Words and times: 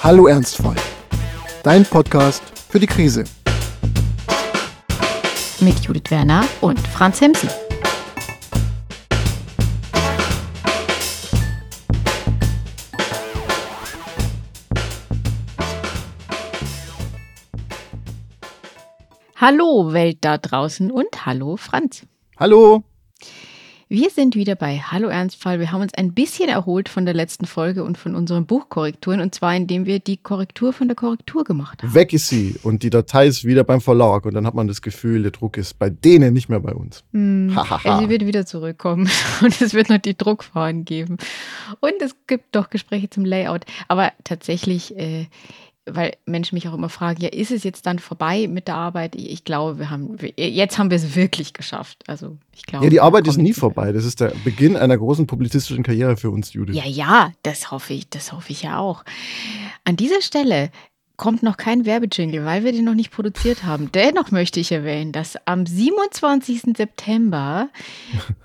Hallo 0.00 0.28
Ernstfall. 0.28 0.76
Dein 1.64 1.84
Podcast 1.84 2.42
für 2.70 2.78
die 2.78 2.86
Krise. 2.86 3.24
Mit 5.58 5.80
Judith 5.80 6.10
Werner 6.10 6.44
und 6.60 6.78
Franz 6.78 7.20
Hemsen. 7.20 7.48
Hallo 19.34 19.92
Welt 19.92 20.18
da 20.20 20.38
draußen 20.38 20.92
und 20.92 21.26
hallo 21.26 21.56
Franz. 21.56 22.06
Hallo. 22.38 22.84
Wir 23.90 24.10
sind 24.10 24.34
wieder 24.34 24.54
bei 24.54 24.80
Hallo 24.80 25.08
Ernstfall. 25.08 25.60
Wir 25.60 25.72
haben 25.72 25.80
uns 25.80 25.94
ein 25.94 26.12
bisschen 26.12 26.50
erholt 26.50 26.90
von 26.90 27.06
der 27.06 27.14
letzten 27.14 27.46
Folge 27.46 27.84
und 27.84 27.96
von 27.96 28.14
unseren 28.14 28.44
Buchkorrekturen 28.44 29.22
und 29.22 29.34
zwar 29.34 29.56
indem 29.56 29.86
wir 29.86 29.98
die 29.98 30.18
Korrektur 30.18 30.74
von 30.74 30.88
der 30.88 30.94
Korrektur 30.94 31.42
gemacht 31.42 31.82
haben. 31.82 31.94
Weg 31.94 32.12
ist 32.12 32.28
sie 32.28 32.56
und 32.62 32.82
die 32.82 32.90
Datei 32.90 33.26
ist 33.26 33.46
wieder 33.46 33.64
beim 33.64 33.80
Verlag 33.80 34.26
und 34.26 34.34
dann 34.34 34.46
hat 34.46 34.52
man 34.52 34.68
das 34.68 34.82
Gefühl, 34.82 35.22
der 35.22 35.30
Druck 35.30 35.56
ist 35.56 35.78
bei 35.78 35.88
denen 35.88 36.34
nicht 36.34 36.50
mehr 36.50 36.60
bei 36.60 36.74
uns. 36.74 37.02
Also 37.88 38.04
sie 38.04 38.10
wird 38.10 38.26
wieder 38.26 38.44
zurückkommen 38.44 39.08
und 39.40 39.58
es 39.58 39.72
wird 39.72 39.88
noch 39.88 39.96
die 39.96 40.18
Druckfahren 40.18 40.84
geben 40.84 41.16
und 41.80 41.94
es 42.02 42.14
gibt 42.26 42.54
doch 42.56 42.68
Gespräche 42.68 43.08
zum 43.08 43.24
Layout. 43.24 43.64
Aber 43.88 44.12
tatsächlich 44.22 44.98
äh, 44.98 45.28
weil 45.90 46.16
Menschen 46.26 46.54
mich 46.54 46.68
auch 46.68 46.74
immer 46.74 46.88
fragen, 46.88 47.20
ja, 47.20 47.28
ist 47.28 47.50
es 47.50 47.64
jetzt 47.64 47.86
dann 47.86 47.98
vorbei 47.98 48.46
mit 48.48 48.68
der 48.68 48.76
Arbeit? 48.76 49.14
Ich 49.14 49.44
glaube, 49.44 49.78
wir 49.78 49.90
haben, 49.90 50.16
jetzt 50.36 50.78
haben 50.78 50.90
wir 50.90 50.96
es 50.96 51.14
wirklich 51.14 51.52
geschafft. 51.52 52.04
Also 52.06 52.36
ich 52.54 52.64
glaube. 52.64 52.86
Ja, 52.86 52.90
die 52.90 53.00
Arbeit 53.00 53.26
ist 53.26 53.38
nie 53.38 53.52
vorbei. 53.52 53.92
Das 53.92 54.04
ist 54.04 54.20
der 54.20 54.32
Beginn 54.44 54.76
einer 54.76 54.96
großen 54.96 55.26
publizistischen 55.26 55.82
Karriere 55.82 56.16
für 56.16 56.30
uns, 56.30 56.52
Judith. 56.52 56.76
Ja, 56.76 56.86
ja, 56.86 57.32
das 57.42 57.70
hoffe 57.70 57.94
ich, 57.94 58.08
das 58.08 58.32
hoffe 58.32 58.52
ich 58.52 58.62
ja 58.62 58.78
auch. 58.78 59.04
An 59.84 59.96
dieser 59.96 60.20
Stelle 60.20 60.70
kommt 61.18 61.42
noch 61.42 61.56
kein 61.56 61.84
Werbejingle, 61.84 62.44
weil 62.44 62.64
wir 62.64 62.72
den 62.72 62.84
noch 62.84 62.94
nicht 62.94 63.10
produziert 63.10 63.64
haben. 63.64 63.90
Dennoch 63.92 64.30
möchte 64.30 64.60
ich 64.60 64.72
erwähnen, 64.72 65.12
dass 65.12 65.36
am 65.46 65.66
27. 65.66 66.76
September 66.76 67.68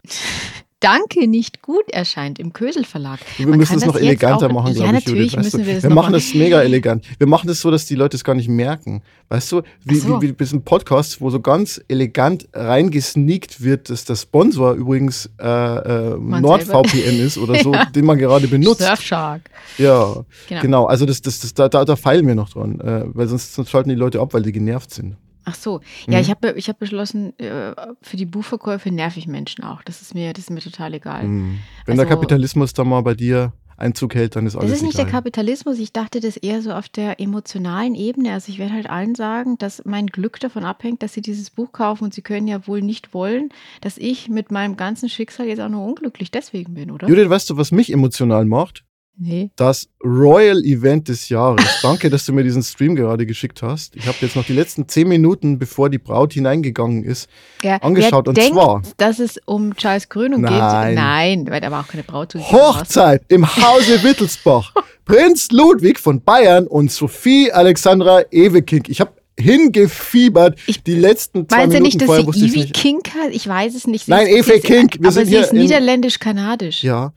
Danke 0.84 1.30
nicht 1.30 1.62
gut 1.62 1.90
erscheint 1.92 2.40
im 2.40 2.52
Kösel 2.52 2.84
Verlag. 2.84 3.20
Wir 3.38 3.48
Man 3.48 3.58
müssen 3.58 3.78
es 3.78 3.86
noch 3.86 3.96
eleganter 3.96 4.48
auch, 4.48 4.52
machen, 4.52 4.74
glaube 4.74 4.92
ja, 4.92 4.98
ich. 4.98 5.06
natürlich 5.06 5.32
Judith, 5.32 5.54
müssen 5.54 5.66
wir 5.66 5.76
das 5.76 5.84
Wir 5.84 5.90
machen 5.92 6.14
es 6.14 6.34
mega 6.34 6.62
elegant. 6.62 7.06
Wir 7.18 7.28
machen 7.28 7.50
es 7.50 7.62
so, 7.62 7.72
dass 7.72 7.86
die 7.86 7.96
Leute 7.96 8.18
es 8.18 8.26
gar 8.26 8.36
nicht 8.36 8.50
merken. 8.50 9.02
Weißt 9.30 9.50
du, 9.54 9.62
wie, 9.86 9.96
so. 9.96 10.22
wie, 10.22 10.28
wie 10.28 10.32
bis 10.34 10.52
ein 10.52 10.62
Podcast, 10.64 11.22
wo 11.22 11.30
so 11.30 11.40
ganz 11.40 11.82
elegant 11.88 12.50
reingesneakt 12.52 13.64
wird, 13.64 13.90
dass 13.90 14.04
der 14.04 14.18
Sponsor 14.18 14.74
übrigens 14.74 15.30
äh, 15.40 15.46
äh, 15.48 16.18
NordVPN 16.18 17.18
ist 17.18 17.38
oder 17.38 17.64
so, 17.64 17.74
ja. 17.74 17.86
den 17.86 18.04
man 18.04 18.18
gerade 18.18 18.50
benutzt. 18.50 18.82
Surfshark. 18.82 19.50
Ja, 19.78 20.26
genau. 20.50 20.62
genau. 20.62 20.86
Also 20.88 21.06
das, 21.06 21.22
das, 21.22 21.40
das, 21.40 21.54
da, 21.54 21.70
da, 21.70 21.86
da 21.86 21.96
feilen 21.96 22.28
wir 22.28 22.36
noch 22.36 22.50
dran, 22.50 22.82
äh, 22.82 23.06
weil 23.06 23.30
sonst, 23.30 23.54
sonst 23.54 23.70
schalten 23.70 23.88
die 23.88 23.96
Leute 23.96 24.20
ab, 24.20 24.34
weil 24.34 24.42
die 24.42 24.52
genervt 24.52 24.94
sind. 24.94 25.16
Ach 25.46 25.56
so, 25.56 25.82
ja, 26.08 26.18
mhm. 26.18 26.22
ich 26.22 26.30
habe 26.30 26.52
ich 26.54 26.70
hab 26.70 26.80
beschlossen, 26.80 27.38
äh, 27.40 27.74
für 28.02 28.18
die 28.18 28.26
Buchverkäufe 28.26 28.92
nerv 28.92 29.18
ich 29.18 29.28
Menschen 29.28 29.64
auch. 29.64 29.82
Das 29.84 30.02
ist 30.02 30.14
mir, 30.14 30.34
das 30.34 30.46
ist 30.46 30.50
mir 30.50 30.62
total 30.62 30.94
egal. 30.94 31.24
Mhm. 31.24 31.60
Wenn 31.86 32.00
also, 32.00 32.04
der 32.04 32.16
Kapitalismus 32.16 32.74
da 32.74 32.84
mal 32.84 33.02
bei 33.02 33.14
dir 33.14 33.54
Einzug 33.78 34.16
hält, 34.16 34.36
dann 34.36 34.46
ist 34.46 34.56
alles 34.56 34.70
Das 34.70 34.80
ist 34.80 34.84
nicht 34.84 34.96
egal. 34.96 35.06
der 35.06 35.12
Kapitalismus. 35.12 35.80
Ich 35.80 35.92
dachte 35.92 36.20
das 36.20 36.38
eher 36.38 36.62
so 36.62 36.72
auf 36.72 36.90
der 36.90 37.20
emotionalen 37.20 37.96
Ebene. 37.96 38.34
Also 38.34 38.52
ich 38.52 38.60
werde 38.60 38.74
halt 38.74 38.90
allen 38.90 39.16
sagen, 39.16 39.58
dass 39.58 39.84
mein 39.86 40.08
Glück 40.08 40.40
davon 40.40 40.64
abhängt, 40.64 41.04
dass 41.04 41.14
sie 41.14 41.22
dieses 41.22 41.50
Buch 41.50 41.72
kaufen 41.72 42.06
und 42.06 42.14
sie 42.14 42.22
können 42.22 42.48
ja 42.48 42.68
wohl 42.68 42.82
nicht 42.82 43.14
wollen, 43.14 43.50
dass 43.82 43.98
ich 43.98 44.30
mit 44.30 44.52
meinem 44.52 44.78
ganzen 44.78 45.10
Schicksal 45.10 45.48
jetzt 45.48 45.60
auch 45.60 45.70
nur 45.70 45.86
unglücklich 45.86 46.32
deswegen 46.32 46.74
bin, 46.74 46.92
oder? 46.92 47.08
Judith, 47.08 47.30
weißt 47.30 47.50
du, 47.50 47.58
was 47.58 47.72
mich 47.72 47.92
emotional 47.92 48.46
macht? 48.46 48.84
Nee. 49.16 49.52
Das 49.56 49.88
Royal 50.04 50.64
Event 50.64 51.08
des 51.08 51.30
Jahres. 51.30 51.64
Danke, 51.84 52.10
dass 52.10 52.26
du 52.26 52.34
mir 52.34 52.44
diesen 52.44 52.64
Stream 52.64 52.96
gerade 52.96 53.26
geschickt 53.26 53.62
hast. 53.62 53.96
Ich 53.96 54.08
habe 54.08 54.18
jetzt 54.22 54.36
noch 54.36 54.46
die 54.46 54.54
letzten 54.54 54.88
zehn 54.88 55.08
Minuten, 55.08 55.60
bevor 55.60 55.90
die 55.90 56.00
Braut 56.00 56.34
hineingegangen 56.34 57.04
ist, 57.04 57.30
ja, 57.62 57.78
angeschaut. 57.78 58.28
Und 58.28 58.38
denkt, 58.38 58.54
zwar. 58.54 58.82
Dass 58.98 59.20
es 59.20 59.40
um 59.46 59.76
Charles 59.76 60.10
Krönung 60.10 60.42
Nein. 60.42 60.88
geht. 60.88 60.96
Nein, 60.96 61.48
weil 61.50 61.62
da 61.62 61.70
war 61.70 61.84
auch 61.84 61.88
keine 61.88 62.04
Braut 62.04 62.32
zu 62.32 62.40
Hochzeit 62.40 63.24
im 63.28 63.46
Hause 63.56 64.04
Wittelsbach. 64.04 64.74
Prinz 65.06 65.50
Ludwig 65.52 66.00
von 66.00 66.22
Bayern 66.22 66.66
und 66.66 66.92
Sophie 66.92 67.52
Alexandra 67.52 68.24
Eweking. 68.32 68.84
Ich 68.88 69.00
habe 69.00 69.12
hingefiebert. 69.38 70.60
Ich 70.68 70.84
die 70.84 70.96
letzten 70.96 71.48
zwei 71.48 71.68
Minuten 71.68 71.84
nicht, 71.84 72.02
dass 72.02 72.06
vorher 72.06 72.26
wusste 72.26 72.46
ich 72.46 72.56
nicht. 72.56 72.74
Kink 72.74 73.10
hat? 73.14 73.32
Ich 73.32 73.48
weiß 73.48 73.76
es 73.76 73.88
nicht. 73.88 74.08
Nein, 74.08 74.28
Ewe 74.28 74.60
Kink. 74.60 74.96
Wir 75.00 75.08
aber 75.08 75.12
sind 75.12 75.28
sie 75.28 75.36
ist 75.36 75.54
niederländisch-kanadisch. 75.54 76.84
Ja. 76.84 77.14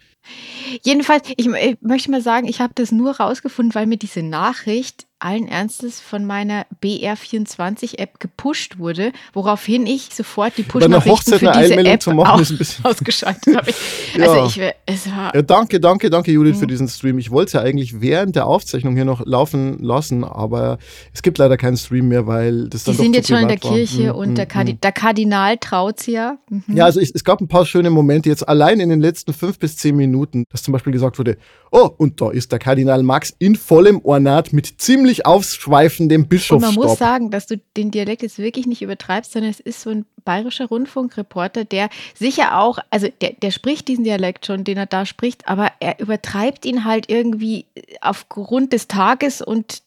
Jedenfalls, 0.83 1.29
ich, 1.37 1.47
ich 1.47 1.77
möchte 1.81 2.11
mal 2.11 2.21
sagen, 2.21 2.47
ich 2.49 2.61
habe 2.61 2.73
das 2.75 2.93
nur 2.93 3.17
rausgefunden, 3.17 3.75
weil 3.75 3.87
mir 3.87 3.97
diese 3.97 4.23
Nachricht 4.23 5.07
allen 5.19 5.49
Ernstes 5.49 6.00
von 6.00 6.27
meiner 6.27 6.66
BR24-App 6.82 8.21
gepusht 8.21 8.78
wurde, 8.78 9.12
woraufhin 9.32 9.87
ich 9.87 10.10
sofort 10.12 10.59
die 10.59 10.62
Push-Nachrichten 10.62 11.38
für 11.38 11.53
diese 11.53 11.77
App 11.77 12.03
zu 12.03 12.12
machen, 12.12 12.43
ist 12.43 12.50
ein 12.50 12.59
bisschen 12.59 12.84
ausgeschaltet 12.84 13.56
habe. 13.56 13.71
ja. 14.16 14.31
Also 14.31 14.47
ich, 14.47 14.72
es 14.84 15.10
war 15.10 15.34
ja, 15.34 15.43
danke, 15.43 15.81
danke, 15.81 16.10
danke 16.10 16.32
Judith 16.32 16.56
mhm. 16.56 16.60
für 16.60 16.66
diesen 16.66 16.88
Stream. 16.88 17.19
Ich 17.19 17.31
wollte 17.31 17.47
es 17.47 17.53
ja 17.54 17.60
eigentlich 17.62 18.00
während 18.03 18.37
der 18.37 18.47
Aufzeichnung 18.47 18.94
hier 18.94 19.06
noch 19.06 19.25
laufen 19.25 19.82
lassen, 19.82 20.22
aber 20.22 20.78
es 21.15 21.22
gibt 21.22 21.38
leider 21.38 21.56
keinen 21.56 21.78
Stream 21.78 22.09
mehr, 22.09 22.27
weil 22.27 22.69
das 22.69 22.84
dann 22.84 22.93
Die 22.93 22.98
doch 22.98 23.04
sind 23.04 23.15
jetzt 23.15 23.28
schon 23.28 23.38
in 23.38 23.48
der 23.48 23.62
war. 23.62 23.72
Kirche 23.72 24.12
mhm. 24.12 24.19
und 24.19 24.34
der, 24.37 24.47
Kardi 24.47 24.75
mhm. 24.75 24.81
der, 24.81 24.93
Kardinal 24.93 25.56
traut 25.56 26.00
sie 26.00 26.12
ja. 26.12 26.37
Mhm. 26.50 26.62
Ja, 26.69 26.84
also 26.84 27.00
ich, 27.00 27.12
es 27.15 27.25
gab 27.25 27.41
ein 27.41 27.48
paar 27.48 27.65
schöne 27.65 27.88
Momente 27.88 28.28
jetzt 28.28 28.47
allein 28.47 28.81
in 28.81 28.91
den 28.91 29.00
letzten 29.00 29.33
fünf 29.33 29.59
bis 29.59 29.78
zehn 29.78 29.97
Minuten, 29.97 30.44
dass 30.50 30.62
zum 30.62 30.72
Beispiel 30.72 30.93
gesagt 30.93 31.19
wurde, 31.19 31.38
oh, 31.71 31.88
und 31.97 32.21
da 32.21 32.31
ist 32.31 32.53
der 32.53 32.59
Kardinal 32.59 33.03
Max 33.03 33.34
in 33.38 33.56
vollem 33.56 34.00
Ornat 34.04 34.53
mit 34.53 34.75
ziemlich 34.78 35.06
ziemlich 35.06 35.27
ausschweifendem 35.27 36.28
Bischofsstock. 36.28 36.71
Und 36.71 36.77
man 36.77 36.89
muss 36.89 36.99
sagen, 36.99 37.31
dass 37.31 37.47
du 37.47 37.59
den 37.77 37.91
Dialekt 37.91 38.22
jetzt 38.22 38.39
wirklich 38.39 38.67
nicht 38.67 38.83
übertreibst, 38.83 39.33
sondern 39.33 39.50
es 39.50 39.61
ist 39.61 39.81
so 39.81 39.91
ein 39.91 40.06
bayerischer 40.27 40.67
Rundfunkreporter, 40.67 41.65
der 41.65 41.89
sicher 42.15 42.59
auch, 42.59 42.79
also 42.91 43.09
der, 43.23 43.33
der 43.33 43.51
spricht 43.51 43.89
diesen 43.89 44.05
Dialekt 44.05 44.45
schon, 44.45 44.65
den 44.65 44.77
er 44.77 44.85
da 44.85 45.07
spricht, 45.07 45.49
aber 45.49 45.73
er 45.81 45.99
übertreibt 45.99 46.67
ihn 46.67 46.85
halt 46.85 47.09
irgendwie 47.09 47.65
aufgrund 48.03 48.75
des 48.75 48.89
Tages 48.89 49.41
und 49.41 49.83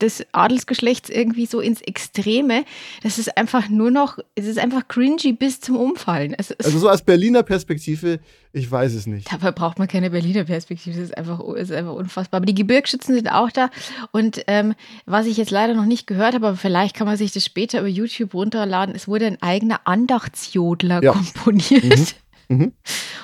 des 0.00 0.26
Adelsgeschlechts 0.32 1.10
irgendwie 1.10 1.46
so 1.46 1.60
ins 1.60 1.80
Extreme. 1.82 2.64
Das 3.04 3.18
ist 3.18 3.36
einfach 3.36 3.68
nur 3.68 3.92
noch, 3.92 4.18
es 4.34 4.46
ist 4.46 4.58
einfach 4.58 4.88
cringy 4.88 5.32
bis 5.32 5.60
zum 5.60 5.76
Umfallen. 5.76 6.34
also 6.34 6.78
so 6.78 6.90
aus 6.90 7.02
Berliner 7.02 7.44
Perspektive 7.44 8.18
ich 8.54 8.70
weiß 8.70 8.92
es 8.92 9.06
nicht. 9.06 9.32
Dafür 9.32 9.52
braucht 9.52 9.78
man 9.78 9.88
keine 9.88 10.10
Berliner 10.10 10.44
Perspektive. 10.44 10.94
Das 10.94 11.08
ist 11.08 11.16
einfach, 11.16 11.40
ist 11.54 11.72
einfach 11.72 11.94
unfassbar. 11.94 12.38
Aber 12.38 12.46
die 12.46 12.54
Gebirgsschützen 12.54 13.14
sind 13.14 13.32
auch 13.32 13.50
da. 13.50 13.70
Und 14.10 14.44
ähm, 14.46 14.74
was 15.06 15.24
ich 15.26 15.38
jetzt 15.38 15.50
leider 15.50 15.72
noch 15.72 15.86
nicht 15.86 16.06
gehört 16.06 16.34
habe, 16.34 16.48
aber 16.48 16.56
vielleicht 16.56 16.94
kann 16.94 17.06
man 17.06 17.16
sich 17.16 17.32
das 17.32 17.46
später 17.46 17.80
über 17.80 17.88
YouTube 17.88 18.34
runterladen, 18.34 18.94
es 18.94 19.08
wurde 19.08 19.26
ein 19.26 19.40
eigener 19.40 19.80
Andachtsjodler 19.84 21.02
ja. 21.02 21.12
komponiert. 21.12 21.84
Mhm. 21.84 22.06
Mhm. 22.52 22.72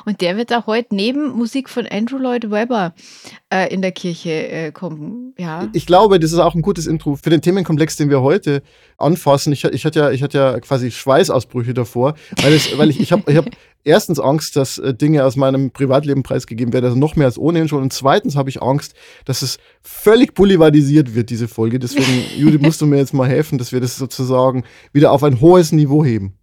Und 0.04 0.20
der 0.20 0.36
wird 0.36 0.52
auch 0.52 0.66
heute 0.66 0.94
neben 0.94 1.30
Musik 1.30 1.69
von 1.69 1.86
Andrew 1.86 2.19
Lloyd 2.19 2.50
Webber 2.50 2.94
äh, 3.52 3.72
in 3.72 3.82
der 3.82 3.92
Kirche 3.92 4.48
äh, 4.48 4.72
kommen. 4.72 5.34
Ja. 5.38 5.69
Ich 5.72 5.86
glaube, 5.86 6.19
das 6.19 6.32
ist 6.32 6.38
auch 6.38 6.54
ein 6.54 6.62
gutes 6.62 6.86
Intro 6.86 7.16
für 7.16 7.30
den 7.30 7.42
Themenkomplex, 7.42 7.96
den 7.96 8.10
wir 8.10 8.22
heute 8.22 8.62
anfassen. 8.96 9.52
Ich, 9.52 9.64
ich, 9.64 9.84
hatte, 9.84 9.98
ja, 9.98 10.10
ich 10.10 10.22
hatte 10.22 10.38
ja 10.38 10.60
quasi 10.60 10.91
Schweißausbrüche 10.91 11.74
davor, 11.74 12.14
weil, 12.42 12.54
es, 12.54 12.76
weil 12.78 12.90
ich, 12.90 13.00
ich 13.00 13.12
habe 13.12 13.30
ich 13.30 13.36
hab 13.36 13.46
erstens 13.84 14.19
Angst, 14.19 14.56
dass 14.56 14.78
äh, 14.78 14.94
Dinge 14.94 15.25
aus 15.25 15.36
meinem 15.36 15.72
Privatleben 15.72 16.22
preisgegeben 16.22 16.72
werden, 16.72 16.86
also 16.86 16.96
noch 16.96 17.16
mehr 17.16 17.26
als 17.26 17.38
ohnehin 17.38 17.69
schon. 17.69 17.82
Und 17.82 17.92
zweitens 17.92 18.36
habe 18.36 18.48
ich 18.48 18.62
Angst, 18.62 18.94
dass 19.25 19.42
es 19.42 19.58
völlig 19.82 20.34
boulevardisiert 20.34 21.14
wird, 21.14 21.30
diese 21.30 21.48
Folge. 21.48 21.78
Deswegen, 21.78 22.25
Judith, 22.38 22.62
musst 22.62 22.80
du 22.80 22.86
mir 22.86 22.96
jetzt 22.96 23.14
mal 23.14 23.28
helfen, 23.28 23.58
dass 23.58 23.72
wir 23.72 23.80
das 23.80 23.96
sozusagen 23.96 24.64
wieder 24.92 25.12
auf 25.12 25.22
ein 25.22 25.40
hohes 25.40 25.72
Niveau 25.72 26.04
heben. 26.04 26.38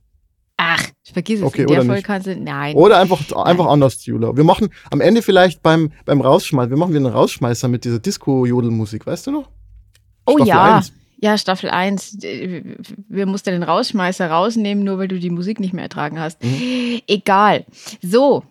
Ach, 0.58 0.84
vergiss 1.04 1.40
es. 1.40 1.46
Okay, 1.46 1.64
in 1.64 1.68
der 1.68 1.84
Folge 1.84 2.02
kannst 2.02 2.28
du. 2.28 2.36
Nein. 2.36 2.76
Oder 2.76 3.00
einfach, 3.00 3.32
einfach 3.34 3.68
anders, 3.68 4.06
Jula. 4.06 4.38
Wir 4.38 4.44
machen 4.44 4.70
am 4.90 5.02
Ende 5.02 5.22
vielleicht 5.22 5.62
beim, 5.62 5.92
beim 6.06 6.22
Rausschmeißen, 6.22 6.70
wir 6.70 6.78
machen 6.78 6.92
wieder 6.92 7.06
einen 7.06 7.14
Rausschmeißer 7.14 7.68
mit 7.68 7.84
dieser 7.84 8.00
Disco-Jodelmusik, 8.00 9.06
weißt 9.06 9.28
du 9.28 9.32
noch? 9.32 9.50
Oh 10.26 10.38
Staffel 10.38 10.48
ja. 10.48 10.78
1. 10.78 10.94
Ja, 11.18 11.38
Staffel 11.38 11.70
1. 11.70 12.18
Wir 12.22 13.26
mussten 13.26 13.52
den 13.52 13.64
Rausschmeißer 13.64 14.30
rausnehmen, 14.30 14.84
nur 14.84 14.98
weil 14.98 15.08
du 15.08 15.20
die 15.20 15.30
Musik 15.30 15.60
nicht 15.60 15.74
mehr 15.74 15.84
ertragen 15.84 16.20
hast. 16.20 16.44
Mhm. 16.44 17.02
Egal. 17.08 17.66
So. 18.02 18.44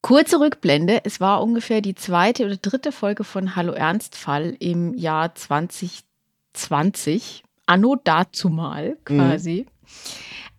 Kurze 0.00 0.40
Rückblende. 0.40 1.00
Es 1.04 1.20
war 1.20 1.42
ungefähr 1.42 1.80
die 1.80 1.94
zweite 1.94 2.44
oder 2.44 2.56
dritte 2.56 2.92
Folge 2.92 3.24
von 3.24 3.56
Hallo 3.56 3.72
Ernstfall 3.72 4.54
im 4.58 4.94
Jahr 4.94 5.34
2020. 5.34 7.42
Anno 7.66 7.96
dazumal 8.02 8.96
quasi. 9.04 9.66
Mhm. 9.66 9.70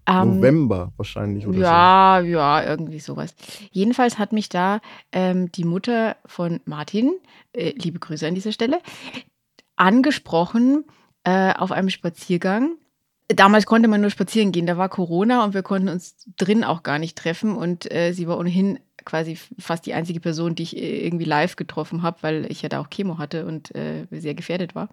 Ähm, 0.07 0.37
November 0.37 0.93
wahrscheinlich 0.97 1.47
oder 1.47 1.57
ja, 1.57 2.19
so. 2.21 2.27
Ja, 2.27 2.63
irgendwie 2.63 2.99
sowas. 2.99 3.35
Jedenfalls 3.71 4.19
hat 4.19 4.33
mich 4.33 4.49
da 4.49 4.81
ähm, 5.11 5.51
die 5.51 5.63
Mutter 5.63 6.17
von 6.25 6.59
Martin, 6.65 7.13
äh, 7.53 7.73
liebe 7.75 7.99
Grüße 7.99 8.27
an 8.27 8.35
dieser 8.35 8.51
Stelle, 8.51 8.79
angesprochen 9.75 10.85
äh, 11.23 11.53
auf 11.53 11.71
einem 11.71 11.89
Spaziergang. 11.89 12.77
Damals 13.27 13.65
konnte 13.65 13.87
man 13.87 14.01
nur 14.01 14.11
spazieren 14.11 14.51
gehen, 14.51 14.67
da 14.67 14.77
war 14.77 14.89
Corona 14.89 15.43
und 15.43 15.55
wir 15.55 15.63
konnten 15.63 15.89
uns 15.89 16.15
drin 16.37 16.63
auch 16.63 16.83
gar 16.83 16.99
nicht 16.99 17.17
treffen 17.17 17.55
und 17.55 17.91
äh, 17.91 18.13
sie 18.13 18.27
war 18.27 18.37
ohnehin 18.37 18.79
quasi 19.05 19.37
fast 19.59 19.85
die 19.85 19.93
einzige 19.93 20.19
Person, 20.19 20.55
die 20.55 20.63
ich 20.63 20.77
äh, 20.77 21.05
irgendwie 21.05 21.25
live 21.25 21.55
getroffen 21.55 22.01
habe, 22.01 22.17
weil 22.21 22.51
ich 22.51 22.61
ja 22.61 22.69
da 22.69 22.81
auch 22.81 22.89
Chemo 22.89 23.17
hatte 23.17 23.45
und 23.45 23.73
äh, 23.75 24.07
sehr 24.11 24.33
gefährdet 24.33 24.75
war. 24.75 24.89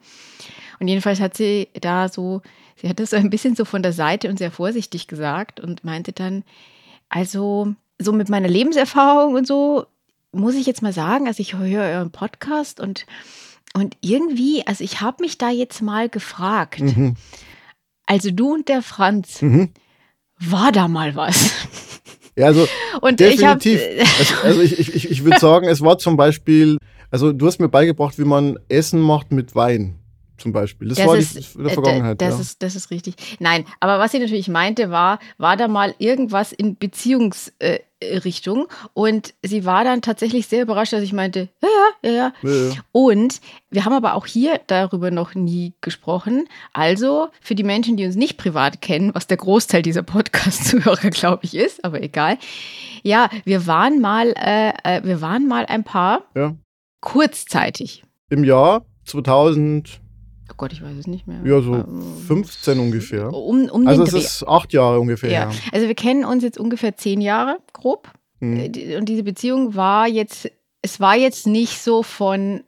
Und 0.78 0.88
jedenfalls 0.88 1.20
hat 1.20 1.36
sie 1.36 1.68
da 1.80 2.08
so, 2.08 2.42
sie 2.76 2.88
hat 2.88 3.00
das 3.00 3.10
so 3.10 3.16
ein 3.16 3.30
bisschen 3.30 3.56
so 3.56 3.64
von 3.64 3.82
der 3.82 3.92
Seite 3.92 4.28
und 4.28 4.38
sehr 4.38 4.50
vorsichtig 4.50 5.08
gesagt 5.08 5.58
und 5.60 5.84
meinte 5.84 6.12
dann, 6.12 6.44
also 7.08 7.74
so 7.98 8.12
mit 8.12 8.28
meiner 8.28 8.48
Lebenserfahrung 8.48 9.34
und 9.34 9.46
so 9.46 9.86
muss 10.32 10.54
ich 10.54 10.66
jetzt 10.66 10.82
mal 10.82 10.92
sagen, 10.92 11.26
also 11.26 11.40
ich 11.40 11.54
höre 11.54 11.84
euren 11.84 12.10
Podcast 12.10 12.80
und, 12.80 13.06
und 13.74 13.96
irgendwie, 14.00 14.66
also 14.66 14.82
ich 14.82 15.00
habe 15.00 15.22
mich 15.22 15.38
da 15.38 15.50
jetzt 15.50 15.82
mal 15.82 16.08
gefragt, 16.08 16.80
mhm. 16.80 17.16
also 18.06 18.30
du 18.30 18.54
und 18.54 18.68
der 18.68 18.82
Franz, 18.82 19.42
mhm. 19.42 19.70
war 20.38 20.72
da 20.72 20.88
mal 20.88 21.14
was? 21.14 21.52
Ja, 22.36 22.46
also 22.46 22.66
und 23.00 23.20
definitiv. 23.20 23.80
Ich 24.20 24.32
hab, 24.32 24.44
also 24.44 24.60
ich, 24.60 24.78
ich, 24.78 25.10
ich 25.10 25.24
würde 25.24 25.38
sagen, 25.40 25.68
es 25.68 25.82
war 25.82 25.98
zum 25.98 26.16
Beispiel, 26.16 26.78
also 27.10 27.32
du 27.32 27.46
hast 27.46 27.58
mir 27.58 27.68
beigebracht, 27.68 28.18
wie 28.18 28.24
man 28.24 28.58
Essen 28.68 29.00
macht 29.00 29.32
mit 29.32 29.54
Wein 29.54 29.98
zum 30.38 30.52
Beispiel. 30.52 30.88
Das, 30.88 30.98
das 30.98 31.06
war 31.06 31.16
ist, 31.16 31.34
die, 31.36 31.58
in 31.58 31.64
der 31.64 31.72
äh, 31.72 31.74
Vergangenheit. 31.74 32.20
Das, 32.20 32.34
ja. 32.34 32.40
ist, 32.40 32.62
das 32.62 32.74
ist 32.74 32.90
richtig. 32.90 33.14
Nein, 33.38 33.64
aber 33.80 33.98
was 33.98 34.14
ich 34.14 34.20
natürlich 34.20 34.48
meinte, 34.48 34.90
war, 34.90 35.18
war 35.38 35.56
da 35.56 35.68
mal 35.68 35.94
irgendwas 35.98 36.52
in 36.52 36.76
Beziehungsrichtung 36.76 37.58
äh, 37.58 37.78
und 38.94 39.34
sie 39.42 39.64
war 39.64 39.84
dann 39.84 40.02
tatsächlich 40.02 40.46
sehr 40.46 40.62
überrascht, 40.62 40.92
dass 40.92 41.02
ich 41.02 41.12
meinte, 41.12 41.48
ja, 41.62 41.68
ja, 42.02 42.10
ja, 42.10 42.32
ja. 42.42 42.68
ja, 42.74 42.80
Und 42.92 43.40
wir 43.70 43.84
haben 43.84 43.92
aber 43.92 44.14
auch 44.14 44.26
hier 44.26 44.60
darüber 44.66 45.10
noch 45.10 45.34
nie 45.34 45.72
gesprochen. 45.80 46.46
Also 46.72 47.28
für 47.40 47.54
die 47.54 47.64
Menschen, 47.64 47.96
die 47.96 48.04
uns 48.04 48.16
nicht 48.16 48.36
privat 48.36 48.80
kennen, 48.80 49.14
was 49.14 49.26
der 49.26 49.36
Großteil 49.36 49.82
dieser 49.82 50.02
Podcast-Zuhörer, 50.02 51.10
glaube 51.10 51.44
ich, 51.44 51.54
ist, 51.54 51.84
aber 51.84 52.02
egal. 52.02 52.38
Ja, 53.02 53.30
wir 53.44 53.66
waren 53.66 54.00
mal, 54.00 54.34
äh, 54.36 54.72
äh 54.84 55.04
wir 55.04 55.20
waren 55.20 55.48
mal 55.48 55.66
ein 55.66 55.84
Paar. 55.84 56.22
Ja. 56.34 56.54
Kurzzeitig. 57.00 58.04
Im 58.28 58.44
Jahr 58.44 58.84
2000. 59.04 60.01
Oh 60.50 60.54
Gott, 60.56 60.72
ich 60.72 60.82
weiß 60.82 60.96
es 60.98 61.06
nicht 61.06 61.26
mehr. 61.26 61.40
Ja, 61.44 61.60
so 61.60 61.84
15 62.26 62.74
ähm, 62.74 62.84
ungefähr. 62.84 63.32
Um, 63.32 63.68
um 63.68 63.86
also 63.86 64.02
es 64.02 64.12
ist 64.12 64.46
acht 64.46 64.72
Jahre 64.72 65.00
ungefähr. 65.00 65.30
Ja. 65.30 65.50
ja. 65.50 65.58
Also 65.72 65.86
wir 65.86 65.94
kennen 65.94 66.24
uns 66.24 66.42
jetzt 66.42 66.58
ungefähr 66.58 66.96
zehn 66.96 67.20
Jahre, 67.20 67.58
grob. 67.72 68.10
Hm. 68.40 68.72
Und 68.98 69.08
diese 69.08 69.22
Beziehung 69.22 69.74
war 69.74 70.08
jetzt, 70.08 70.50
es 70.82 71.00
war 71.00 71.16
jetzt 71.16 71.46
nicht 71.46 71.82
so 71.82 72.02
von. 72.02 72.64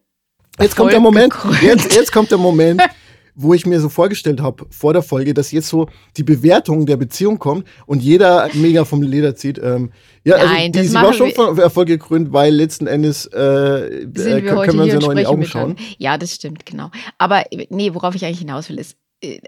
Jetzt 0.60 0.76
kommt 0.76 0.92
der 0.92 1.00
Moment. 1.00 1.34
Jetzt, 1.62 1.94
jetzt 1.94 2.12
kommt 2.12 2.30
der 2.30 2.38
Moment. 2.38 2.80
wo 3.34 3.54
ich 3.54 3.66
mir 3.66 3.80
so 3.80 3.88
vorgestellt 3.88 4.40
habe 4.40 4.66
vor 4.70 4.92
der 4.92 5.02
Folge, 5.02 5.34
dass 5.34 5.50
jetzt 5.50 5.68
so 5.68 5.88
die 6.16 6.22
Bewertung 6.22 6.86
der 6.86 6.96
Beziehung 6.96 7.38
kommt 7.38 7.66
und 7.86 8.02
jeder 8.02 8.48
mega 8.54 8.84
vom 8.84 9.02
Leder 9.02 9.34
zieht. 9.34 9.58
Ähm, 9.58 9.90
ja, 10.24 10.36
also 10.36 10.46
Nein, 10.46 10.66
also 10.68 10.80
die, 10.80 10.88
sie 10.88 10.94
war 10.94 11.12
schon 11.12 11.30
von 11.32 11.58
Erfolg 11.58 11.88
gekrönt, 11.88 12.32
weil 12.32 12.54
letzten 12.54 12.86
Endes 12.86 13.26
äh, 13.26 14.06
sind 14.14 14.16
wir 14.16 14.42
können, 14.42 14.62
können 14.62 14.78
wir 14.78 14.84
uns 14.84 14.92
ja 14.92 15.00
noch 15.00 15.10
in 15.10 15.16
die 15.18 15.26
Augen 15.26 15.44
schauen. 15.44 15.76
Ja, 15.98 16.16
das 16.16 16.34
stimmt, 16.34 16.64
genau. 16.64 16.90
Aber 17.18 17.44
nee, 17.70 17.92
worauf 17.94 18.14
ich 18.14 18.24
eigentlich 18.24 18.38
hinaus 18.38 18.68
will, 18.68 18.78
ist, 18.78 18.96
äh, 19.20 19.38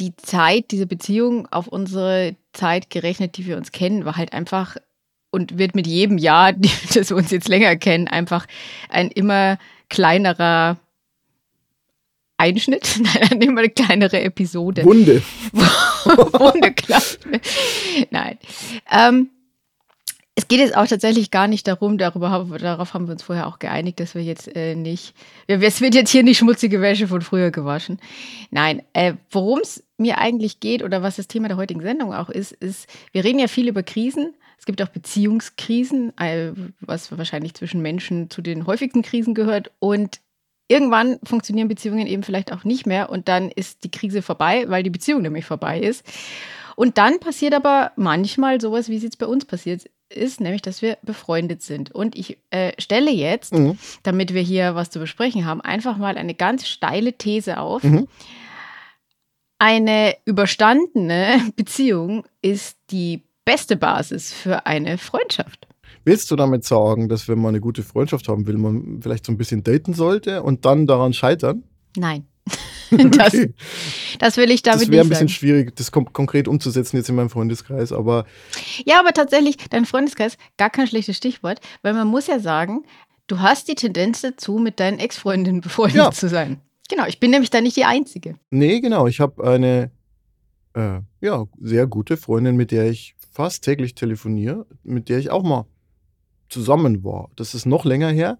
die 0.00 0.14
Zeit, 0.16 0.70
diese 0.70 0.86
Beziehung 0.86 1.46
auf 1.50 1.68
unsere 1.68 2.36
Zeit 2.52 2.90
gerechnet, 2.90 3.36
die 3.36 3.46
wir 3.46 3.56
uns 3.56 3.72
kennen, 3.72 4.04
war 4.04 4.16
halt 4.16 4.32
einfach 4.32 4.76
und 5.30 5.58
wird 5.58 5.74
mit 5.74 5.86
jedem 5.86 6.18
Jahr, 6.18 6.52
das 6.94 7.10
wir 7.10 7.16
uns 7.16 7.30
jetzt 7.30 7.48
länger 7.48 7.76
kennen, 7.76 8.08
einfach 8.08 8.46
ein 8.88 9.10
immer 9.10 9.58
kleinerer 9.88 10.78
Einschnitt, 12.38 13.00
nein, 13.30 13.40
immer 13.40 13.60
eine 13.60 13.70
kleinere 13.70 14.20
Episode. 14.20 14.84
Wunde. 14.84 15.22
Wunde, 15.52 16.72
klar. 16.72 17.02
Nein. 18.10 18.38
Ähm, 18.90 19.30
es 20.38 20.48
geht 20.48 20.58
jetzt 20.60 20.76
auch 20.76 20.86
tatsächlich 20.86 21.30
gar 21.30 21.48
nicht 21.48 21.66
darum, 21.66 21.96
darüber, 21.96 22.44
darauf 22.58 22.92
haben 22.92 23.06
wir 23.06 23.12
uns 23.12 23.22
vorher 23.22 23.46
auch 23.46 23.58
geeinigt, 23.58 24.00
dass 24.00 24.14
wir 24.14 24.22
jetzt 24.22 24.54
äh, 24.54 24.74
nicht, 24.74 25.14
es 25.46 25.80
wird 25.80 25.94
jetzt 25.94 26.10
hier 26.10 26.22
nicht 26.22 26.36
schmutzige 26.36 26.82
Wäsche 26.82 27.08
von 27.08 27.22
früher 27.22 27.50
gewaschen. 27.50 27.98
Nein, 28.50 28.82
äh, 28.92 29.14
worum 29.30 29.60
es 29.60 29.82
mir 29.96 30.18
eigentlich 30.18 30.60
geht 30.60 30.82
oder 30.82 31.02
was 31.02 31.16
das 31.16 31.26
Thema 31.26 31.48
der 31.48 31.56
heutigen 31.56 31.80
Sendung 31.80 32.12
auch 32.12 32.28
ist, 32.28 32.52
ist, 32.52 32.86
wir 33.12 33.24
reden 33.24 33.38
ja 33.38 33.48
viel 33.48 33.66
über 33.66 33.82
Krisen. 33.82 34.34
Es 34.58 34.66
gibt 34.66 34.82
auch 34.82 34.88
Beziehungskrisen, 34.88 36.16
äh, 36.18 36.52
was 36.80 37.16
wahrscheinlich 37.16 37.54
zwischen 37.54 37.80
Menschen 37.80 38.28
zu 38.28 38.42
den 38.42 38.66
häufigsten 38.66 39.00
Krisen 39.00 39.32
gehört. 39.32 39.70
Und 39.78 40.20
irgendwann 40.68 41.18
funktionieren 41.22 41.68
Beziehungen 41.68 42.06
eben 42.06 42.22
vielleicht 42.22 42.52
auch 42.52 42.64
nicht 42.64 42.86
mehr 42.86 43.10
und 43.10 43.28
dann 43.28 43.50
ist 43.50 43.84
die 43.84 43.90
Krise 43.90 44.22
vorbei, 44.22 44.64
weil 44.68 44.82
die 44.82 44.90
Beziehung 44.90 45.22
nämlich 45.22 45.44
vorbei 45.44 45.80
ist. 45.80 46.04
Und 46.74 46.98
dann 46.98 47.20
passiert 47.20 47.54
aber 47.54 47.92
manchmal 47.96 48.60
sowas, 48.60 48.88
wie 48.88 48.96
es 48.96 49.02
jetzt 49.02 49.18
bei 49.18 49.26
uns 49.26 49.44
passiert 49.44 49.88
ist, 50.08 50.40
nämlich, 50.40 50.62
dass 50.62 50.82
wir 50.82 50.98
befreundet 51.02 51.62
sind. 51.62 51.90
Und 51.90 52.16
ich 52.16 52.38
äh, 52.50 52.72
stelle 52.78 53.10
jetzt, 53.10 53.54
mhm. 53.54 53.78
damit 54.02 54.34
wir 54.34 54.42
hier 54.42 54.74
was 54.74 54.90
zu 54.90 54.98
besprechen 54.98 55.46
haben, 55.46 55.60
einfach 55.60 55.96
mal 55.96 56.16
eine 56.18 56.34
ganz 56.34 56.68
steile 56.68 57.14
These 57.14 57.58
auf. 57.58 57.82
Mhm. 57.82 58.06
Eine 59.58 60.14
überstandene 60.26 61.52
Beziehung 61.56 62.24
ist 62.42 62.76
die 62.90 63.22
beste 63.44 63.76
Basis 63.76 64.32
für 64.32 64.66
eine 64.66 64.98
Freundschaft. 64.98 65.66
Willst 66.06 66.30
du 66.30 66.36
damit 66.36 66.62
sagen, 66.62 67.08
dass 67.08 67.26
wenn 67.26 67.40
man 67.40 67.48
eine 67.48 67.60
gute 67.60 67.82
Freundschaft 67.82 68.28
haben 68.28 68.46
will, 68.46 68.58
man 68.58 69.00
vielleicht 69.02 69.26
so 69.26 69.32
ein 69.32 69.36
bisschen 69.36 69.64
daten 69.64 69.92
sollte 69.92 70.44
und 70.44 70.64
dann 70.64 70.86
daran 70.86 71.12
scheitern? 71.12 71.64
Nein. 71.96 72.28
das, 72.90 73.34
okay. 73.34 73.52
das, 74.20 74.36
will 74.36 74.52
ich 74.52 74.62
damit 74.62 74.82
nicht. 74.82 74.88
Das 74.88 74.92
wäre 74.92 75.04
ein 75.04 75.08
bisschen 75.08 75.26
sagen. 75.26 75.28
schwierig, 75.28 75.74
das 75.74 75.90
konkret 75.90 76.46
umzusetzen 76.46 76.96
jetzt 76.96 77.08
in 77.08 77.16
meinem 77.16 77.28
Freundeskreis, 77.28 77.90
aber. 77.90 78.24
Ja, 78.84 79.00
aber 79.00 79.14
tatsächlich, 79.14 79.56
dein 79.70 79.84
Freundeskreis, 79.84 80.38
gar 80.56 80.70
kein 80.70 80.86
schlechtes 80.86 81.16
Stichwort, 81.16 81.58
weil 81.82 81.92
man 81.92 82.06
muss 82.06 82.28
ja 82.28 82.38
sagen, 82.38 82.84
du 83.26 83.40
hast 83.40 83.66
die 83.66 83.74
Tendenz 83.74 84.20
dazu, 84.20 84.58
mit 84.58 84.78
deinen 84.78 85.00
Ex-Freundinnen 85.00 85.60
befreundet 85.60 85.96
ja. 85.96 86.12
zu 86.12 86.28
sein. 86.28 86.60
Genau, 86.88 87.06
ich 87.06 87.18
bin 87.18 87.32
nämlich 87.32 87.50
da 87.50 87.60
nicht 87.60 87.76
die 87.76 87.84
Einzige. 87.84 88.36
Nee, 88.50 88.78
genau. 88.78 89.08
Ich 89.08 89.18
habe 89.18 89.42
eine 89.42 89.90
äh, 90.74 91.00
ja, 91.20 91.46
sehr 91.60 91.88
gute 91.88 92.16
Freundin, 92.16 92.54
mit 92.54 92.70
der 92.70 92.88
ich 92.88 93.16
fast 93.32 93.64
täglich 93.64 93.96
telefoniere, 93.96 94.66
mit 94.84 95.08
der 95.08 95.18
ich 95.18 95.30
auch 95.30 95.42
mal 95.42 95.66
zusammen 96.48 97.04
war. 97.04 97.30
Das 97.36 97.54
ist 97.54 97.66
noch 97.66 97.84
länger 97.84 98.10
her. 98.10 98.38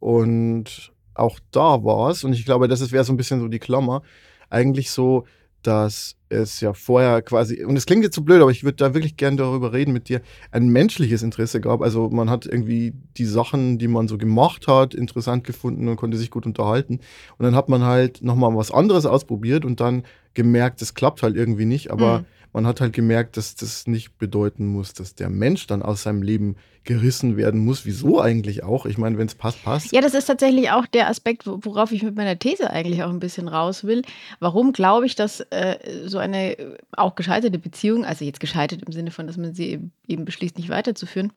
Und 0.00 0.92
auch 1.14 1.38
da 1.50 1.84
war 1.84 2.10
es, 2.10 2.24
und 2.24 2.32
ich 2.32 2.44
glaube, 2.44 2.68
das 2.68 2.90
wäre 2.90 3.04
so 3.04 3.12
ein 3.12 3.16
bisschen 3.16 3.40
so 3.40 3.48
die 3.48 3.58
Klammer, 3.58 4.02
eigentlich 4.50 4.90
so, 4.90 5.24
dass 5.62 6.16
es 6.28 6.60
ja 6.60 6.72
vorher 6.72 7.22
quasi, 7.22 7.64
und 7.64 7.76
es 7.76 7.86
klingt 7.86 8.02
jetzt 8.02 8.16
so 8.16 8.22
blöd, 8.22 8.42
aber 8.42 8.50
ich 8.50 8.64
würde 8.64 8.76
da 8.76 8.94
wirklich 8.94 9.16
gerne 9.16 9.36
darüber 9.36 9.72
reden 9.72 9.92
mit 9.92 10.08
dir, 10.08 10.20
ein 10.50 10.68
menschliches 10.68 11.22
Interesse 11.22 11.60
gab. 11.60 11.82
Also 11.82 12.08
man 12.10 12.30
hat 12.30 12.46
irgendwie 12.46 12.94
die 13.16 13.26
Sachen, 13.26 13.78
die 13.78 13.86
man 13.86 14.08
so 14.08 14.18
gemacht 14.18 14.66
hat, 14.66 14.94
interessant 14.94 15.44
gefunden 15.44 15.88
und 15.88 15.96
konnte 15.96 16.16
sich 16.16 16.30
gut 16.30 16.46
unterhalten. 16.46 17.00
Und 17.38 17.44
dann 17.44 17.54
hat 17.54 17.68
man 17.68 17.84
halt 17.84 18.22
nochmal 18.22 18.56
was 18.56 18.72
anderes 18.72 19.06
ausprobiert 19.06 19.64
und 19.64 19.80
dann 19.80 20.02
gemerkt, 20.34 20.82
es 20.82 20.94
klappt 20.94 21.22
halt 21.22 21.36
irgendwie 21.36 21.66
nicht, 21.66 21.90
aber 21.90 22.20
mhm 22.20 22.24
man 22.52 22.66
hat 22.66 22.80
halt 22.80 22.92
gemerkt, 22.92 23.36
dass 23.36 23.54
das 23.54 23.86
nicht 23.86 24.18
bedeuten 24.18 24.66
muss, 24.66 24.92
dass 24.92 25.14
der 25.14 25.30
Mensch 25.30 25.66
dann 25.66 25.82
aus 25.82 26.02
seinem 26.02 26.22
Leben 26.22 26.56
gerissen 26.84 27.36
werden 27.36 27.64
muss. 27.64 27.86
Wieso 27.86 28.20
eigentlich 28.20 28.64
auch? 28.64 28.86
Ich 28.86 28.98
meine, 28.98 29.16
wenn 29.16 29.26
es 29.26 29.34
passt, 29.34 29.62
passt. 29.62 29.92
Ja, 29.92 30.00
das 30.00 30.14
ist 30.14 30.26
tatsächlich 30.26 30.70
auch 30.70 30.86
der 30.86 31.08
Aspekt, 31.08 31.46
worauf 31.46 31.92
ich 31.92 32.02
mit 32.02 32.16
meiner 32.16 32.38
These 32.38 32.70
eigentlich 32.70 33.02
auch 33.02 33.10
ein 33.10 33.20
bisschen 33.20 33.48
raus 33.48 33.84
will. 33.84 34.02
Warum 34.40 34.72
glaube 34.72 35.06
ich, 35.06 35.14
dass 35.14 35.40
äh, 35.50 35.76
so 36.06 36.18
eine 36.18 36.56
auch 36.92 37.14
gescheiterte 37.14 37.58
Beziehung, 37.58 38.04
also 38.04 38.24
jetzt 38.24 38.40
gescheitert 38.40 38.82
im 38.82 38.92
Sinne 38.92 39.10
von, 39.10 39.26
dass 39.26 39.36
man 39.36 39.54
sie 39.54 39.70
eben, 39.70 39.92
eben 40.06 40.24
beschließt, 40.24 40.58
nicht 40.58 40.68
weiterzuführen, 40.68 41.32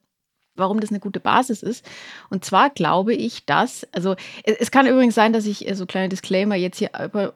warum 0.55 0.79
das 0.79 0.89
eine 0.89 0.99
gute 0.99 1.19
Basis 1.19 1.63
ist. 1.63 1.85
Und 2.29 2.45
zwar 2.45 2.69
glaube 2.69 3.13
ich, 3.13 3.45
dass, 3.45 3.87
also 3.91 4.15
es, 4.43 4.71
kann 4.71 4.87
übrigens 4.87 5.15
sein, 5.15 5.33
dass 5.33 5.45
ich 5.45 5.67
äh, 5.67 5.75
so 5.75 5.85
kleine 5.85 6.09
Disclaimer 6.09 6.55
jetzt 6.55 6.77
hier 6.77 6.91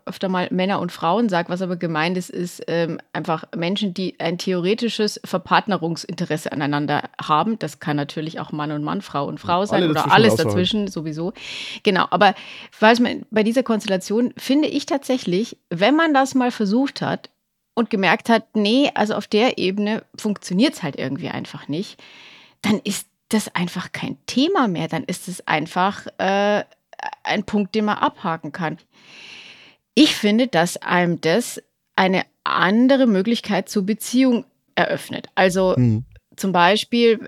öfter 0.05 0.29
mal 0.29 0.47
Männer 0.51 0.79
und 0.79 0.91
Frauen 0.91 1.29
sage, 1.29 1.49
was 1.49 1.61
aber 1.61 1.75
gemeint 1.75 2.17
ist, 2.17 2.29
ist 2.29 2.63
ähm, 2.67 2.99
einfach 3.13 3.45
Menschen, 3.55 3.93
die 3.93 4.19
ein 4.19 4.38
theoretisches 4.38 5.19
Verpartnerungsinteresse 5.23 6.51
aneinander 6.51 7.03
haben. 7.21 7.59
Das 7.59 7.79
kann 7.79 7.97
natürlich 7.97 8.39
auch 8.39 8.51
Mann 8.51 8.71
und 8.71 8.83
Mann, 8.83 9.01
Frau 9.01 9.25
und 9.25 9.39
Frau 9.39 9.65
sein 9.65 9.83
Alle 9.83 9.91
oder 9.91 10.11
alles 10.11 10.35
dazwischen 10.35 10.88
sowieso. 10.88 11.33
Genau, 11.83 12.05
aber 12.09 12.35
bei 13.31 13.43
dieser 13.43 13.63
Konstellation 13.63 14.33
finde 14.38 14.67
ich 14.67 14.85
tatsächlich, 14.85 15.57
wenn 15.69 15.95
man 15.95 16.13
das 16.13 16.35
mal 16.35 16.51
versucht 16.51 17.01
hat 17.01 17.29
und 17.73 17.89
gemerkt 17.89 18.29
hat, 18.29 18.55
nee, 18.55 18.91
also 18.93 19.15
auf 19.15 19.27
der 19.27 19.57
Ebene 19.57 20.03
funktioniert 20.17 20.73
es 20.73 20.83
halt 20.83 20.97
irgendwie 20.97 21.29
einfach 21.29 21.67
nicht, 21.67 22.01
dann 22.61 22.79
ist 22.83 23.09
das 23.29 23.53
einfach 23.55 23.91
kein 23.91 24.17
Thema 24.25 24.67
mehr. 24.67 24.88
Dann 24.88 25.03
ist 25.03 25.27
es 25.27 25.45
einfach 25.48 26.07
äh, 26.17 26.63
ein 27.24 27.43
Punkt, 27.43 27.75
den 27.75 27.86
man 27.86 27.98
abhaken 27.98 28.51
kann. 28.51 28.77
Ich 29.93 30.15
finde, 30.15 30.48
dass 30.48 30.77
einem 30.77 31.21
das 31.21 31.62
eine 31.95 32.24
andere 32.43 33.05
Möglichkeit 33.07 33.69
zur 33.69 33.86
Beziehung 33.86 34.45
eröffnet. 34.75 35.27
Also 35.36 35.75
mhm. 35.77 36.05
zum 36.36 36.51
Beispiel, 36.51 37.27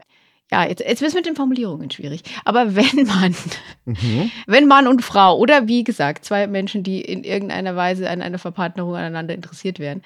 ja, 0.52 0.66
jetzt, 0.66 0.82
jetzt 0.82 1.02
wird 1.02 1.10
es 1.10 1.16
mit 1.16 1.26
den 1.26 1.36
Formulierungen 1.36 1.92
schwierig. 1.92 2.24
Aber 2.46 2.76
wenn 2.76 3.06
man, 3.06 3.36
mhm. 3.86 4.32
wenn 4.48 4.68
Mann 4.68 4.88
und 4.88 5.04
Frau 5.04 5.38
oder 5.38 5.68
wie 5.68 5.84
gesagt, 5.84 6.26
zwei 6.26 6.48
Menschen, 6.48 6.84
die 6.84 7.02
in 7.02 7.24
irgendeiner 7.24 7.76
Weise 7.76 8.10
an 8.10 8.22
einer 8.22 8.40
Verpartnerung 8.40 8.96
aneinander 8.96 9.34
interessiert 9.34 9.80
werden, 9.80 10.04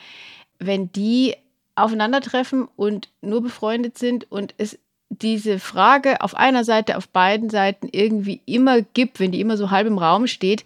wenn 0.59 0.91
die 0.91 1.35
aufeinandertreffen 1.75 2.67
und 2.75 3.09
nur 3.21 3.41
befreundet 3.41 3.97
sind 3.97 4.31
und 4.31 4.55
es 4.57 4.79
diese 5.09 5.59
Frage 5.59 6.21
auf 6.21 6.35
einer 6.35 6.63
Seite, 6.63 6.97
auf 6.97 7.07
beiden 7.07 7.50
Seiten 7.50 7.88
irgendwie 7.91 8.41
immer 8.45 8.81
gibt, 8.81 9.19
wenn 9.19 9.31
die 9.31 9.41
immer 9.41 9.57
so 9.57 9.71
halb 9.71 9.88
im 9.88 9.97
Raum 9.97 10.27
steht, 10.27 10.65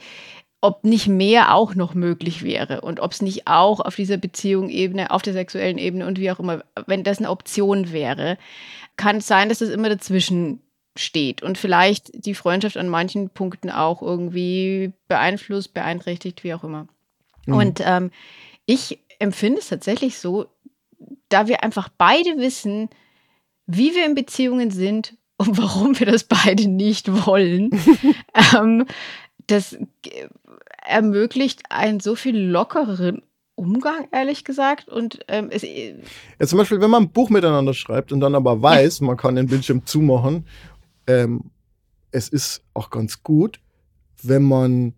ob 0.61 0.83
nicht 0.83 1.07
mehr 1.07 1.53
auch 1.53 1.75
noch 1.75 1.93
möglich 1.93 2.43
wäre 2.43 2.81
und 2.81 2.99
ob 2.99 3.11
es 3.11 3.21
nicht 3.21 3.47
auch 3.47 3.79
auf 3.79 3.95
dieser 3.95 4.17
Beziehungsebene, 4.17 5.11
auf 5.11 5.21
der 5.21 5.33
sexuellen 5.33 5.77
Ebene 5.77 6.05
und 6.05 6.19
wie 6.19 6.31
auch 6.31 6.39
immer, 6.39 6.63
wenn 6.85 7.03
das 7.03 7.19
eine 7.19 7.29
Option 7.29 7.91
wäre, 7.91 8.37
kann 8.97 9.17
es 9.17 9.27
sein, 9.27 9.47
dass 9.47 9.59
das 9.59 9.69
immer 9.69 9.89
dazwischen 9.89 10.61
steht 10.97 11.41
und 11.41 11.57
vielleicht 11.57 12.25
die 12.25 12.35
Freundschaft 12.35 12.75
an 12.75 12.89
manchen 12.89 13.29
Punkten 13.29 13.69
auch 13.69 14.01
irgendwie 14.01 14.91
beeinflusst, 15.07 15.73
beeinträchtigt, 15.73 16.43
wie 16.43 16.53
auch 16.53 16.63
immer. 16.65 16.87
Mhm. 17.45 17.53
Und 17.53 17.81
ähm, 17.85 18.11
ich 18.65 18.99
empfinde 19.19 19.59
es 19.59 19.69
tatsächlich 19.69 20.17
so, 20.17 20.47
da 21.29 21.47
wir 21.47 21.63
einfach 21.63 21.87
beide 21.97 22.37
wissen, 22.37 22.89
wie 23.71 23.93
wir 23.93 24.05
in 24.05 24.15
Beziehungen 24.15 24.71
sind 24.71 25.15
und 25.37 25.57
warum 25.57 25.97
wir 25.99 26.07
das 26.07 26.23
beide 26.23 26.67
nicht 26.67 27.27
wollen, 27.27 27.69
ähm, 28.55 28.85
das 29.45 29.77
ermöglicht 30.83 31.61
einen 31.69 31.99
so 31.99 32.15
viel 32.15 32.37
lockereren 32.37 33.21
Umgang, 33.53 34.07
ehrlich 34.11 34.43
gesagt. 34.43 34.89
Und 34.89 35.19
ähm, 35.27 35.49
es, 35.51 35.61
ja, 35.63 36.47
zum 36.47 36.57
Beispiel, 36.57 36.81
wenn 36.81 36.89
man 36.89 37.03
ein 37.03 37.11
Buch 37.11 37.29
miteinander 37.29 37.75
schreibt 37.75 38.11
und 38.11 38.21
dann 38.21 38.33
aber 38.33 38.61
weiß, 38.61 39.01
man 39.01 39.17
kann 39.17 39.35
den 39.35 39.47
Bildschirm 39.47 39.85
zumachen, 39.85 40.47
ähm, 41.05 41.51
es 42.11 42.27
ist 42.27 42.63
auch 42.73 42.89
ganz 42.89 43.21
gut, 43.21 43.59
wenn 44.23 44.43
man 44.43 44.93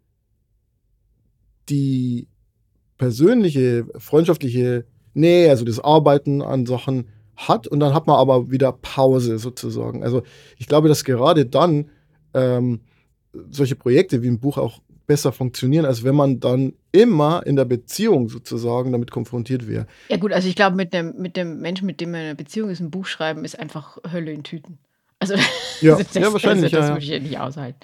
die 1.67 2.27
persönliche, 2.97 3.85
freundschaftliche 3.97 4.85
Nähe, 5.13 5.49
also 5.49 5.65
das 5.65 5.79
Arbeiten 5.79 6.41
an 6.41 6.65
Sachen 6.65 7.09
hat 7.47 7.67
und 7.67 7.79
dann 7.79 7.93
hat 7.93 8.07
man 8.07 8.17
aber 8.17 8.51
wieder 8.51 8.71
Pause 8.71 9.39
sozusagen. 9.39 10.03
Also 10.03 10.23
ich 10.57 10.67
glaube, 10.67 10.87
dass 10.87 11.03
gerade 11.03 11.45
dann 11.45 11.89
ähm, 12.33 12.81
solche 13.49 13.75
Projekte 13.75 14.21
wie 14.21 14.27
ein 14.27 14.39
Buch 14.39 14.57
auch 14.57 14.79
besser 15.07 15.31
funktionieren, 15.31 15.85
als 15.85 16.03
wenn 16.03 16.15
man 16.15 16.39
dann 16.39 16.73
immer 16.91 17.45
in 17.45 17.55
der 17.55 17.65
Beziehung 17.65 18.29
sozusagen 18.29 18.91
damit 18.91 19.11
konfrontiert 19.11 19.67
wäre. 19.67 19.87
Ja 20.09 20.17
gut, 20.17 20.31
also 20.31 20.47
ich 20.47 20.55
glaube, 20.55 20.75
mit 20.75 20.93
dem, 20.93 21.15
mit 21.17 21.35
dem 21.35 21.59
Menschen, 21.59 21.85
mit 21.85 21.99
dem 21.99 22.11
man 22.11 22.21
in 22.21 22.25
einer 22.27 22.35
Beziehung 22.35 22.69
ist, 22.69 22.79
ein 22.79 22.91
Buch 22.91 23.05
schreiben, 23.05 23.43
ist 23.43 23.59
einfach 23.59 23.97
Hölle 24.11 24.31
in 24.31 24.43
Tüten. 24.43 24.77
Also 25.19 25.35
ja, 25.81 25.95
das, 25.97 26.13
ja 26.13 26.31
wahrscheinlich. 26.31 26.71
Das, 26.71 26.81
das 26.81 26.89
ja, 26.89 26.95
würde 26.95 27.17
ich 27.17 27.29
nicht 27.29 27.39
aushalten. 27.39 27.79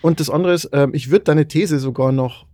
Und 0.00 0.18
das 0.18 0.30
andere 0.30 0.54
ist, 0.54 0.70
ähm, 0.72 0.94
ich 0.94 1.10
würde 1.10 1.24
deine 1.24 1.46
These 1.46 1.78
sogar 1.78 2.10
noch 2.10 2.46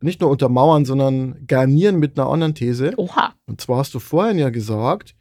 nicht 0.00 0.20
nur 0.20 0.30
untermauern, 0.30 0.84
sondern 0.84 1.46
garnieren 1.46 1.98
mit 1.98 2.18
einer 2.18 2.28
anderen 2.28 2.54
These. 2.54 2.92
Oha. 2.96 3.34
Und 3.46 3.60
zwar 3.60 3.78
hast 3.78 3.94
du 3.94 3.98
vorhin 3.98 4.38
ja 4.38 4.50
gesagt, 4.50 5.14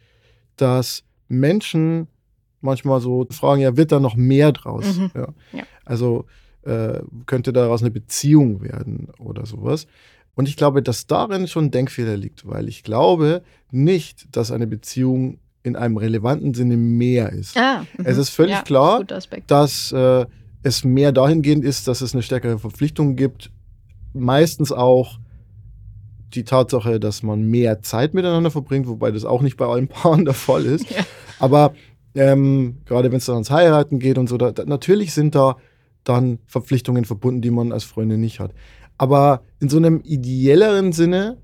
dass 0.61 1.03
Menschen 1.27 2.07
manchmal 2.61 3.01
so 3.01 3.25
fragen, 3.31 3.61
ja, 3.61 3.77
wird 3.77 3.91
da 3.91 3.99
noch 3.99 4.15
mehr 4.15 4.51
draus? 4.51 4.97
Mhm. 4.97 5.11
Ja. 5.15 5.27
ja. 5.53 5.63
Also 5.85 6.25
äh, 6.63 7.01
könnte 7.25 7.53
daraus 7.53 7.81
eine 7.81 7.91
Beziehung 7.91 8.61
werden 8.61 9.09
oder 9.17 9.45
sowas. 9.45 9.87
Und 10.35 10.47
ich 10.47 10.55
glaube, 10.55 10.81
dass 10.81 11.07
darin 11.07 11.47
schon 11.47 11.65
ein 11.65 11.71
Denkfehler 11.71 12.15
liegt, 12.15 12.47
weil 12.47 12.69
ich 12.69 12.83
glaube 12.83 13.43
nicht, 13.71 14.35
dass 14.35 14.51
eine 14.51 14.67
Beziehung 14.67 15.39
in 15.63 15.75
einem 15.75 15.97
relevanten 15.97 16.53
Sinne 16.53 16.77
mehr 16.77 17.31
ist. 17.33 17.57
Ah, 17.57 17.85
es 18.03 18.17
ist 18.17 18.29
völlig 18.29 18.55
ja, 18.55 18.61
klar, 18.61 19.03
dass 19.03 19.91
äh, 19.91 20.25
es 20.63 20.83
mehr 20.83 21.11
dahingehend 21.11 21.65
ist, 21.65 21.87
dass 21.87 22.01
es 22.01 22.13
eine 22.13 22.23
stärkere 22.23 22.59
Verpflichtung 22.59 23.15
gibt. 23.15 23.51
Meistens 24.13 24.71
auch 24.71 25.19
die 26.33 26.43
Tatsache, 26.43 26.99
dass 26.99 27.23
man 27.23 27.43
mehr 27.43 27.81
Zeit 27.81 28.13
miteinander 28.13 28.51
verbringt, 28.51 28.87
wobei 28.87 29.11
das 29.11 29.25
auch 29.25 29.41
nicht 29.41 29.57
bei 29.57 29.65
allen 29.65 29.87
Paaren 29.87 30.25
der 30.25 30.33
Fall 30.33 30.65
ist. 30.65 30.89
Ja. 30.89 31.05
Aber 31.39 31.73
ähm, 32.15 32.77
gerade 32.85 33.11
wenn 33.11 33.17
es 33.17 33.25
dann 33.25 33.35
ans 33.35 33.51
Heiraten 33.51 33.99
geht 33.99 34.17
und 34.17 34.27
so, 34.27 34.37
da, 34.37 34.51
da, 34.51 34.65
natürlich 34.65 35.13
sind 35.13 35.35
da 35.35 35.57
dann 36.03 36.39
Verpflichtungen 36.45 37.05
verbunden, 37.05 37.41
die 37.41 37.51
man 37.51 37.71
als 37.71 37.83
Freundin 37.83 38.19
nicht 38.21 38.39
hat. 38.39 38.53
Aber 38.97 39.43
in 39.59 39.69
so 39.69 39.77
einem 39.77 40.01
ideelleren 40.03 40.91
Sinne 40.91 41.37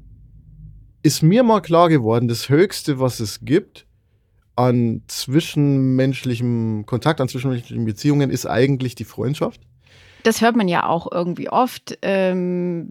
ist 1.03 1.21
mir 1.21 1.43
mal 1.43 1.61
klar 1.61 1.89
geworden, 1.89 2.27
das 2.27 2.49
Höchste, 2.49 2.99
was 2.99 3.19
es 3.19 3.41
gibt 3.41 3.85
an 4.55 5.03
zwischenmenschlichem 5.07 6.85
Kontakt, 6.85 7.21
an 7.21 7.27
zwischenmenschlichen 7.27 7.85
Beziehungen, 7.85 8.29
ist 8.29 8.45
eigentlich 8.45 8.95
die 8.95 9.03
Freundschaft. 9.03 9.61
Das 10.25 10.41
hört 10.41 10.55
man 10.55 10.67
ja 10.67 10.87
auch 10.87 11.11
irgendwie 11.11 11.49
oft, 11.49 11.97
ähm, 12.01 12.89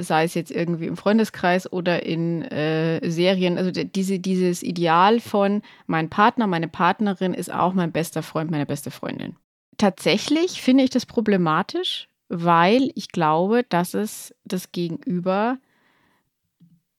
sei 0.00 0.24
es 0.24 0.34
jetzt 0.34 0.50
irgendwie 0.50 0.86
im 0.86 0.96
Freundeskreis 0.96 1.72
oder 1.72 2.04
in 2.04 2.42
äh, 2.42 3.10
Serien. 3.10 3.58
Also 3.58 3.70
diese, 3.70 4.18
dieses 4.18 4.62
Ideal 4.62 5.20
von 5.20 5.62
mein 5.86 6.10
Partner, 6.10 6.46
meine 6.46 6.68
Partnerin 6.68 7.34
ist 7.34 7.52
auch 7.52 7.72
mein 7.72 7.92
bester 7.92 8.22
Freund, 8.22 8.50
meine 8.50 8.66
beste 8.66 8.90
Freundin 8.90 9.36
tatsächlich 9.78 10.60
finde 10.60 10.84
ich 10.84 10.90
das 10.90 11.06
problematisch, 11.06 12.08
weil 12.28 12.90
ich 12.94 13.08
glaube, 13.08 13.64
dass 13.66 13.94
es 13.94 14.34
das 14.44 14.72
Gegenüber 14.72 15.58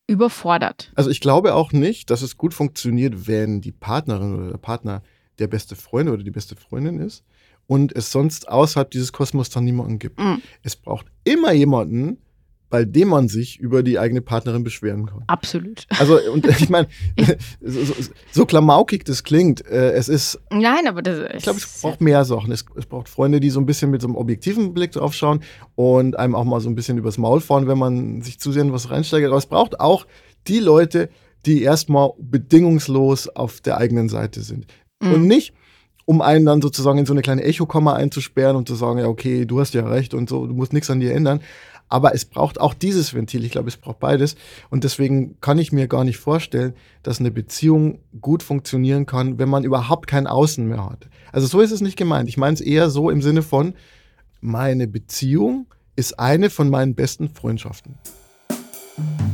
überfordert. 0.07 0.91
Also 0.95 1.11
ich 1.11 1.19
glaube 1.19 1.53
auch 1.53 1.71
nicht, 1.71 2.09
dass 2.09 2.23
es 2.23 2.37
gut 2.37 2.55
funktioniert, 2.55 3.27
wenn 3.27 3.61
die 3.61 3.71
Partnerin 3.71 4.33
oder 4.33 4.51
der 4.51 4.57
Partner 4.57 5.03
der 5.37 5.47
beste 5.47 5.75
Freund 5.75 6.09
oder 6.09 6.23
die 6.23 6.31
beste 6.31 6.55
Freundin 6.55 6.99
ist 6.99 7.23
und 7.69 7.95
es 7.95 8.11
sonst 8.11 8.49
außerhalb 8.49 8.89
dieses 8.89 9.13
Kosmos 9.13 9.51
dann 9.51 9.63
niemanden 9.63 9.99
gibt. 9.99 10.19
Mm. 10.19 10.41
Es 10.63 10.75
braucht 10.75 11.05
immer 11.23 11.51
jemanden, 11.51 12.17
bei 12.71 12.83
dem 12.83 13.09
man 13.09 13.27
sich 13.27 13.59
über 13.59 13.83
die 13.83 13.99
eigene 13.99 14.21
Partnerin 14.21 14.63
beschweren 14.63 15.05
kann. 15.05 15.23
Absolut. 15.27 15.85
Also, 15.99 16.19
und 16.33 16.47
ich 16.59 16.69
meine, 16.69 16.87
so, 17.61 17.83
so, 17.83 17.93
so, 18.31 18.45
klamaukig 18.47 19.05
das 19.05 19.23
klingt, 19.23 19.63
äh, 19.67 19.91
es 19.91 20.09
ist. 20.09 20.39
Nein, 20.49 20.87
aber 20.87 21.03
das 21.03 21.19
ist. 21.19 21.35
Ich 21.35 21.43
glaube, 21.43 21.59
es 21.59 21.81
braucht 21.81 22.01
mehr 22.01 22.25
Sachen. 22.25 22.51
Es, 22.51 22.65
es, 22.75 22.87
braucht 22.87 23.07
Freunde, 23.07 23.39
die 23.39 23.51
so 23.51 23.59
ein 23.59 23.67
bisschen 23.67 23.91
mit 23.91 24.01
so 24.01 24.07
einem 24.07 24.15
objektiven 24.15 24.73
Blick 24.73 24.91
drauf 24.93 25.13
schauen 25.13 25.41
und 25.75 26.17
einem 26.17 26.33
auch 26.33 26.45
mal 26.45 26.61
so 26.61 26.69
ein 26.69 26.75
bisschen 26.75 26.97
übers 26.97 27.19
Maul 27.19 27.39
fahren, 27.39 27.67
wenn 27.67 27.77
man 27.77 28.23
sich 28.23 28.39
zu 28.39 28.51
sehr 28.51 28.63
in 28.63 28.73
was 28.73 28.89
reinsteigert. 28.89 29.29
Aber 29.29 29.37
es 29.37 29.45
braucht 29.45 29.79
auch 29.79 30.07
die 30.47 30.59
Leute, 30.59 31.09
die 31.45 31.61
erstmal 31.61 32.13
bedingungslos 32.17 33.29
auf 33.29 33.61
der 33.61 33.77
eigenen 33.77 34.09
Seite 34.09 34.41
sind. 34.41 34.65
Mhm. 35.03 35.13
Und 35.13 35.27
nicht, 35.27 35.53
um 36.09 36.23
einen 36.23 36.43
dann 36.43 36.59
sozusagen 36.59 36.97
in 36.97 37.05
so 37.05 37.13
eine 37.13 37.21
kleine 37.21 37.43
Echokammer 37.43 37.93
einzusperren 37.93 38.55
und 38.55 38.67
zu 38.67 38.73
sagen, 38.73 38.97
ja, 38.97 39.05
okay, 39.05 39.45
du 39.45 39.59
hast 39.59 39.75
ja 39.75 39.87
recht 39.87 40.15
und 40.15 40.27
so, 40.27 40.47
du 40.47 40.55
musst 40.55 40.73
nichts 40.73 40.89
an 40.89 40.99
dir 40.99 41.13
ändern, 41.13 41.39
aber 41.87 42.15
es 42.15 42.25
braucht 42.25 42.59
auch 42.59 42.73
dieses 42.73 43.13
Ventil. 43.13 43.45
Ich 43.45 43.51
glaube, 43.51 43.67
es 43.67 43.77
braucht 43.77 43.99
beides. 43.99 44.35
Und 44.71 44.83
deswegen 44.83 45.39
kann 45.39 45.59
ich 45.59 45.71
mir 45.71 45.87
gar 45.87 46.03
nicht 46.03 46.17
vorstellen, 46.17 46.73
dass 47.03 47.19
eine 47.19 47.29
Beziehung 47.29 47.99
gut 48.21 48.41
funktionieren 48.41 49.05
kann, 49.05 49.37
wenn 49.37 49.49
man 49.49 49.63
überhaupt 49.63 50.07
kein 50.07 50.25
Außen 50.25 50.67
mehr 50.67 50.83
hat. 50.83 51.07
Also 51.31 51.45
so 51.45 51.61
ist 51.61 51.71
es 51.71 51.81
nicht 51.81 51.95
gemeint. 51.95 52.27
Ich 52.27 52.37
meine 52.37 52.55
es 52.55 52.61
eher 52.61 52.89
so 52.89 53.11
im 53.11 53.21
Sinne 53.21 53.43
von, 53.43 53.75
meine 54.41 54.87
Beziehung 54.87 55.67
ist 55.95 56.17
eine 56.17 56.49
von 56.49 56.71
meinen 56.71 56.95
besten 56.95 57.29
Freundschaften. 57.29 57.99
ich 58.97 59.28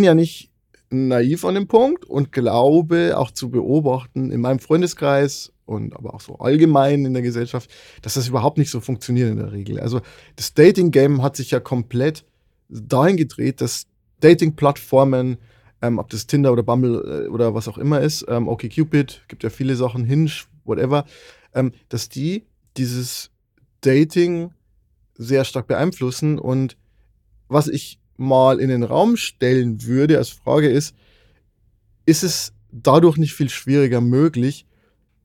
bin 0.00 0.06
ja 0.06 0.14
nicht 0.14 0.50
naiv 0.88 1.44
an 1.44 1.56
dem 1.56 1.68
Punkt 1.68 2.06
und 2.06 2.32
glaube 2.32 3.18
auch 3.18 3.30
zu 3.32 3.50
beobachten 3.50 4.32
in 4.32 4.40
meinem 4.40 4.58
Freundeskreis 4.58 5.52
und 5.66 5.94
aber 5.94 6.14
auch 6.14 6.22
so 6.22 6.36
allgemein 6.38 7.04
in 7.04 7.12
der 7.12 7.22
Gesellschaft, 7.22 7.70
dass 8.00 8.14
das 8.14 8.28
überhaupt 8.28 8.56
nicht 8.56 8.70
so 8.70 8.80
funktioniert 8.80 9.30
in 9.30 9.36
der 9.36 9.52
Regel. 9.52 9.78
Also 9.78 10.00
das 10.36 10.54
Dating-Game 10.54 11.22
hat 11.22 11.36
sich 11.36 11.50
ja 11.50 11.60
komplett 11.60 12.24
dahin 12.70 13.18
gedreht, 13.18 13.60
dass 13.60 13.88
Dating-Plattformen, 14.20 15.36
ähm, 15.82 15.98
ob 15.98 16.08
das 16.08 16.26
Tinder 16.26 16.50
oder 16.50 16.62
Bumble 16.62 17.26
äh, 17.26 17.28
oder 17.28 17.54
was 17.54 17.68
auch 17.68 17.76
immer 17.76 18.00
ist, 18.00 18.24
ähm, 18.26 18.48
OkCupid, 18.48 19.24
gibt 19.28 19.42
ja 19.42 19.50
viele 19.50 19.76
Sachen, 19.76 20.06
Hinge, 20.06 20.30
whatever, 20.64 21.04
ähm, 21.54 21.72
dass 21.90 22.08
die 22.08 22.46
dieses 22.78 23.30
Dating 23.82 24.54
sehr 25.18 25.44
stark 25.44 25.66
beeinflussen 25.66 26.38
und 26.38 26.78
was 27.48 27.68
ich 27.68 27.99
mal 28.20 28.60
in 28.60 28.68
den 28.68 28.82
Raum 28.82 29.16
stellen 29.16 29.84
würde 29.84 30.18
als 30.18 30.28
Frage 30.28 30.68
ist, 30.68 30.94
ist 32.06 32.22
es 32.22 32.52
dadurch 32.70 33.16
nicht 33.16 33.34
viel 33.34 33.48
schwieriger 33.48 34.00
möglich, 34.00 34.66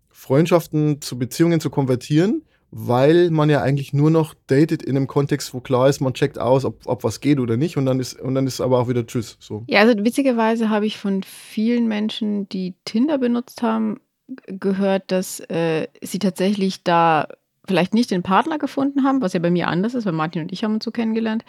Freundschaften 0.10 1.02
zu 1.02 1.20
Beziehungen 1.20 1.60
zu 1.60 1.70
konvertieren, 1.70 2.44
weil 2.72 3.30
man 3.30 3.50
ja 3.50 3.62
eigentlich 3.62 3.94
nur 3.94 4.10
noch 4.10 4.34
datet 4.48 4.82
in 4.82 4.96
einem 4.96 5.08
Kontext, 5.08 5.54
wo 5.54 5.60
klar 5.60 5.90
ist, 5.90 6.00
man 6.00 6.14
checkt 6.14 6.40
aus, 6.40 6.66
ob, 6.66 6.82
ob 6.86 7.04
was 7.04 7.20
geht 7.20 7.40
oder 7.40 7.58
nicht 7.58 7.78
und 7.78 7.86
dann 7.86 8.00
ist 8.00 8.20
und 8.20 8.34
dann 8.34 8.48
ist 8.48 8.62
aber 8.62 8.80
auch 8.80 8.88
wieder 8.88 9.06
Tschüss. 9.06 9.38
So. 9.40 9.64
Ja, 9.68 9.82
also 9.82 9.94
witzigerweise 10.04 10.70
habe 10.70 10.86
ich 10.86 10.98
von 10.98 11.22
vielen 11.24 11.88
Menschen, 11.88 12.50
die 12.50 12.76
Tinder 12.86 13.18
benutzt 13.18 13.62
haben, 13.62 14.00
gehört, 14.48 15.12
dass 15.12 15.42
äh, 15.42 15.88
sie 16.02 16.20
tatsächlich 16.20 16.84
da 16.84 17.28
vielleicht 17.68 17.94
nicht 17.94 18.12
den 18.12 18.24
Partner 18.24 18.58
gefunden 18.58 19.04
haben, 19.04 19.22
was 19.22 19.34
ja 19.34 19.40
bei 19.40 19.52
mir 19.52 19.68
anders 19.68 19.96
ist, 19.96 20.06
weil 20.06 20.14
Martin 20.14 20.44
und 20.44 20.52
ich 20.52 20.64
haben 20.64 20.76
uns 20.76 20.86
so 20.86 20.92
kennengelernt. 20.92 21.44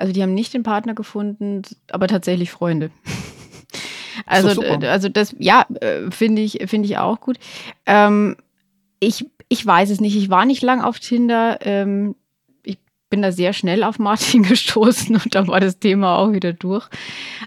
Also 0.00 0.14
die 0.14 0.22
haben 0.22 0.32
nicht 0.32 0.54
den 0.54 0.62
Partner 0.62 0.94
gefunden, 0.94 1.62
aber 1.90 2.08
tatsächlich 2.08 2.50
Freunde. 2.50 2.90
Also, 4.26 4.60
also 4.60 5.08
das, 5.08 5.34
ja, 5.38 5.66
äh, 5.80 6.10
finde 6.10 6.42
ich, 6.42 6.58
finde 6.66 6.86
ich 6.86 6.98
auch 6.98 7.20
gut. 7.20 7.38
Ähm, 7.86 8.36
ich, 9.00 9.24
ich 9.48 9.64
weiß 9.64 9.88
es 9.90 10.00
nicht. 10.00 10.14
Ich 10.14 10.28
war 10.28 10.44
nicht 10.44 10.62
lang 10.62 10.82
auf 10.82 11.00
Tinder. 11.00 11.58
Ähm, 11.62 12.14
ich 12.62 12.76
bin 13.08 13.22
da 13.22 13.32
sehr 13.32 13.52
schnell 13.52 13.82
auf 13.82 13.98
Martin 13.98 14.42
gestoßen 14.48 15.16
und 15.16 15.34
da 15.34 15.46
war 15.46 15.58
das 15.58 15.78
Thema 15.78 16.18
auch 16.18 16.32
wieder 16.32 16.52
durch. 16.52 16.86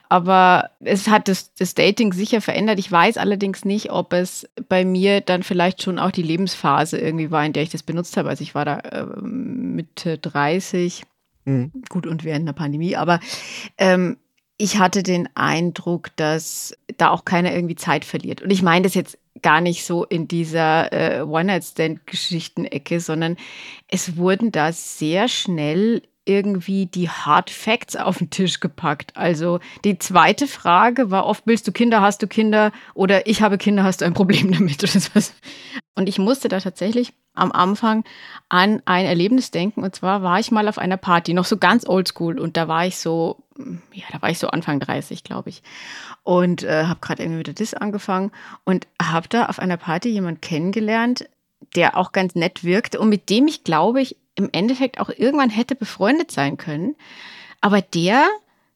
Aber 0.09 0.71
es 0.79 1.07
hat 1.07 1.27
das, 1.27 1.53
das 1.53 1.75
Dating 1.75 2.11
sicher 2.11 2.41
verändert. 2.41 2.79
Ich 2.79 2.91
weiß 2.91 3.17
allerdings 3.17 3.65
nicht, 3.65 3.91
ob 3.91 4.11
es 4.11 4.49
bei 4.67 4.83
mir 4.83 5.21
dann 5.21 5.43
vielleicht 5.43 5.83
schon 5.83 5.99
auch 5.99 6.11
die 6.11 6.23
Lebensphase 6.23 6.97
irgendwie 6.97 7.29
war, 7.29 7.45
in 7.45 7.53
der 7.53 7.63
ich 7.63 7.69
das 7.69 7.83
benutzt 7.83 8.17
habe. 8.17 8.29
Also 8.29 8.41
ich 8.41 8.55
war 8.55 8.65
da 8.65 8.79
äh, 8.79 9.05
Mitte 9.21 10.17
30. 10.17 11.03
Mhm. 11.45 11.71
Gut, 11.89 12.07
und 12.07 12.23
während 12.23 12.47
der 12.47 12.53
Pandemie, 12.53 12.95
aber 12.95 13.19
ähm, 13.77 14.17
ich 14.57 14.77
hatte 14.77 15.03
den 15.03 15.27
Eindruck, 15.35 16.15
dass 16.15 16.77
da 16.97 17.09
auch 17.09 17.25
keiner 17.25 17.53
irgendwie 17.53 17.75
Zeit 17.75 18.05
verliert. 18.05 18.41
Und 18.41 18.51
ich 18.51 18.61
meine 18.61 18.83
das 18.83 18.93
jetzt 18.93 19.17
gar 19.41 19.61
nicht 19.61 19.83
so 19.83 20.05
in 20.05 20.27
dieser 20.27 20.93
äh, 20.93 21.21
One-Night-Stand-Geschichten-Ecke, 21.21 22.99
sondern 22.99 23.35
es 23.89 24.15
wurden 24.15 24.51
da 24.51 24.71
sehr 24.71 25.27
schnell 25.27 26.03
irgendwie 26.25 26.85
die 26.85 27.09
Hard 27.09 27.49
Facts 27.49 27.95
auf 27.95 28.19
den 28.19 28.29
Tisch 28.29 28.59
gepackt. 28.59 29.17
Also 29.17 29.59
die 29.83 29.99
zweite 29.99 30.47
Frage 30.47 31.11
war 31.11 31.25
oft, 31.25 31.43
willst 31.45 31.67
du 31.67 31.71
Kinder, 31.71 32.01
hast 32.01 32.21
du 32.21 32.27
Kinder 32.27 32.71
oder 32.93 33.27
ich 33.27 33.41
habe 33.41 33.57
Kinder, 33.57 33.83
hast 33.83 34.01
du 34.01 34.05
ein 34.05 34.13
Problem 34.13 34.51
damit? 34.51 34.81
Und 35.95 36.07
ich 36.07 36.19
musste 36.19 36.47
da 36.47 36.59
tatsächlich 36.59 37.13
am 37.33 37.51
Anfang 37.51 38.03
an 38.49 38.81
ein 38.85 39.05
Erlebnis 39.05 39.51
denken. 39.51 39.83
Und 39.83 39.95
zwar 39.95 40.21
war 40.21 40.39
ich 40.39 40.51
mal 40.51 40.67
auf 40.67 40.77
einer 40.77 40.97
Party, 40.97 41.33
noch 41.33 41.45
so 41.45 41.57
ganz 41.57 41.87
oldschool. 41.87 42.39
Und 42.39 42.57
da 42.57 42.67
war 42.67 42.85
ich 42.85 42.97
so, 42.97 43.43
ja, 43.91 44.05
da 44.11 44.21
war 44.21 44.29
ich 44.29 44.39
so 44.39 44.47
Anfang 44.47 44.79
30, 44.79 45.23
glaube 45.23 45.49
ich. 45.49 45.63
Und 46.23 46.63
äh, 46.63 46.85
habe 46.85 46.99
gerade 47.01 47.23
irgendwie 47.23 47.39
wieder 47.39 47.53
das 47.53 47.73
angefangen 47.73 48.31
und 48.63 48.87
habe 49.01 49.27
da 49.27 49.47
auf 49.47 49.59
einer 49.59 49.77
Party 49.77 50.09
jemanden 50.09 50.41
kennengelernt, 50.41 51.27
der 51.75 51.97
auch 51.97 52.11
ganz 52.11 52.35
nett 52.35 52.63
wirkte 52.63 52.99
und 52.99 53.09
mit 53.09 53.29
dem 53.29 53.47
ich, 53.47 53.63
glaube 53.63 54.01
ich, 54.01 54.17
im 54.35 54.49
Endeffekt 54.51 54.99
auch 54.99 55.09
irgendwann 55.09 55.49
hätte 55.49 55.75
befreundet 55.75 56.31
sein 56.31 56.57
können. 56.57 56.95
Aber 57.61 57.81
der 57.81 58.25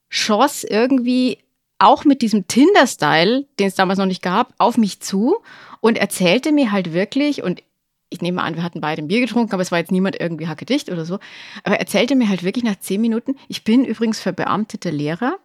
schoss 0.10 0.64
irgendwie 0.64 1.40
auch 1.80 2.06
mit 2.06 2.22
diesem 2.22 2.48
Tinder-Style, 2.48 3.46
den 3.60 3.68
es 3.68 3.76
damals 3.76 4.00
noch 4.00 4.06
nicht 4.06 4.22
gab, 4.22 4.54
auf 4.58 4.78
mich 4.78 5.00
zu 5.00 5.38
und 5.80 5.98
erzählte 5.98 6.52
mir 6.52 6.72
halt 6.72 6.94
wirklich, 6.94 7.44
und 7.44 7.62
ich 8.10 8.22
nehme 8.22 8.42
an, 8.42 8.56
wir 8.56 8.64
hatten 8.64 8.82
beide 8.82 9.02
ein 9.02 9.08
Bier 9.08 9.20
getrunken, 9.20 9.54
aber 9.54 9.62
es 9.62 9.72
war 9.72 9.80
jetzt 9.80 9.92
niemand 9.92 10.20
irgendwie 10.20 10.48
hackedicht 10.48 10.90
oder 10.90 11.06
so, 11.06 11.16
aber 11.64 11.76
er 11.76 11.80
erzählte 11.82 12.16
mir 12.16 12.30
halt 12.30 12.44
wirklich 12.44 12.64
nach 12.64 12.80
zehn 12.80 13.02
Minuten, 13.02 13.36
ich 13.48 13.64
bin 13.64 13.86
übrigens 13.86 14.20
verbeamteter 14.20 14.92
Lehrer. 14.92 15.38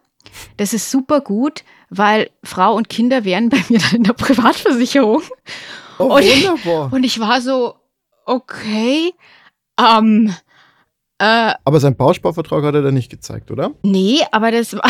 Das 0.55 0.73
ist 0.73 0.89
super 0.89 1.19
gut, 1.19 1.63
weil 1.89 2.29
Frau 2.43 2.75
und 2.75 2.87
Kinder 2.87 3.25
wären 3.25 3.49
bei 3.49 3.61
mir 3.69 3.79
dann 3.79 3.95
in 3.95 4.03
der 4.03 4.13
Privatversicherung. 4.13 5.21
Oh, 5.99 6.15
und, 6.15 6.23
wunderbar. 6.23 6.93
Und 6.93 7.03
ich 7.03 7.19
war 7.19 7.41
so, 7.41 7.75
okay, 8.25 9.13
ähm, 9.79 10.33
äh, 11.19 11.53
aber 11.63 11.79
sein 11.79 11.95
Bausparvertrag 11.95 12.63
hat 12.63 12.75
er 12.75 12.81
dann 12.81 12.93
nicht 12.93 13.09
gezeigt, 13.09 13.51
oder? 13.51 13.71
Nee, 13.83 14.19
aber 14.31 14.51
das 14.51 14.73
war. 14.73 14.89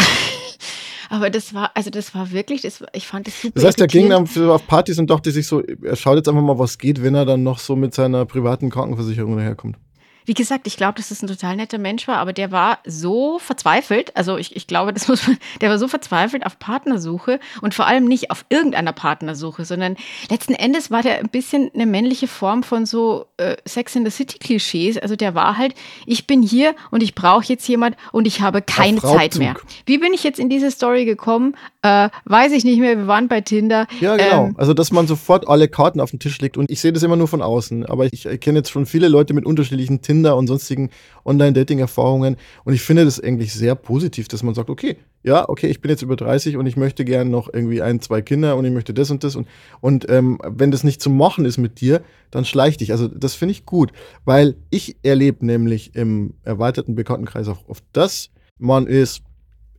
Aber 1.14 1.30
das 1.30 1.54
war, 1.54 1.70
also 1.76 1.92
das 1.92 2.16
war 2.16 2.32
wirklich, 2.32 2.64
das, 2.64 2.84
ich 2.92 3.06
fand 3.06 3.28
das 3.28 3.40
super. 3.40 3.54
Das 3.54 3.66
heißt, 3.66 3.82
er 3.82 3.86
ging 3.86 4.10
dann 4.10 4.28
auf 4.50 4.66
Partys 4.66 4.98
und 4.98 5.12
dachte 5.12 5.30
sich 5.30 5.46
so, 5.46 5.62
er 5.62 5.96
schaut 5.96 6.16
jetzt 6.16 6.28
einfach 6.28 6.42
mal, 6.42 6.58
was 6.58 6.80
geht, 6.80 7.04
wenn 7.04 7.14
er 7.14 7.24
dann 7.24 7.44
noch 7.44 7.60
so 7.60 7.76
mit 7.76 7.94
seiner 7.94 8.26
privaten 8.26 8.72
Krankenversicherung 8.72 9.38
daherkommt. 9.38 9.78
Wie 10.26 10.34
gesagt, 10.34 10.68
ich 10.68 10.78
glaube, 10.78 10.96
dass 10.96 11.10
das 11.10 11.22
ein 11.22 11.28
total 11.28 11.56
netter 11.56 11.78
Mensch 11.78 12.08
war, 12.08 12.18
aber 12.18 12.34
der 12.34 12.52
war 12.52 12.80
so 12.86 13.40
verzweifelt. 13.40 14.16
Also 14.16 14.38
ich, 14.38 14.56
ich 14.56 14.68
glaube, 14.68 14.94
das 14.94 15.08
muss 15.08 15.28
man, 15.28 15.38
der 15.62 15.70
war 15.70 15.78
so 15.78 15.88
verzweifelt 15.88 16.46
auf 16.46 16.60
Partnersuche 16.60 17.40
und 17.62 17.74
vor 17.74 17.88
allem 17.88 18.06
nicht 18.06 18.32
auf 18.32 18.46
irgendeiner 18.50 18.94
Partnersuche, 18.94 19.66
sondern 19.66 19.98
letzten 20.30 20.54
Endes 20.54 20.92
war 20.92 21.02
der 21.02 21.20
ein 21.20 21.30
bisschen 21.30 21.72
eine 21.74 21.86
männliche 21.86 22.28
Form 22.28 22.64
von 22.64 22.86
so 22.86 23.26
äh, 23.38 23.56
Sex 23.66 23.96
in 23.96 24.06
the 24.06 24.12
City 24.12 24.40
Klischees. 24.40 24.98
Also 24.98 25.16
der 25.16 25.36
war 25.36 25.58
halt, 25.58 25.76
ich 26.06 26.26
bin 26.28 26.42
hier 26.42 26.76
und 26.92 27.04
ich 27.04 27.16
brauche 27.16 27.46
jetzt 27.46 27.68
jemand 27.68 27.98
und 28.12 28.26
ich 28.26 28.42
habe 28.42 28.62
keine 28.62 29.02
Zeit 29.02 29.36
mehr. 29.36 29.56
Wie 29.86 29.98
bin 29.98 30.14
ich 30.14 30.24
jetzt 30.24 30.40
in 30.40 30.50
diese 30.50 30.72
Story 30.72 31.06
gekommen? 31.06 31.56
Äh, 31.82 32.10
weiß 32.26 32.54
ich 32.54 32.64
nicht 32.64 32.80
mehr. 32.80 32.98
Wir 32.98 33.08
waren 33.08 33.28
bei 33.28 33.42
Tinder. 33.42 33.88
Ja, 34.00 34.16
genau. 34.16 34.46
Ähm, 34.46 34.56
also 34.58 34.74
dass 34.74 34.92
man 34.92 35.08
sofort 35.08 35.48
alle 35.48 35.68
Karten 35.68 36.00
auf 36.00 36.12
den 36.12 36.20
Tisch 36.20 36.40
legt 36.40 36.58
und 36.58 36.72
ich 36.72 36.80
sehe 36.80 36.94
das 36.94 37.04
immer 37.04 37.16
nur 37.18 37.28
von 37.28 37.42
außen. 37.42 37.86
Aber 37.86 38.06
ich 38.06 38.28
kenne 38.40 38.60
jetzt 38.60 38.72
schon 38.72 38.86
viele 38.86 39.10
Leute 39.10 39.34
mit 39.34 39.46
unterschiedlichen 39.46 40.02
Tinder 40.02 40.13
Tinder 40.14 40.38
und 40.38 40.46
sonstigen 40.46 40.92
Online-Dating-Erfahrungen. 41.26 42.38
Und 42.66 42.74
ich 42.74 42.84
finde 42.84 43.04
das 43.04 43.20
eigentlich 43.20 43.52
sehr 43.52 43.74
positiv, 43.74 44.28
dass 44.28 44.44
man 44.44 44.54
sagt, 44.54 44.70
okay, 44.70 44.98
ja, 45.24 45.50
okay, 45.50 45.68
ich 45.68 45.82
bin 45.82 45.90
jetzt 45.90 46.04
über 46.04 46.16
30 46.16 46.56
und 46.58 46.68
ich 46.68 46.78
möchte 46.78 47.04
gerne 47.04 47.32
noch 47.32 47.52
irgendwie 47.52 47.82
ein, 47.82 48.00
zwei 48.00 48.22
Kinder 48.22 48.56
und 48.56 48.66
ich 48.66 48.72
möchte 48.72 48.94
das 48.94 49.10
und 49.10 49.24
das. 49.24 49.36
Und, 49.36 49.48
und 49.82 50.08
ähm, 50.10 50.40
wenn 50.46 50.70
das 50.70 50.84
nicht 50.84 51.02
zu 51.02 51.10
machen 51.10 51.46
ist 51.46 51.58
mit 51.58 51.82
dir, 51.82 52.04
dann 52.30 52.46
schleich 52.46 52.78
dich. 52.78 52.92
Also 52.92 53.08
das 53.08 53.34
finde 53.34 53.54
ich 53.54 53.66
gut, 53.66 53.92
weil 54.24 54.56
ich 54.70 54.98
erlebe 55.02 55.44
nämlich 55.44 55.96
im 55.96 56.36
erweiterten 56.44 56.94
Bekanntenkreis 56.94 57.48
auch 57.48 57.68
oft 57.68 57.84
das, 57.92 58.30
man 58.60 58.86
ist 58.86 59.24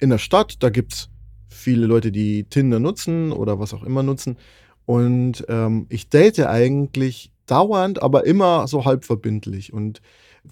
in 0.01 0.11
der 0.11 0.19
Stadt, 0.19 0.57
da 0.65 0.71
gibt 0.71 0.95
es 0.95 1.11
viele 1.49 1.87
Leute, 1.87 2.11
die 2.11 2.45
Tinder 2.45 2.81
nutzen 2.81 3.31
oder 3.31 3.61
was 3.61 3.73
auch 3.73 3.85
immer 3.85 4.03
nutzen. 4.03 4.37
Und 4.85 5.45
ähm, 5.49 5.87
ich 5.91 6.09
date 6.09 6.41
eigentlich 6.41 7.31
dauernd, 7.47 8.03
aber 8.03 8.27
immer 8.27 8.67
so 8.69 8.85
halb 8.85 9.05
verbindlich. 9.05 9.73
Und 9.73 10.01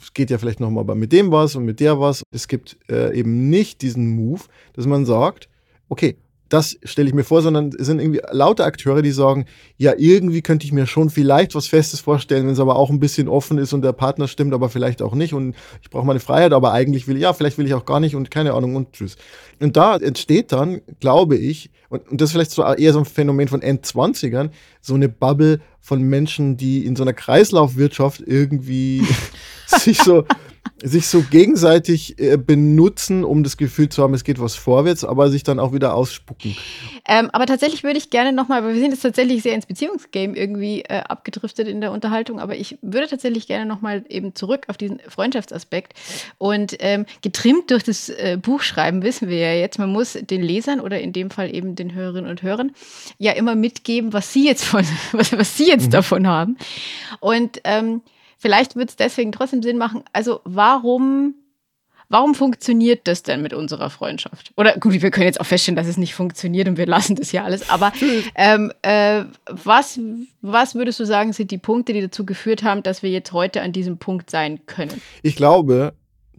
es 0.01 0.15
geht 0.15 0.31
ja 0.31 0.39
vielleicht 0.39 0.61
nochmal 0.61 0.85
mit 0.95 1.13
dem 1.13 1.31
was 1.31 1.57
und 1.57 1.65
mit 1.65 1.81
der 1.81 2.01
was. 2.01 2.23
Es 2.31 2.49
gibt 2.49 2.79
äh, 2.91 3.17
eben 3.17 3.51
nicht 3.51 3.83
diesen 3.83 4.15
Move, 4.15 4.43
dass 4.73 4.87
man 4.87 5.05
sagt, 5.05 5.49
okay, 5.89 6.17
das 6.53 6.79
stelle 6.85 7.09
ich 7.09 7.15
mir 7.15 7.25
vor, 7.25 7.41
sondern 7.41 7.71
es 7.79 7.87
sind 7.87 7.99
irgendwie 7.99 8.21
lauter 8.31 8.67
Akteure, 8.67 9.01
die 9.01 9.11
sagen, 9.11 9.47
ja, 9.79 9.95
irgendwie 9.97 10.43
könnte 10.43 10.67
ich 10.67 10.73
mir 10.73 10.87
schon 10.87 11.09
vielleicht 11.09 11.55
was 11.55 11.67
Festes 11.67 12.01
vorstellen, 12.01 12.45
wenn 12.45 12.53
es 12.53 12.61
aber 12.61 12.77
auch 12.77 12.91
ein 12.91 13.01
bisschen 13.01 13.27
offen 13.27 13.57
ist 13.57 13.73
und 13.73 13.81
der 13.81 13.95
Partner 13.95 14.29
stimmt, 14.29 14.53
aber 14.53 14.69
vielleicht 14.69 15.01
auch 15.01 15.15
nicht 15.15 15.33
und 15.33 15.55
ich 15.81 15.89
brauche 15.89 16.05
meine 16.05 16.21
Freiheit, 16.21 16.53
aber 16.53 16.73
eigentlich 16.73 17.09
will 17.09 17.17
ich, 17.17 17.23
ja, 17.23 17.33
vielleicht 17.33 17.57
will 17.57 17.67
ich 17.67 17.73
auch 17.73 17.87
gar 17.87 18.01
nicht 18.01 18.15
und 18.15 18.31
keine 18.31 18.53
Ahnung 18.53 18.77
und 18.77 18.93
tschüss. 18.93 19.17
Und 19.61 19.79
da 19.79 19.97
entsteht 19.97 20.53
dann, 20.53 20.83
glaube 21.01 21.37
ich, 21.37 21.71
und, 21.89 22.07
und 22.11 22.21
das 22.21 22.29
ist 22.29 22.33
vielleicht 22.33 22.51
so 22.51 22.63
eher 22.63 22.93
so 22.93 22.99
ein 22.99 23.07
Phänomen 23.07 23.49
von 23.49 23.63
Endzwanzigern, 23.63 24.51
so 24.83 24.95
eine 24.95 25.09
Bubble 25.09 25.61
von 25.81 26.03
Menschen, 26.03 26.59
die 26.59 26.85
in 26.85 26.97
so 26.97 27.03
einer 27.03 27.15
Kreislaufwirtschaft 27.15 28.21
irgendwie 28.27 29.07
sich 29.67 30.03
so 30.03 30.25
sich 30.83 31.07
so 31.07 31.23
gegenseitig 31.23 32.19
äh, 32.19 32.37
benutzen, 32.37 33.25
um 33.25 33.45
das 33.45 33.57
Gefühl 33.57 33.89
zu 33.89 34.03
haben, 34.03 34.15
es 34.15 34.25
geht 34.25 34.41
was 34.41 34.55
vorwärts, 34.55 35.05
aber 35.05 35.31
sich 35.31 35.43
dann 35.45 35.59
auch 35.59 35.73
wieder 35.73 35.95
ausspucken. 35.95 36.57
Ähm, 37.07 37.31
aber 37.33 37.47
tatsächlich 37.47 37.85
würde 37.85 37.99
ich 37.99 38.11
gerne 38.11 38.33
nochmal, 38.33 38.65
weil 38.65 38.75
wir 38.75 38.81
sind 38.81 38.91
jetzt 38.91 39.03
tatsächlich 39.03 39.43
sehr 39.43 39.55
ins 39.55 39.67
Beziehungsgame 39.67 40.37
irgendwie 40.37 40.83
äh, 40.83 41.03
abgedriftet 41.09 41.69
in 41.69 41.81
der 41.81 41.93
Unterhaltung, 41.93 42.41
aber 42.41 42.57
ich 42.57 42.79
würde 42.83 43.07
tatsächlich 43.07 43.47
gerne 43.47 43.67
nochmal 43.67 44.05
eben 44.09 44.35
zurück 44.35 44.65
auf 44.69 44.77
diesen 44.77 45.01
Freundschaftsaspekt. 45.09 45.95
Und 46.39 46.77
ähm, 46.81 47.07
getrimmt 47.23 47.71
durch 47.71 47.85
das 47.85 48.09
äh, 48.09 48.39
Buchschreiben 48.41 49.03
wissen 49.03 49.29
wir 49.29 49.39
ja 49.39 49.53
jetzt, 49.53 49.79
man 49.79 49.91
muss 49.91 50.13
den 50.15 50.43
Lesern 50.43 50.81
oder 50.81 51.01
in 51.01 51.13
dem 51.13 51.31
Fall 51.31 51.55
eben 51.55 51.77
den 51.77 51.95
Hörerinnen 51.95 52.31
und 52.31 52.43
Hörern 52.43 52.73
ja 53.19 53.33
immer 53.33 53.55
mitgeben, 53.55 54.13
was 54.13 54.33
sie 54.33 54.47
jetzt 54.47 54.65
von, 54.65 54.85
was, 55.13 55.33
was 55.33 55.57
sie 55.57 55.69
jetzt 55.69 55.87
mhm. 55.87 55.91
davon 55.91 56.27
haben. 56.27 56.57
Und 57.21 57.61
ähm, 57.65 58.03
Vielleicht 58.43 58.75
wird 58.75 58.91
es 58.91 58.97
deswegen 58.97 59.31
trotzdem 59.31 59.63
Sinn 59.63 59.79
machen. 59.79 60.03
Also 60.13 60.41
warum, 60.43 61.37
warum 62.09 62.35
funktioniert 62.35 63.07
das 63.07 63.23
denn 63.23 63.41
mit 63.41 63.55
unserer 63.55 63.89
Freundschaft? 63.89 64.53
Oder 64.57 64.77
gut, 64.81 65.01
wir 65.01 65.13
können 65.13 65.27
jetzt 65.27 65.41
auch 65.41 65.47
feststellen, 65.47 65.77
dass 65.77 65.87
es 65.87 65.97
nicht 65.97 66.17
funktioniert 66.17 66.67
und 66.67 66.77
wir 66.77 66.87
lassen 66.87 67.15
das 67.15 67.31
ja 67.31 67.45
alles. 67.45 67.71
Aber 67.71 67.93
ähm, 68.35 68.73
äh, 68.83 69.23
was, 69.47 70.01
was 70.41 70.75
würdest 70.75 70.99
du 70.99 71.05
sagen, 71.05 71.33
sind 71.33 71.53
die 71.53 71.59
Punkte, 71.59 71.93
die 71.93 72.01
dazu 72.01 72.27
geführt 72.27 72.65
haben, 72.65 72.83
dass 72.83 73.05
wir 73.05 73.11
jetzt 73.11 73.33
heute 73.33 73.63
an 73.63 73.73
diesem 73.73 73.99
Punkt 73.99 74.29
sein 74.29 74.67
können? 74.67 75.01
Ich 75.23 75.37
glaube, 75.37 75.95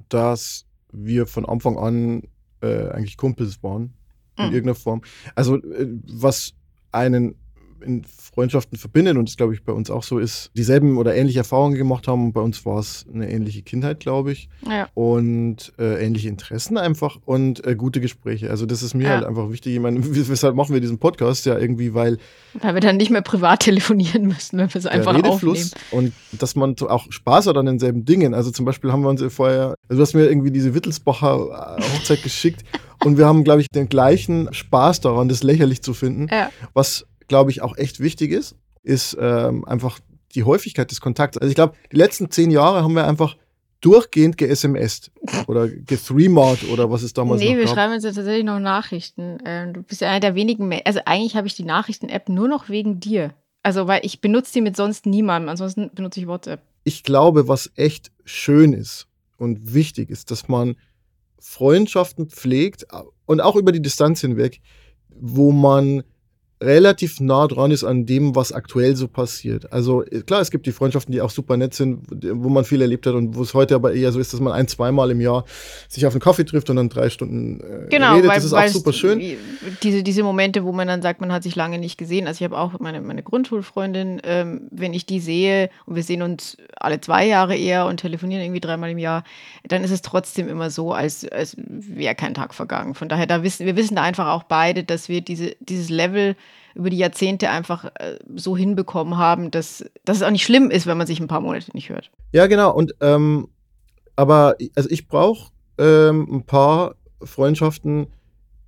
dass 0.10 0.66
wir 0.92 1.26
von 1.26 1.46
Anfang 1.46 1.78
an 1.78 2.24
äh, 2.62 2.89
eigentlich 2.89 3.16
Kumpels 3.16 3.63
waren. 3.63 3.94
In 4.38 4.48
mhm. 4.48 4.54
irgendeiner 4.56 4.76
Form. 4.76 5.04
Also, 5.36 5.56
äh, 5.56 5.88
was 6.06 6.54
einen 6.92 7.36
in 7.84 8.04
Freundschaften 8.04 8.78
verbindet 8.78 9.17
und 9.17 9.30
das 9.30 9.38
glaube 9.38 9.54
ich 9.54 9.63
bei 9.63 9.74
uns 9.74 9.91
auch 9.91 10.04
so 10.04 10.17
ist, 10.17 10.52
dieselben 10.56 10.98
oder 10.98 11.15
ähnliche 11.15 11.39
Erfahrungen 11.39 11.76
gemacht 11.76 12.08
haben. 12.08 12.34
Bei 12.34 12.41
uns 12.41 12.65
war 12.65 12.80
es 12.80 13.06
eine 13.13 13.32
ähnliche 13.32 13.62
Kindheit, 13.62 14.00
glaube 14.00 14.32
ich. 14.32 14.50
Ja. 14.67 14.88
Und 14.93 15.74
äh, 15.78 16.04
ähnliche 16.04 16.30
Interessen 16.30 16.78
einfach 16.78 17.19
und 17.26 17.65
äh, 17.65 17.76
gute 17.76 18.02
Gespräche. 18.02 18.50
Also 18.50 18.65
das 18.65 18.82
ist 18.82 18.93
mir 18.93 19.04
ja. 19.04 19.10
halt 19.12 19.26
einfach 19.26 19.50
wichtig. 19.50 19.76
Ich 19.76 19.80
meine, 19.80 20.00
weshalb 20.04 20.56
machen 20.56 20.74
wir 20.74 20.82
diesen 20.82 20.98
Podcast 20.98 21.46
ja 21.46 21.58
irgendwie, 21.58 21.93
weil 21.93 22.17
weil 22.62 22.74
wir 22.76 22.82
dann 22.82 22.98
nicht 22.98 23.12
mehr 23.12 23.22
privat 23.22 23.62
telefonieren 23.62 24.28
müssen, 24.28 24.58
wenn 24.58 24.74
wir 24.74 24.80
es 24.80 24.86
einfach 24.86 25.22
aufnehmen. 25.24 25.72
Und 25.91 26.13
dass 26.32 26.56
man 26.56 26.76
auch 26.82 27.12
Spaß 27.12 27.48
hat 27.48 27.58
an 27.58 27.65
denselben 27.65 28.06
Dingen. 28.06 28.34
Also 28.34 28.52
zum 28.52 28.65
Beispiel 28.65 28.91
haben 28.91 29.02
wir 29.02 29.10
uns 29.10 29.24
vorher, 29.34 29.76
also 29.89 29.98
du 29.98 30.02
hast 30.02 30.13
mir 30.13 30.26
irgendwie 30.26 30.52
diese 30.52 30.74
Wittelsbacher 30.74 31.78
äh, 31.78 31.82
Hochzeit 31.82 32.24
geschickt 32.24 32.63
und 33.04 33.17
wir 33.17 33.26
haben, 33.26 33.43
glaube 33.43 33.62
ich, 33.62 33.67
den 33.67 33.89
gleichen 33.89 34.54
Spaß 34.54 35.02
daran, 35.02 35.28
das 35.28 35.43
lächerlich 35.43 35.82
zu 35.82 35.93
finden, 35.93 36.28
ja. 36.32 36.50
was 36.74 37.06
glaube 37.28 37.52
ich, 37.52 37.62
auch 37.62 37.78
echt 37.78 38.00
wichtig 38.00 38.32
ist, 38.32 38.56
ist 38.84 39.18
ähm, 39.20 39.66
einfach 39.66 40.00
die 40.36 40.44
Häufigkeit 40.44 40.92
des 40.92 41.02
Kontakts. 41.02 41.38
Also 41.38 41.50
ich 41.50 41.56
glaube, 41.56 41.76
die 41.92 41.98
letzten 41.98 42.30
zehn 42.32 42.52
Jahre 42.52 42.84
haben 42.84 42.96
wir 42.96 43.08
einfach 43.08 43.38
durchgehend 43.82 44.38
ge-SMSt 44.38 45.12
oder 45.48 45.68
gethreemart 45.68 46.64
oder 46.72 46.90
was 46.90 47.04
es 47.04 47.14
damals 47.14 47.42
nee, 47.42 47.58
wir 47.58 47.66
gab. 47.66 47.76
schreiben 47.76 47.94
uns 47.94 48.04
ja 48.04 48.12
tatsächlich 48.12 48.46
noch 48.46 48.60
Nachrichten. 48.60 49.40
Ähm, 49.46 49.74
du 49.74 49.84
bist 49.84 50.02
ja 50.02 50.10
einer 50.10 50.22
der 50.22 50.36
wenigen, 50.36 50.68
Me 50.68 50.82
also 50.86 51.02
eigentlich 51.06 51.36
habe 51.36 51.48
ich 51.48 51.56
die 51.56 51.66
Nachrichten-App 51.66 52.30
nur 52.30 52.48
noch 52.48 52.70
wegen 52.70 53.00
dir. 53.00 53.34
Also, 53.62 53.88
weil 53.88 54.02
ich 54.04 54.20
benutze 54.22 54.54
die 54.54 54.62
mit 54.62 54.76
sonst 54.76 55.06
niemandem, 55.06 55.50
ansonsten 55.50 55.90
benutze 55.94 56.20
ich 56.20 56.28
WhatsApp. 56.28 56.62
Ich 56.84 57.04
glaube, 57.04 57.48
was 57.48 57.72
echt 57.76 58.12
schön 58.26 58.74
ist 58.74 59.08
und 59.38 59.74
wichtig 59.74 60.10
ist, 60.10 60.32
dass 60.32 60.48
man 60.48 60.76
Freundschaften 61.40 62.28
pflegt 62.28 62.88
und 63.26 63.42
auch 63.42 63.56
über 63.56 63.72
die 63.72 63.82
Distanz 63.82 64.22
hinweg, 64.22 64.62
wo 65.10 65.52
man 65.52 66.04
relativ 66.63 67.19
nah 67.19 67.47
dran 67.47 67.71
ist 67.71 67.84
an 67.84 68.06
dem, 68.06 68.36
was 68.36 68.52
aktuell 68.52 68.95
so 68.95 69.08
passiert. 69.08 69.71
Also 69.71 70.04
äh, 70.04 70.21
klar, 70.21 70.41
es 70.41 70.52
gibt 70.52 70.65
die 70.65 70.71
Freundschaften, 70.71 71.12
die 71.12 71.21
auch 71.21 71.30
super 71.30 71.58
nett 71.58 71.73
sind, 71.73 72.02
wo 72.10 72.49
man 72.49 72.63
viel 72.63 72.82
erlebt 72.82 73.06
hat 73.06 73.13
und 73.13 73.36
wo 73.36 73.41
es 73.43 73.54
heute 73.54 73.76
aber 73.76 73.93
eher 73.93 74.12
so 74.12 74.19
ist, 74.19 74.34
dass 74.34 74.39
man 74.39 74.54
ein, 74.54 74.67
zweimal 74.67 75.12
im 75.12 75.21
Jahr 75.21 75.45
sich 75.88 76.06
auf 76.06 76.13
einen 76.13 76.21
Kaffee 76.21 76.45
trifft 76.45 76.69
und 76.69 76.78
dann 76.78 76.89
drei 76.89 77.10
Stunden 77.10 77.60
äh, 77.60 77.89
genau, 77.89 78.15
redet. 78.15 78.30
Weil, 78.30 78.36
das 78.36 78.45
ist 78.45 78.54
auch 78.54 78.67
super 78.67 78.93
schön. 78.93 79.21
Diese, 79.84 80.04
diese 80.04 80.23
Momente, 80.23 80.63
wo 80.63 80.71
man 80.71 80.88
dann 80.88 81.02
sagt, 81.02 81.21
man 81.21 81.32
hat 81.32 81.43
sich 81.43 81.56
lange 81.56 81.78
nicht 81.78 81.97
gesehen. 81.97 82.28
Also 82.28 82.43
ich 82.43 82.52
habe 82.52 82.58
auch 82.58 82.80
meine, 82.80 83.02
meine 83.02 83.23
Grundschulfreundin, 83.23 84.21
ähm, 84.23 84.67
wenn 84.71 84.93
ich 84.93 85.06
die 85.06 85.19
sehe 85.19 85.69
und 85.86 85.95
wir 85.95 86.04
sehen 86.04 86.21
uns 86.21 86.58
alle 86.78 87.02
zwei 87.02 87.26
Jahre 87.26 87.56
eher 87.56 87.86
und 87.86 87.97
telefonieren 87.97 88.43
irgendwie 88.43 88.62
dreimal 88.62 88.89
im 88.89 88.97
Jahr, 88.97 89.23
dann 89.67 89.84
ist 89.84 89.91
es 89.91 90.02
trotzdem 90.02 90.47
immer 90.47 90.69
so, 90.69 90.93
als, 90.93 91.28
als 91.28 91.56
wäre 91.58 92.15
kein 92.15 92.34
Tag 92.34 92.54
vergangen. 92.54 92.95
Von 92.95 93.10
daher, 93.10 93.28
da 93.28 93.43
wissen, 93.43 93.65
wir 93.65 93.76
wissen 93.76 93.95
da 93.95 94.04
einfach 94.04 94.28
auch 94.28 94.43
beide, 94.43 94.84
dass 94.84 95.10
wir 95.10 95.21
diese, 95.21 95.56
dieses 95.60 95.89
Level 95.89 96.36
über 96.76 96.89
die 96.89 96.98
Jahrzehnte 96.98 97.50
einfach 97.50 97.86
äh, 97.96 98.18
so 98.36 98.58
hinbekommen 98.58 99.18
haben, 99.18 99.52
dass, 99.52 99.86
dass 100.06 100.18
es 100.18 100.24
auch 100.24 100.32
nicht 100.32 100.44
schlimm 100.44 100.72
ist, 100.72 100.88
wenn 100.88 100.98
man 100.98 101.08
sich 101.08 101.20
ein 101.20 101.28
paar 101.28 101.42
Monate 101.42 101.72
nicht 101.74 101.89
hört. 101.89 102.12
Ja, 102.32 102.48
genau. 102.48 102.74
Und 102.74 102.96
ähm, 103.02 103.48
aber 104.16 104.56
also 104.76 104.89
ich 104.89 105.08
brauche 105.08 105.52
ähm, 105.78 106.28
ein 106.32 106.46
paar 106.46 106.96
Freundschaften, 107.24 108.08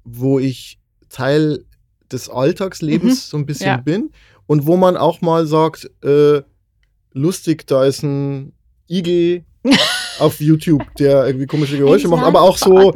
wo 0.03 0.39
ich 0.39 0.79
Teil 1.09 1.65
des 2.11 2.29
Alltagslebens 2.29 3.27
mhm. 3.27 3.29
so 3.29 3.37
ein 3.37 3.45
bisschen 3.45 3.67
ja. 3.67 3.77
bin 3.77 4.11
und 4.47 4.65
wo 4.65 4.77
man 4.77 4.97
auch 4.97 5.21
mal 5.21 5.45
sagt, 5.47 5.89
äh, 6.03 6.41
lustig, 7.13 7.67
da 7.67 7.85
ist 7.85 8.03
ein 8.03 8.53
Igel 8.89 9.43
auf 10.19 10.39
YouTube, 10.39 10.83
der 10.97 11.25
irgendwie 11.27 11.47
komische 11.47 11.77
Geräusche 11.77 12.07
macht, 12.07 12.23
aber 12.23 12.41
auch 12.41 12.57
so. 12.57 12.93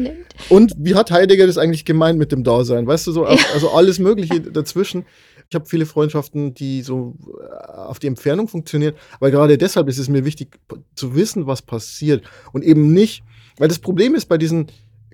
Und 0.47 0.73
wie 0.77 0.95
hat 0.95 1.11
Heidegger 1.11 1.47
das 1.47 1.57
eigentlich 1.57 1.85
gemeint 1.85 2.17
mit 2.17 2.31
dem 2.31 2.43
Dasein? 2.43 2.87
Weißt 2.87 3.07
du, 3.07 3.11
so, 3.11 3.25
also 3.25 3.71
alles 3.71 3.99
Mögliche 3.99 4.39
dazwischen. 4.39 5.05
Ich 5.49 5.55
habe 5.55 5.65
viele 5.65 5.85
Freundschaften, 5.85 6.53
die 6.53 6.83
so 6.83 7.15
äh, 7.41 7.71
auf 7.71 7.97
die 7.97 8.05
Entfernung 8.05 8.47
funktionieren, 8.47 8.93
aber 9.15 9.31
gerade 9.31 9.57
deshalb 9.57 9.89
ist 9.89 9.97
es 9.97 10.07
mir 10.07 10.23
wichtig 10.23 10.59
zu 10.93 11.15
wissen, 11.15 11.47
was 11.47 11.63
passiert 11.63 12.23
und 12.53 12.63
eben 12.63 12.93
nicht, 12.93 13.23
weil 13.57 13.67
das 13.67 13.79
Problem 13.79 14.13
ist 14.13 14.27
bei 14.27 14.37
diesen 14.37 14.67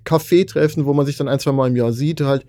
Kaffeetreffen, 0.04 0.86
wo 0.86 0.94
man 0.94 1.06
sich 1.06 1.16
dann 1.16 1.30
ein, 1.30 1.40
zwei 1.40 1.54
Mal 1.54 1.70
im 1.70 1.78
Jahr 1.78 1.94
sieht, 1.94 2.20
halt, 2.20 2.46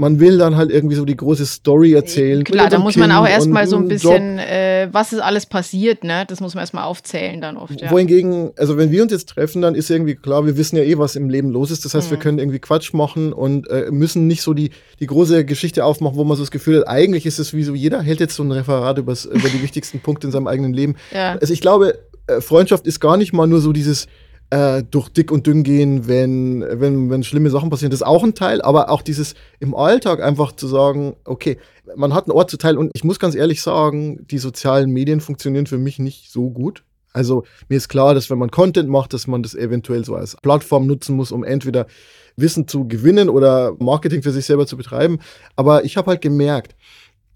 man 0.00 0.18
will 0.18 0.38
dann 0.38 0.56
halt 0.56 0.70
irgendwie 0.70 0.96
so 0.96 1.04
die 1.04 1.16
große 1.16 1.44
Story 1.44 1.92
erzählen. 1.92 2.42
Klar, 2.42 2.70
da 2.70 2.78
muss 2.78 2.96
man 2.96 3.12
auch 3.12 3.28
erstmal 3.28 3.66
so 3.66 3.76
ein 3.76 3.86
bisschen, 3.86 4.38
äh, 4.38 4.88
was 4.90 5.12
ist 5.12 5.20
alles 5.20 5.44
passiert, 5.44 6.04
ne? 6.04 6.24
Das 6.26 6.40
muss 6.40 6.54
man 6.54 6.62
erstmal 6.62 6.84
aufzählen 6.84 7.42
dann 7.42 7.58
oft. 7.58 7.78
Ja. 7.78 7.90
Wohingegen, 7.90 8.50
also 8.56 8.78
wenn 8.78 8.90
wir 8.90 9.02
uns 9.02 9.12
jetzt 9.12 9.28
treffen, 9.28 9.60
dann 9.60 9.74
ist 9.74 9.90
irgendwie 9.90 10.14
klar, 10.14 10.46
wir 10.46 10.56
wissen 10.56 10.76
ja 10.76 10.82
eh, 10.82 10.96
was 10.96 11.16
im 11.16 11.28
Leben 11.28 11.50
los 11.50 11.70
ist. 11.70 11.84
Das 11.84 11.94
heißt, 11.94 12.06
mhm. 12.06 12.12
wir 12.12 12.18
können 12.18 12.38
irgendwie 12.38 12.60
Quatsch 12.60 12.94
machen 12.94 13.34
und 13.34 13.68
äh, 13.68 13.90
müssen 13.90 14.26
nicht 14.26 14.40
so 14.40 14.54
die, 14.54 14.70
die 15.00 15.06
große 15.06 15.44
Geschichte 15.44 15.84
aufmachen, 15.84 16.16
wo 16.16 16.24
man 16.24 16.38
so 16.38 16.44
das 16.44 16.50
Gefühl 16.50 16.78
hat, 16.78 16.88
eigentlich 16.88 17.26
ist 17.26 17.38
es 17.38 17.52
wie 17.52 17.62
so, 17.62 17.74
jeder 17.74 18.00
hält 18.00 18.20
jetzt 18.20 18.34
so 18.34 18.42
ein 18.42 18.50
Referat 18.52 18.96
über 18.96 19.14
die 19.14 19.62
wichtigsten 19.62 20.00
Punkte 20.00 20.28
in 20.28 20.32
seinem 20.32 20.46
eigenen 20.46 20.72
Leben. 20.72 20.96
Ja. 21.12 21.36
Also 21.38 21.52
ich 21.52 21.60
glaube, 21.60 21.98
äh, 22.26 22.40
Freundschaft 22.40 22.86
ist 22.86 23.00
gar 23.00 23.18
nicht 23.18 23.34
mal 23.34 23.46
nur 23.46 23.60
so 23.60 23.72
dieses 23.72 24.06
äh, 24.50 24.82
durch 24.82 25.08
dick 25.08 25.30
und 25.30 25.46
dünn 25.46 25.62
gehen, 25.62 26.08
wenn, 26.08 26.64
wenn, 26.68 27.08
wenn 27.10 27.22
schlimme 27.22 27.50
Sachen 27.50 27.70
passieren. 27.70 27.90
Das 27.90 28.00
ist 28.00 28.06
auch 28.06 28.24
ein 28.24 28.34
Teil, 28.34 28.60
aber 28.62 28.90
auch 28.90 29.02
dieses 29.02 29.34
im 29.60 29.74
Alltag 29.74 30.22
einfach 30.22 30.52
zu 30.52 30.66
sagen, 30.66 31.14
okay, 31.24 31.58
man 31.96 32.14
hat 32.14 32.24
einen 32.24 32.36
Ort 32.36 32.50
zu 32.50 32.56
teilen 32.56 32.78
und 32.78 32.90
ich 32.94 33.04
muss 33.04 33.18
ganz 33.18 33.34
ehrlich 33.34 33.62
sagen, 33.62 34.26
die 34.28 34.38
sozialen 34.38 34.90
Medien 34.90 35.20
funktionieren 35.20 35.66
für 35.66 35.78
mich 35.78 35.98
nicht 35.98 36.30
so 36.30 36.50
gut. 36.50 36.84
Also 37.12 37.44
mir 37.68 37.76
ist 37.76 37.88
klar, 37.88 38.14
dass 38.14 38.30
wenn 38.30 38.38
man 38.38 38.50
Content 38.50 38.88
macht, 38.88 39.12
dass 39.12 39.26
man 39.26 39.42
das 39.42 39.54
eventuell 39.54 40.04
so 40.04 40.14
als 40.14 40.36
Plattform 40.36 40.86
nutzen 40.86 41.16
muss, 41.16 41.32
um 41.32 41.42
entweder 41.42 41.86
Wissen 42.36 42.68
zu 42.68 42.86
gewinnen 42.86 43.28
oder 43.28 43.74
Marketing 43.78 44.22
für 44.22 44.30
sich 44.30 44.46
selber 44.46 44.66
zu 44.66 44.76
betreiben. 44.76 45.18
Aber 45.56 45.84
ich 45.84 45.96
habe 45.96 46.10
halt 46.10 46.20
gemerkt, 46.20 46.76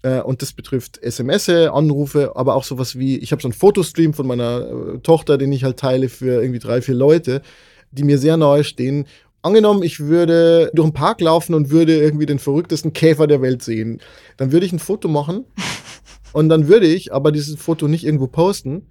äh, 0.01 0.21
und 0.21 0.41
das 0.41 0.53
betrifft 0.53 1.01
SMS, 1.01 1.49
Anrufe, 1.49 2.33
aber 2.35 2.55
auch 2.55 2.63
sowas 2.63 2.97
wie, 2.97 3.17
ich 3.17 3.31
habe 3.31 3.41
so 3.41 3.47
einen 3.47 3.53
Fotostream 3.53 4.13
von 4.13 4.27
meiner 4.27 4.95
äh, 4.95 4.99
Tochter, 4.99 5.37
den 5.37 5.51
ich 5.51 5.63
halt 5.63 5.77
teile 5.77 6.09
für 6.09 6.41
irgendwie 6.41 6.59
drei, 6.59 6.81
vier 6.81 6.95
Leute, 6.95 7.41
die 7.91 8.03
mir 8.03 8.17
sehr 8.17 8.37
nahe 8.37 8.63
stehen. 8.63 9.05
Angenommen, 9.41 9.83
ich 9.83 9.99
würde 9.99 10.71
durch 10.73 10.89
den 10.89 10.93
Park 10.93 11.21
laufen 11.21 11.53
und 11.53 11.69
würde 11.69 11.95
irgendwie 11.95 12.25
den 12.25 12.39
verrücktesten 12.39 12.93
Käfer 12.93 13.27
der 13.27 13.41
Welt 13.41 13.61
sehen. 13.61 14.01
Dann 14.37 14.51
würde 14.51 14.65
ich 14.65 14.73
ein 14.73 14.79
Foto 14.79 15.07
machen 15.07 15.45
und 16.33 16.49
dann 16.49 16.67
würde 16.67 16.87
ich 16.87 17.13
aber 17.13 17.31
dieses 17.31 17.55
Foto 17.55 17.87
nicht 17.87 18.05
irgendwo 18.05 18.27
posten, 18.27 18.87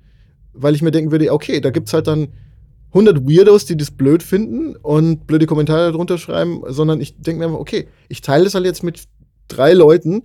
weil 0.53 0.75
ich 0.75 0.83
mir 0.83 0.93
denken 0.93 1.11
würde, 1.11 1.33
okay, 1.33 1.61
da 1.61 1.71
gibt 1.71 1.89
es 1.89 1.95
halt 1.95 2.07
dann 2.07 2.29
100 2.95 3.29
Weirdos, 3.29 3.67
die 3.67 3.77
das 3.77 3.91
blöd 3.91 4.23
finden 4.23 4.77
und 4.77 5.27
blöde 5.27 5.47
Kommentare 5.47 5.91
darunter 5.91 6.17
schreiben, 6.17 6.63
sondern 6.69 7.01
ich 7.01 7.21
denke 7.21 7.41
mir 7.41 7.47
immer, 7.47 7.59
okay, 7.59 7.89
ich 8.09 8.21
teile 8.21 8.45
das 8.45 8.55
halt 8.55 8.65
jetzt 8.65 8.85
mit 8.85 9.03
drei 9.49 9.73
Leuten, 9.73 10.23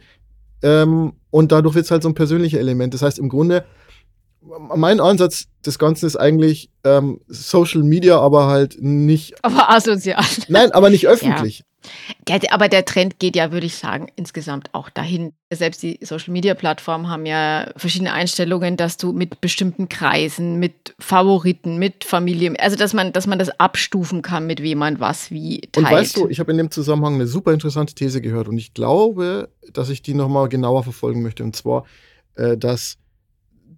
ähm, 0.62 1.14
und 1.32 1.52
dadurch 1.52 1.76
wird 1.76 1.86
es 1.86 1.92
halt 1.92 2.04
so 2.04 2.10
ein 2.10 2.16
persönliches 2.16 2.60
Element. 2.60 2.94
Das 2.94 3.02
heißt, 3.02 3.20
im 3.20 3.30
Grunde, 3.30 3.66
mein 4.76 5.00
Ansatz 5.00 5.46
des 5.66 5.78
Ganzen 5.78 6.06
ist 6.06 6.16
eigentlich 6.16 6.70
ähm, 6.84 7.20
Social 7.28 7.84
Media, 7.84 8.20
aber 8.20 8.48
halt 8.48 8.78
nicht. 8.80 9.36
Aber 9.44 9.70
asozial. 9.70 10.24
Nein, 10.48 10.72
aber 10.72 10.90
nicht 10.90 11.08
öffentlich. 11.08 11.64
Aber 12.52 12.68
der 12.68 12.86
Trend 12.86 13.20
geht 13.20 13.36
ja, 13.36 13.52
würde 13.52 13.66
ich 13.66 13.76
sagen, 13.76 14.08
insgesamt 14.16 14.74
auch 14.74 14.90
dahin. 14.90 15.34
Selbst 15.52 15.82
die 15.82 15.98
Social-Media-Plattformen 16.02 17.10
haben 17.10 17.26
ja 17.26 17.72
verschiedene 17.76 18.14
Einstellungen, 18.14 18.78
dass 18.78 18.98
du 18.98 19.14
mit 19.14 19.42
bestimmten 19.42 19.90
Kreisen, 19.90 20.60
mit 20.60 20.94
Favoriten, 21.00 21.78
mit 21.78 22.04
Familie, 22.04 22.54
also 22.60 22.76
dass 22.76 22.94
man, 22.94 23.14
dass 23.14 23.26
man 23.26 23.40
das 23.40 23.50
abstufen 23.60 24.22
kann, 24.22 24.46
mit 24.46 24.62
wem 24.62 24.80
man 24.80 25.00
was 25.00 25.32
wie 25.32 25.62
teilt. 25.62 25.78
Und 25.78 25.92
weißt 25.92 26.18
du, 26.18 26.30
ich 26.30 26.40
habe 26.40 26.52
in 26.52 26.58
dem 26.58 26.70
Zusammenhang 26.72 27.16
eine 27.16 27.28
super 27.28 27.54
interessante 27.54 27.96
These 27.96 28.22
gehört 28.22 28.48
und 28.48 28.58
ich 28.58 28.74
glaube, 28.74 29.50
dass 29.74 29.90
ich 29.90 30.02
die 30.02 30.14
nochmal 30.14 30.50
genauer 30.50 30.84
verfolgen 30.84 31.24
möchte. 31.24 31.44
Und 31.44 31.56
zwar, 31.56 31.86
äh, 32.36 32.58
dass 32.58 32.98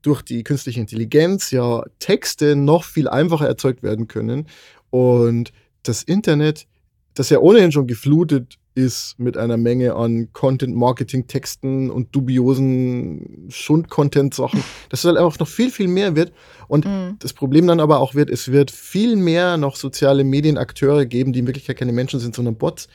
durch 0.02 0.22
die 0.24 0.44
künstliche 0.44 0.80
Intelligenz 0.80 1.52
ja 1.52 1.84
Texte 2.00 2.56
noch 2.56 2.84
viel 2.84 3.08
einfacher 3.08 3.48
erzeugt 3.48 3.84
werden 3.84 4.08
können 4.08 4.48
und 4.90 5.52
das 5.84 6.04
Internet 6.04 6.68
das 7.14 7.30
ja 7.30 7.40
ohnehin 7.40 7.72
schon 7.72 7.88
geflutet 7.88 8.58
ist 8.74 9.20
mit 9.20 9.36
einer 9.36 9.58
Menge 9.58 9.96
an 9.96 10.30
Content-Marketing-Texten 10.32 11.90
und 11.90 12.16
dubiosen 12.16 13.48
Schund-Content-Sachen, 13.50 14.64
dass 14.90 15.02
es 15.02 15.06
halt 15.06 15.18
einfach 15.18 15.38
noch 15.40 15.48
viel, 15.48 15.72
viel 15.72 15.90
mehr 15.90 16.16
wird. 16.16 16.32
Und 16.68 16.86
mhm. 16.86 17.18
das 17.20 17.34
Problem 17.34 17.68
dann 17.68 17.82
aber 17.82 18.00
auch 18.00 18.16
wird, 18.16 18.30
es 18.30 18.52
wird 18.52 18.72
viel 18.72 19.18
mehr 19.18 19.58
noch 19.58 19.76
soziale 19.76 20.24
Medienakteure 20.24 21.06
geben, 21.06 21.34
die 21.34 21.40
in 21.40 21.48
Wirklichkeit 21.48 21.78
keine 21.78 21.92
Menschen 21.92 22.20
sind, 22.20 22.34
sondern 22.34 22.56
Bots 22.56 22.88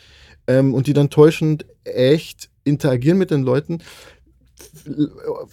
ähm, 0.47 0.73
und 0.73 0.87
die 0.87 0.95
dann 0.95 1.11
täuschend 1.11 1.67
echt 1.85 2.49
interagieren 2.65 3.19
mit 3.19 3.31
den 3.31 3.43
Leuten. 3.43 3.83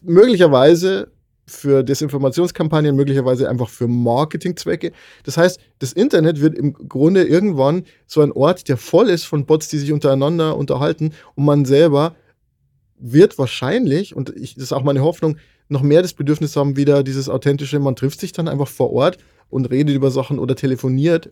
Möglicherweise 0.01 1.11
für 1.45 1.83
Desinformationskampagnen, 1.83 2.95
möglicherweise 2.95 3.49
einfach 3.49 3.69
für 3.69 3.87
Marketingzwecke. 3.87 4.91
Das 5.23 5.37
heißt, 5.37 5.59
das 5.79 5.93
Internet 5.93 6.39
wird 6.41 6.57
im 6.57 6.73
Grunde 6.73 7.23
irgendwann 7.23 7.83
so 8.07 8.21
ein 8.21 8.31
Ort, 8.31 8.69
der 8.69 8.77
voll 8.77 9.09
ist 9.09 9.25
von 9.25 9.45
Bots, 9.45 9.67
die 9.67 9.77
sich 9.77 9.91
untereinander 9.91 10.55
unterhalten 10.57 11.11
und 11.35 11.45
man 11.45 11.65
selber 11.65 12.15
wird 12.97 13.37
wahrscheinlich, 13.37 14.15
und 14.15 14.29
ich, 14.35 14.55
das 14.55 14.65
ist 14.65 14.73
auch 14.73 14.83
meine 14.83 15.01
Hoffnung, 15.01 15.37
noch 15.67 15.81
mehr 15.81 16.01
das 16.01 16.13
Bedürfnis 16.13 16.55
haben, 16.55 16.77
wieder 16.77 17.03
dieses 17.03 17.27
authentische, 17.29 17.79
man 17.79 17.95
trifft 17.95 18.19
sich 18.19 18.31
dann 18.31 18.47
einfach 18.47 18.67
vor 18.67 18.91
Ort 18.93 19.17
und 19.49 19.69
redet 19.69 19.95
über 19.95 20.11
Sachen 20.11 20.39
oder 20.39 20.55
telefoniert. 20.55 21.31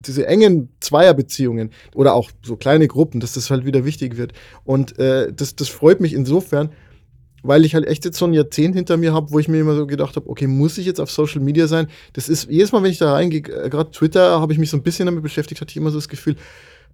Diese 0.00 0.26
engen 0.26 0.68
Zweierbeziehungen 0.78 1.70
oder 1.94 2.14
auch 2.14 2.30
so 2.42 2.56
kleine 2.56 2.86
Gruppen, 2.86 3.18
dass 3.18 3.32
das 3.32 3.50
halt 3.50 3.64
wieder 3.64 3.84
wichtig 3.84 4.16
wird. 4.16 4.32
Und 4.64 4.96
äh, 4.98 5.32
das, 5.32 5.56
das 5.56 5.68
freut 5.68 6.00
mich 6.00 6.12
insofern, 6.12 6.70
weil 7.42 7.64
ich 7.64 7.74
halt 7.74 7.86
echt 7.86 8.04
jetzt 8.04 8.18
so 8.18 8.26
ein 8.26 8.32
Jahrzehnt 8.32 8.74
hinter 8.74 8.96
mir 8.96 9.12
habe, 9.12 9.30
wo 9.30 9.38
ich 9.38 9.48
mir 9.48 9.60
immer 9.60 9.74
so 9.74 9.86
gedacht 9.86 10.16
habe, 10.16 10.28
okay, 10.28 10.46
muss 10.46 10.78
ich 10.78 10.86
jetzt 10.86 11.00
auf 11.00 11.10
Social 11.10 11.40
Media 11.40 11.66
sein? 11.66 11.88
Das 12.12 12.28
ist 12.28 12.50
jedes 12.50 12.72
Mal, 12.72 12.82
wenn 12.82 12.90
ich 12.90 12.98
da 12.98 13.12
reingehe, 13.12 13.40
äh, 13.40 13.68
gerade 13.68 13.90
Twitter, 13.90 14.40
habe 14.40 14.52
ich 14.52 14.58
mich 14.58 14.70
so 14.70 14.76
ein 14.76 14.82
bisschen 14.82 15.06
damit 15.06 15.22
beschäftigt, 15.22 15.60
hatte 15.60 15.70
ich 15.70 15.76
immer 15.76 15.90
so 15.90 15.98
das 15.98 16.08
Gefühl, 16.08 16.36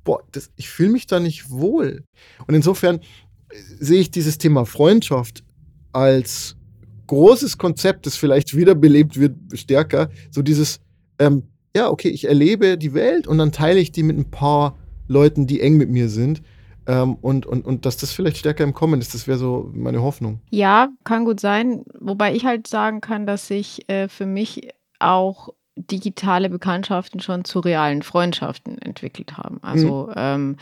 boah, 0.04 0.22
das, 0.32 0.50
ich 0.56 0.68
fühle 0.68 0.90
mich 0.90 1.06
da 1.06 1.20
nicht 1.20 1.50
wohl. 1.50 2.04
Und 2.46 2.54
insofern 2.54 2.96
äh, 2.96 3.56
sehe 3.80 4.00
ich 4.00 4.10
dieses 4.10 4.38
Thema 4.38 4.66
Freundschaft 4.66 5.42
als 5.92 6.56
großes 7.06 7.58
Konzept, 7.58 8.06
das 8.06 8.16
vielleicht 8.16 8.56
wiederbelebt 8.56 9.18
wird, 9.18 9.36
stärker. 9.52 10.10
So 10.30 10.42
dieses, 10.42 10.80
ähm, 11.18 11.44
ja, 11.76 11.90
okay, 11.90 12.08
ich 12.08 12.26
erlebe 12.26 12.78
die 12.78 12.94
Welt 12.94 13.26
und 13.26 13.38
dann 13.38 13.52
teile 13.52 13.80
ich 13.80 13.92
die 13.92 14.02
mit 14.02 14.16
ein 14.16 14.30
paar 14.30 14.78
Leuten, 15.08 15.46
die 15.46 15.60
eng 15.60 15.76
mit 15.76 15.90
mir 15.90 16.08
sind. 16.08 16.42
Ähm, 16.86 17.14
und, 17.20 17.46
und, 17.46 17.64
und 17.64 17.86
dass 17.86 17.96
das 17.96 18.12
vielleicht 18.12 18.38
stärker 18.38 18.64
im 18.64 18.74
Kommen 18.74 19.00
ist, 19.00 19.14
das 19.14 19.26
wäre 19.26 19.38
so 19.38 19.70
meine 19.74 20.02
Hoffnung. 20.02 20.40
Ja, 20.50 20.88
kann 21.04 21.24
gut 21.24 21.40
sein. 21.40 21.84
Wobei 21.98 22.34
ich 22.34 22.44
halt 22.44 22.66
sagen 22.66 23.00
kann, 23.00 23.26
dass 23.26 23.48
sich 23.48 23.88
äh, 23.88 24.08
für 24.08 24.26
mich 24.26 24.68
auch 24.98 25.50
digitale 25.76 26.50
Bekanntschaften 26.50 27.20
schon 27.20 27.44
zu 27.44 27.60
realen 27.60 28.02
Freundschaften 28.02 28.78
entwickelt 28.78 29.36
haben. 29.36 29.58
Also 29.62 30.06
mhm. 30.08 30.14
ähm, 30.16 30.56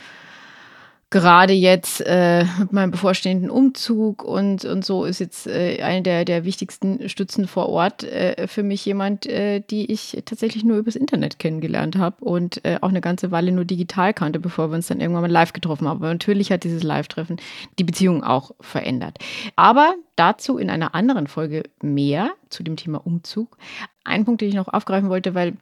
gerade 1.12 1.52
jetzt 1.52 2.00
äh, 2.00 2.44
mit 2.58 2.72
meinem 2.72 2.90
bevorstehenden 2.90 3.50
Umzug 3.50 4.24
und, 4.24 4.64
und 4.64 4.84
so 4.84 5.04
ist 5.04 5.20
jetzt 5.20 5.46
äh, 5.46 5.80
eine 5.82 6.02
der, 6.02 6.24
der 6.24 6.44
wichtigsten 6.44 7.08
Stützen 7.08 7.46
vor 7.46 7.68
Ort 7.68 8.02
äh, 8.02 8.48
für 8.48 8.62
mich 8.62 8.84
jemand, 8.84 9.26
äh, 9.26 9.60
die 9.60 9.92
ich 9.92 10.22
tatsächlich 10.24 10.64
nur 10.64 10.78
übers 10.78 10.96
Internet 10.96 11.38
kennengelernt 11.38 11.96
habe 11.96 12.24
und 12.24 12.64
äh, 12.64 12.78
auch 12.80 12.88
eine 12.88 13.02
ganze 13.02 13.30
Weile 13.30 13.52
nur 13.52 13.66
digital 13.66 14.14
kannte, 14.14 14.40
bevor 14.40 14.70
wir 14.70 14.74
uns 14.74 14.88
dann 14.88 15.00
irgendwann 15.00 15.22
mal 15.22 15.30
live 15.30 15.52
getroffen 15.52 15.86
haben. 15.86 15.98
Aber 15.98 16.08
natürlich 16.08 16.50
hat 16.50 16.64
dieses 16.64 16.82
Live-Treffen 16.82 17.36
die 17.78 17.84
Beziehung 17.84 18.24
auch 18.24 18.52
verändert. 18.60 19.18
Aber 19.54 19.94
dazu 20.16 20.56
in 20.56 20.70
einer 20.70 20.94
anderen 20.94 21.26
Folge 21.26 21.64
mehr 21.82 22.32
zu 22.48 22.62
dem 22.62 22.76
Thema 22.76 23.06
Umzug. 23.06 23.58
Ein 24.02 24.24
Punkt, 24.24 24.40
den 24.40 24.48
ich 24.48 24.54
noch 24.54 24.68
aufgreifen 24.68 25.10
wollte, 25.10 25.34
weil 25.34 25.58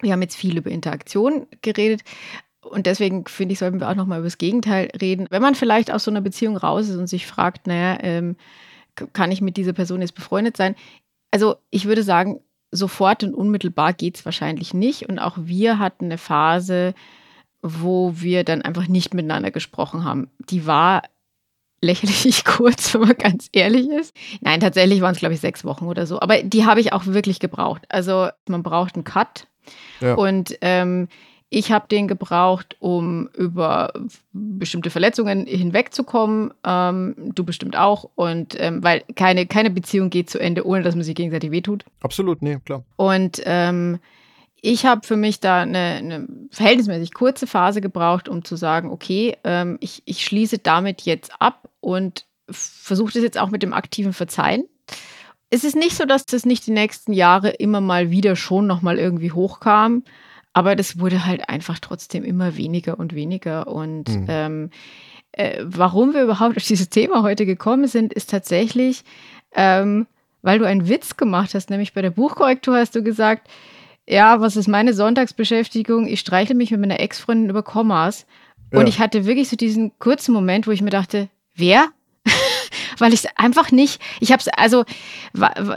wir 0.00 0.12
haben 0.12 0.22
jetzt 0.22 0.36
viel 0.36 0.56
über 0.56 0.70
Interaktion 0.70 1.46
geredet, 1.62 2.02
und 2.64 2.86
deswegen 2.86 3.26
finde 3.26 3.52
ich, 3.52 3.58
sollten 3.58 3.80
wir 3.80 3.88
auch 3.88 3.94
nochmal 3.94 4.18
über 4.18 4.26
das 4.26 4.38
Gegenteil 4.38 4.90
reden. 5.00 5.26
Wenn 5.30 5.42
man 5.42 5.54
vielleicht 5.54 5.90
aus 5.90 6.04
so 6.04 6.10
einer 6.10 6.20
Beziehung 6.20 6.56
raus 6.56 6.88
ist 6.88 6.96
und 6.96 7.06
sich 7.06 7.26
fragt, 7.26 7.66
naja, 7.66 7.98
ähm, 8.02 8.36
kann 9.12 9.32
ich 9.32 9.40
mit 9.40 9.56
dieser 9.56 9.72
Person 9.72 10.00
jetzt 10.00 10.14
befreundet 10.14 10.56
sein? 10.56 10.74
Also 11.30 11.56
ich 11.70 11.86
würde 11.86 12.02
sagen, 12.02 12.40
sofort 12.70 13.22
und 13.24 13.34
unmittelbar 13.34 13.92
geht 13.92 14.16
es 14.16 14.24
wahrscheinlich 14.24 14.74
nicht. 14.74 15.08
Und 15.08 15.18
auch 15.18 15.36
wir 15.38 15.78
hatten 15.78 16.06
eine 16.06 16.18
Phase, 16.18 16.94
wo 17.62 18.12
wir 18.16 18.44
dann 18.44 18.62
einfach 18.62 18.88
nicht 18.88 19.14
miteinander 19.14 19.50
gesprochen 19.50 20.04
haben. 20.04 20.30
Die 20.50 20.66
war 20.66 21.02
lächerlich 21.80 22.44
kurz, 22.44 22.94
wenn 22.94 23.02
man 23.02 23.16
ganz 23.16 23.48
ehrlich 23.52 23.88
ist. 23.88 24.14
Nein, 24.40 24.60
tatsächlich 24.60 25.00
waren 25.00 25.12
es, 25.12 25.18
glaube 25.18 25.34
ich, 25.34 25.40
sechs 25.40 25.64
Wochen 25.64 25.86
oder 25.86 26.06
so. 26.06 26.20
Aber 26.20 26.42
die 26.42 26.64
habe 26.66 26.80
ich 26.80 26.92
auch 26.92 27.06
wirklich 27.06 27.40
gebraucht. 27.40 27.82
Also 27.88 28.28
man 28.48 28.62
braucht 28.62 28.94
einen 28.94 29.04
Cut. 29.04 29.46
Ja. 30.00 30.14
Und 30.14 30.56
ähm, 30.60 31.08
ich 31.50 31.70
habe 31.70 31.86
den 31.88 32.08
gebraucht, 32.08 32.76
um 32.80 33.28
über 33.36 33.92
bestimmte 34.32 34.90
Verletzungen 34.90 35.46
hinwegzukommen. 35.46 36.52
Ähm, 36.64 37.14
du 37.34 37.44
bestimmt 37.44 37.76
auch. 37.76 38.10
Und 38.14 38.56
ähm, 38.58 38.82
weil 38.82 39.02
keine, 39.14 39.46
keine 39.46 39.70
Beziehung 39.70 40.10
geht 40.10 40.30
zu 40.30 40.38
Ende, 40.38 40.66
ohne 40.66 40.82
dass 40.82 40.94
man 40.94 41.04
sich 41.04 41.14
gegenseitig 41.14 41.50
wehtut. 41.50 41.84
Absolut, 42.00 42.42
nee, 42.42 42.58
klar. 42.64 42.84
Und 42.96 43.40
ähm, 43.44 44.00
ich 44.66 44.86
habe 44.86 45.06
für 45.06 45.16
mich 45.16 45.40
da 45.40 45.62
eine, 45.62 45.78
eine, 45.78 46.28
verhältnismäßig 46.50 47.12
kurze 47.12 47.46
Phase 47.46 47.80
gebraucht, 47.80 48.28
um 48.28 48.44
zu 48.44 48.56
sagen, 48.56 48.90
okay, 48.90 49.36
ähm, 49.44 49.76
ich, 49.80 50.02
ich 50.06 50.24
schließe 50.24 50.58
damit 50.58 51.02
jetzt 51.02 51.32
ab 51.38 51.68
und 51.80 52.24
versuche 52.48 53.12
das 53.12 53.22
jetzt 53.22 53.38
auch 53.38 53.50
mit 53.50 53.62
dem 53.62 53.74
aktiven 53.74 54.12
Verzeihen. 54.12 54.64
Es 55.50 55.64
ist 55.64 55.76
nicht 55.76 55.96
so, 55.96 56.04
dass 56.04 56.24
das 56.24 56.46
nicht 56.46 56.66
die 56.66 56.72
nächsten 56.72 57.12
Jahre 57.12 57.50
immer 57.50 57.80
mal 57.80 58.10
wieder 58.10 58.36
schon 58.36 58.66
nochmal 58.66 58.98
irgendwie 58.98 59.32
hochkam. 59.32 60.02
Aber 60.54 60.76
das 60.76 60.98
wurde 60.98 61.26
halt 61.26 61.48
einfach 61.48 61.78
trotzdem 61.80 62.24
immer 62.24 62.56
weniger 62.56 62.98
und 62.98 63.14
weniger. 63.14 63.66
Und 63.66 64.08
mhm. 64.08 64.26
ähm, 64.28 64.70
äh, 65.32 65.62
warum 65.64 66.14
wir 66.14 66.22
überhaupt 66.22 66.56
auf 66.56 66.62
dieses 66.62 66.88
Thema 66.88 67.22
heute 67.22 67.44
gekommen 67.44 67.88
sind, 67.88 68.12
ist 68.12 68.30
tatsächlich, 68.30 69.02
ähm, 69.52 70.06
weil 70.42 70.60
du 70.60 70.64
einen 70.64 70.88
Witz 70.88 71.16
gemacht 71.16 71.54
hast, 71.54 71.70
nämlich 71.70 71.92
bei 71.92 72.02
der 72.02 72.10
Buchkorrektur 72.10 72.76
hast 72.76 72.94
du 72.94 73.02
gesagt, 73.02 73.48
ja, 74.06 74.40
was 74.40 74.56
ist 74.56 74.68
meine 74.68 74.94
Sonntagsbeschäftigung? 74.94 76.06
Ich 76.06 76.20
streichle 76.20 76.54
mich 76.54 76.70
mit 76.70 76.80
meiner 76.80 77.00
Ex-Freundin 77.00 77.50
über 77.50 77.62
Kommas. 77.62 78.26
Ja. 78.72 78.78
Und 78.78 78.86
ich 78.86 79.00
hatte 79.00 79.26
wirklich 79.26 79.48
so 79.48 79.56
diesen 79.56 79.92
kurzen 79.98 80.32
Moment, 80.32 80.66
wo 80.66 80.70
ich 80.70 80.82
mir 80.82 80.90
dachte, 80.90 81.28
wer? 81.56 81.88
weil 82.98 83.12
ich 83.12 83.24
es 83.24 83.30
einfach 83.36 83.72
nicht, 83.72 84.00
ich 84.20 84.30
habe 84.30 84.40
es, 84.40 84.48
also, 84.48 84.84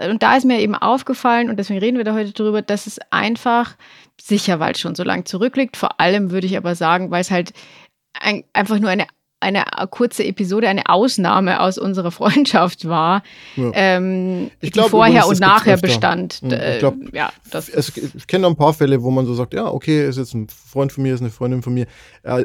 und 0.09 0.23
da 0.23 0.35
ist 0.35 0.45
mir 0.45 0.59
eben 0.59 0.75
aufgefallen, 0.75 1.49
und 1.49 1.57
deswegen 1.57 1.79
reden 1.79 1.97
wir 1.97 2.03
da 2.03 2.13
heute 2.13 2.31
drüber, 2.31 2.61
dass 2.61 2.87
es 2.87 2.99
einfach 3.11 3.75
sicher, 4.27 4.59
weil 4.59 4.73
es 4.73 4.79
schon 4.79 4.95
so 4.95 5.03
lange 5.03 5.23
zurückliegt. 5.23 5.77
Vor 5.77 5.99
allem 5.99 6.31
würde 6.31 6.47
ich 6.47 6.57
aber 6.57 6.75
sagen, 6.75 7.11
weil 7.11 7.21
es 7.21 7.31
halt 7.31 7.53
ein, 8.13 8.43
einfach 8.53 8.79
nur 8.79 8.89
eine 8.89 9.07
eine 9.39 9.65
kurze 9.91 10.25
Episode, 10.25 10.67
eine 10.67 10.89
Ausnahme 10.89 11.59
aus 11.61 11.77
unserer 11.77 12.11
Freundschaft 12.19 12.87
war, 12.87 13.21
ja. 13.55 13.71
ähm, 13.73 14.49
ich 14.61 14.71
glaub, 14.71 14.87
die 14.87 14.91
vorher 14.91 15.27
und 15.27 15.39
nachher 15.39 15.77
bestand. 15.77 16.39
Hm, 16.41 16.51
ich, 16.51 16.57
äh, 16.57 16.91
ja, 17.13 17.31
das 17.51 17.69
es, 17.69 17.95
ich 17.95 18.27
kenne 18.27 18.47
ein 18.47 18.55
paar 18.55 18.73
Fälle, 18.73 19.03
wo 19.03 19.11
man 19.11 19.25
so 19.25 19.35
sagt, 19.35 19.53
ja, 19.53 19.67
okay, 19.67 20.07
ist 20.07 20.17
jetzt 20.17 20.33
ein 20.33 20.47
Freund 20.49 20.91
von 20.91 21.03
mir, 21.03 21.13
ist 21.13 21.21
eine 21.21 21.29
Freundin 21.29 21.61
von 21.61 21.73
mir, 21.73 21.85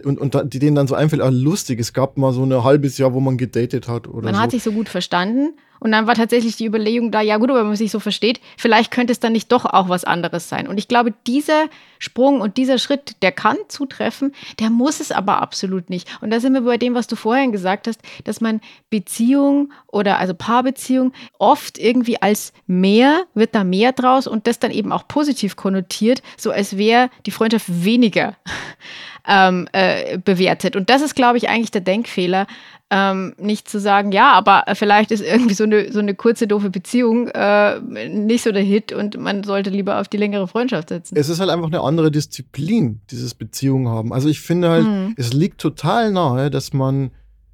und, 0.05 0.19
und 0.19 0.53
die 0.53 0.59
denen 0.59 0.77
dann 0.77 0.87
so 0.87 0.95
einfällt, 0.95 1.23
ah, 1.23 1.31
lustig, 1.31 1.81
es 1.81 1.93
gab 1.93 2.19
mal 2.19 2.33
so 2.33 2.45
ein 2.45 2.65
halbes 2.65 2.99
Jahr, 2.99 3.15
wo 3.15 3.21
man 3.21 3.39
gedatet 3.39 3.89
hat 3.89 4.07
oder 4.07 4.25
Man 4.25 4.35
so. 4.35 4.41
hat 4.41 4.51
sich 4.51 4.63
so 4.63 4.73
gut 4.73 4.89
verstanden 4.89 5.55
und 5.83 5.91
dann 5.91 6.07
war 6.07 6.15
tatsächlich 6.15 6.55
die 6.55 6.67
Überlegung 6.67 7.11
da, 7.11 7.21
ja 7.21 7.39
gut, 7.39 7.51
aber 7.51 7.59
wenn 7.59 7.67
man 7.67 7.77
sich 7.77 7.91
so 7.91 7.99
versteht, 7.99 8.41
vielleicht 8.57 8.93
könnte 8.93 9.11
es 9.11 9.19
dann 9.19 9.33
nicht 9.33 9.51
doch 9.51 9.65
auch 9.65 9.89
was 9.89 10.05
anderes 10.05 10.49
sein. 10.49 10.69
Und 10.69 10.79
ich 10.79 10.87
glaube, 10.87 11.13
dieser 11.27 11.65
Sprung 11.99 12.41
und 12.41 12.57
dieser 12.57 12.79
Schritt, 12.79 13.17
der 13.21 13.33
kann 13.33 13.57
zutreffen, 13.67 14.33
der 14.61 14.71
muss 14.71 15.01
es 15.01 15.11
aber 15.11 15.43
absolut 15.43 15.91
nicht. 15.91 16.09
Und 16.21 16.31
da 16.31 16.39
sind 16.39 16.53
wir 16.53 16.61
bei 16.61 16.79
dem, 16.79 16.95
was 16.95 17.09
du 17.09 17.17
vorhin 17.17 17.51
gesagt 17.51 17.89
hast, 17.89 18.01
dass 18.23 18.41
man 18.41 18.61
Beziehung 18.91 19.73
oder 19.89 20.19
also 20.19 20.35
Paarbeziehung 20.35 21.13
oft 21.41 21.79
irgendwie 21.79 22.23
als 22.23 22.53
mehr, 22.69 23.25
wird 23.35 23.57
da 23.57 23.65
mehr 23.65 23.91
draus 23.91 24.29
und 24.29 24.47
das 24.47 24.61
dann 24.61 24.71
eben 24.71 24.93
auch 24.93 25.09
positiv 25.09 25.57
konnotiert, 25.57 26.23
so 26.37 26.53
als 26.53 26.79
wäre 26.79 27.11
die 27.27 27.33
Freundschaft 27.33 27.67
weniger 27.69 28.37
ähm, 29.27 29.69
äh, 29.73 30.17
bewertet. 30.19 30.77
Und 30.77 30.91
das 30.91 31.03
ist, 31.03 31.17
glaube 31.17 31.39
ich, 31.39 31.49
eigentlich 31.49 31.73
der 31.73 31.81
Denkfehler, 31.81 32.47
ähm, 32.95 33.33
nicht 33.39 33.71
zu 33.71 33.81
sagen, 33.81 34.13
ja, 34.13 34.33
aber 34.33 34.65
vielleicht 34.75 35.11
ist 35.13 35.23
irgendwie 35.23 35.55
so 35.55 35.65
eine, 35.65 35.91
so 35.91 35.99
eine 35.99 36.15
kurze, 36.15 36.47
doofe 36.47 36.69
Beziehung 36.69 37.29
äh, 37.29 37.81
nicht 37.81 38.45
so 38.45 38.53
der 38.53 38.63
Hit 38.63 38.93
und 38.93 39.19
man 39.19 39.45
sollte 39.45 39.71
lieber 39.71 39.99
auf 39.99 40.09
die 40.09 40.19
längere 40.19 40.47
Freundschaft 40.47 40.91
setzen. 40.91 41.17
Es 41.17 41.31
ist 41.31 41.41
halt 41.41 41.49
einfach 41.49 41.69
eine 41.69 41.81
andere 41.81 42.11
Disziplin, 42.11 43.01
dieses 43.11 43.33
Beziehungen 43.33 43.89
haben. 43.89 44.13
Also 44.13 44.29
ich 44.29 44.43
finde 44.43 44.69
halt, 44.69 44.85
hm. 44.85 45.15
es 45.17 45.33
liegt 45.33 45.59
total 45.59 46.13
nahe, 46.13 46.51
dass 46.51 46.75
man 46.75 47.13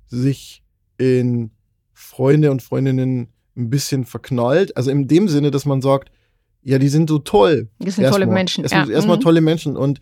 sich 0.09 0.65
in 0.99 1.53
Freunde 1.93 2.51
und 2.51 2.61
Freundinnen 2.61 3.29
ein 3.57 3.71
bisschen 3.71 4.07
verknallt. 4.07 4.77
Also 4.77 4.91
in 4.91 5.07
dem 5.07 5.29
Sinne, 5.29 5.53
dass 5.53 5.65
man 5.67 5.81
sagt, 5.81 6.11
ja, 6.65 6.81
die 6.81 6.89
sind 6.89 7.09
so 7.09 7.21
toll. 7.21 7.69
Die 7.79 7.91
sind 7.91 8.03
erstmal. 8.03 8.23
tolle 8.23 8.33
Menschen. 8.35 8.65
Es 8.65 8.73
sind 8.73 8.89
ja. 8.89 8.93
erstmal 8.93 9.19
mhm. 9.19 9.23
tolle 9.23 9.41
Menschen 9.41 9.77
und 9.77 10.01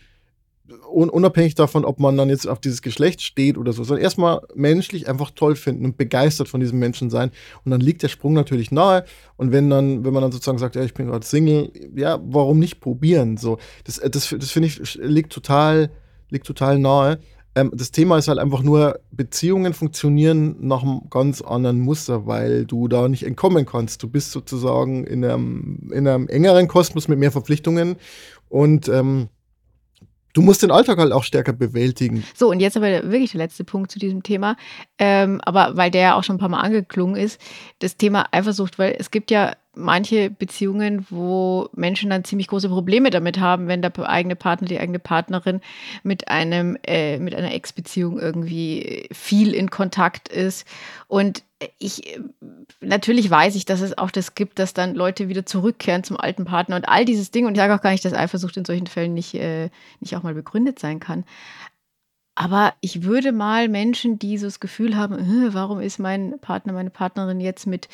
unabhängig 0.88 1.55
davon, 1.55 1.85
ob 1.85 2.00
man 2.00 2.16
dann 2.16 2.29
jetzt 2.29 2.46
auf 2.46 2.61
dieses 2.61 2.83
Geschlecht 2.83 3.22
steht 3.22 3.57
oder 3.59 3.72
so, 3.72 3.85
sondern 3.85 4.02
erstmal 4.02 4.40
menschlich 4.55 5.09
einfach 5.09 5.31
toll 5.31 5.55
finden 5.55 5.85
und 5.85 5.96
begeistert 5.96 6.48
von 6.48 6.61
diesem 6.61 6.79
Menschen 6.79 7.11
sein. 7.11 7.31
Und 7.64 7.70
dann 7.70 7.81
liegt 7.81 8.02
der 8.02 8.09
Sprung 8.09 8.33
natürlich 8.33 8.70
nahe. 8.70 9.05
Und 9.37 9.52
wenn 9.52 9.70
dann, 9.70 10.05
wenn 10.05 10.12
man 10.12 10.22
dann 10.22 10.33
sozusagen 10.33 10.59
sagt, 10.59 10.76
ja, 10.76 10.83
ich 10.83 10.94
bin 10.94 11.07
gerade 11.07 11.24
Single, 11.24 11.70
ja, 11.94 12.18
warum 12.24 12.59
nicht 12.59 12.81
probieren? 12.81 13.37
So, 13.37 13.59
das, 13.85 13.96
das, 13.96 14.35
das 14.37 14.50
finde 14.50 14.68
ich, 14.68 14.94
liegt 14.96 15.33
total, 15.33 15.90
liegt 16.31 16.46
total 16.46 16.79
nahe. 16.79 17.18
Ähm, 17.55 17.70
das 17.74 17.90
Thema 17.90 18.18
ist 18.18 18.29
halt 18.29 18.38
einfach 18.38 18.62
nur, 18.62 19.00
Beziehungen 19.11 19.72
funktionieren 19.72 20.57
nach 20.61 20.83
einem 20.83 21.02
ganz 21.11 21.42
anderen 21.42 21.81
Muster, 21.81 22.26
weil 22.26 22.66
du 22.66 22.88
da 22.88 23.09
nicht 23.09 23.24
entkommen 23.24 23.66
kannst. 23.66 24.02
Du 24.02 24.09
bist 24.09 24.33
sozusagen 24.33 25.05
in 25.05 25.24
einem, 25.24 25.90
in 25.92 26.07
einem 26.09 26.29
engeren 26.29 26.68
Kosmos 26.68 27.09
mit 27.09 27.18
mehr 27.18 27.33
Verpflichtungen 27.33 27.96
und 28.48 28.88
ähm, 28.88 29.29
du 30.37 30.42
musst 30.42 30.62
den 30.62 30.70
Alltag 30.70 30.99
halt 30.99 31.12
auch 31.12 31.25
stärker 31.25 31.55
bewältigen. 31.55 32.22
So, 32.35 32.51
und 32.51 32.61
jetzt 32.61 32.77
aber 32.77 33.11
wirklich 33.11 33.33
der 33.33 33.38
letzte 33.38 33.64
Punkt 33.64 33.90
zu 33.90 33.99
diesem 33.99 34.22
Thema. 34.22 34.57
Ähm, 34.99 35.40
aber 35.44 35.77
weil 35.77 35.90
der 35.90 36.03
ja 36.03 36.14
auch 36.14 36.25
schon 36.25 36.37
ein 36.37 36.38
paar 36.38 36.51
Mal 36.51 36.61
angeklungen 36.61 37.16
ist, 37.16 37.40
das 37.79 37.96
Thema 37.96 38.27
Eifersucht, 38.33 38.79
weil 38.79 38.94
es 38.99 39.11
gibt 39.11 39.31
ja 39.31 39.55
manche 39.75 40.31
Beziehungen, 40.31 41.07
wo 41.11 41.68
Menschen 41.75 42.11
dann 42.11 42.25
ziemlich 42.25 42.49
große 42.49 42.68
Probleme 42.68 43.11
damit 43.11 43.40
haben, 43.40 43.68
wenn 43.68 43.83
der 43.83 43.92
eigene 44.09 44.37
Partner, 44.37 44.68
die 44.68 44.79
eigene 44.79 44.99
Partnerin 44.99 45.61
mit 46.03 46.29
einem, 46.29 46.77
äh, 46.87 47.18
mit 47.18 47.35
einer 47.35 47.53
Ex-Beziehung 47.53 48.18
irgendwie 48.18 49.09
viel 49.12 49.55
in 49.55 49.70
Kontakt 49.70 50.29
ist. 50.29 50.66
Und 51.09 51.44
ich, 51.78 52.18
natürlich 52.80 53.30
weiß 53.30 53.54
ich, 53.54 53.64
dass 53.64 53.80
es 53.80 53.96
auch 53.96 54.10
das 54.10 54.34
gibt, 54.34 54.58
dass 54.58 54.74
dann 54.74 54.94
Leute 54.94 55.28
wieder 55.28 55.46
zurückkehren 55.46 56.04
zum 56.04 56.18
alten 56.18 56.44
Partner 56.44 56.76
und 56.76 56.88
all 56.88 57.04
dieses 57.04 57.30
Ding. 57.30 57.46
Und 57.46 57.52
ich 57.52 57.58
sage 57.58 57.74
auch 57.74 57.80
gar 57.80 57.92
nicht, 57.92 58.04
dass 58.04 58.12
Eifersucht 58.12 58.56
in 58.56 58.64
solchen 58.64 58.86
Fällen 58.86 59.14
nicht, 59.14 59.34
äh, 59.34 59.70
nicht 60.00 60.16
auch 60.16 60.22
mal 60.22 60.34
begründet 60.34 60.78
sein 60.78 61.00
kann. 61.00 61.24
Aber 62.38 62.74
ich 62.82 63.02
würde 63.02 63.32
mal 63.32 63.68
Menschen, 63.68 64.18
die 64.18 64.36
so 64.36 64.46
das 64.46 64.60
Gefühl 64.60 64.94
haben, 64.96 65.52
warum 65.54 65.80
ist 65.80 65.98
mein 65.98 66.38
Partner, 66.40 66.74
meine 66.74 66.90
Partnerin 66.90 67.40
jetzt 67.40 67.66
mit, 67.66 67.88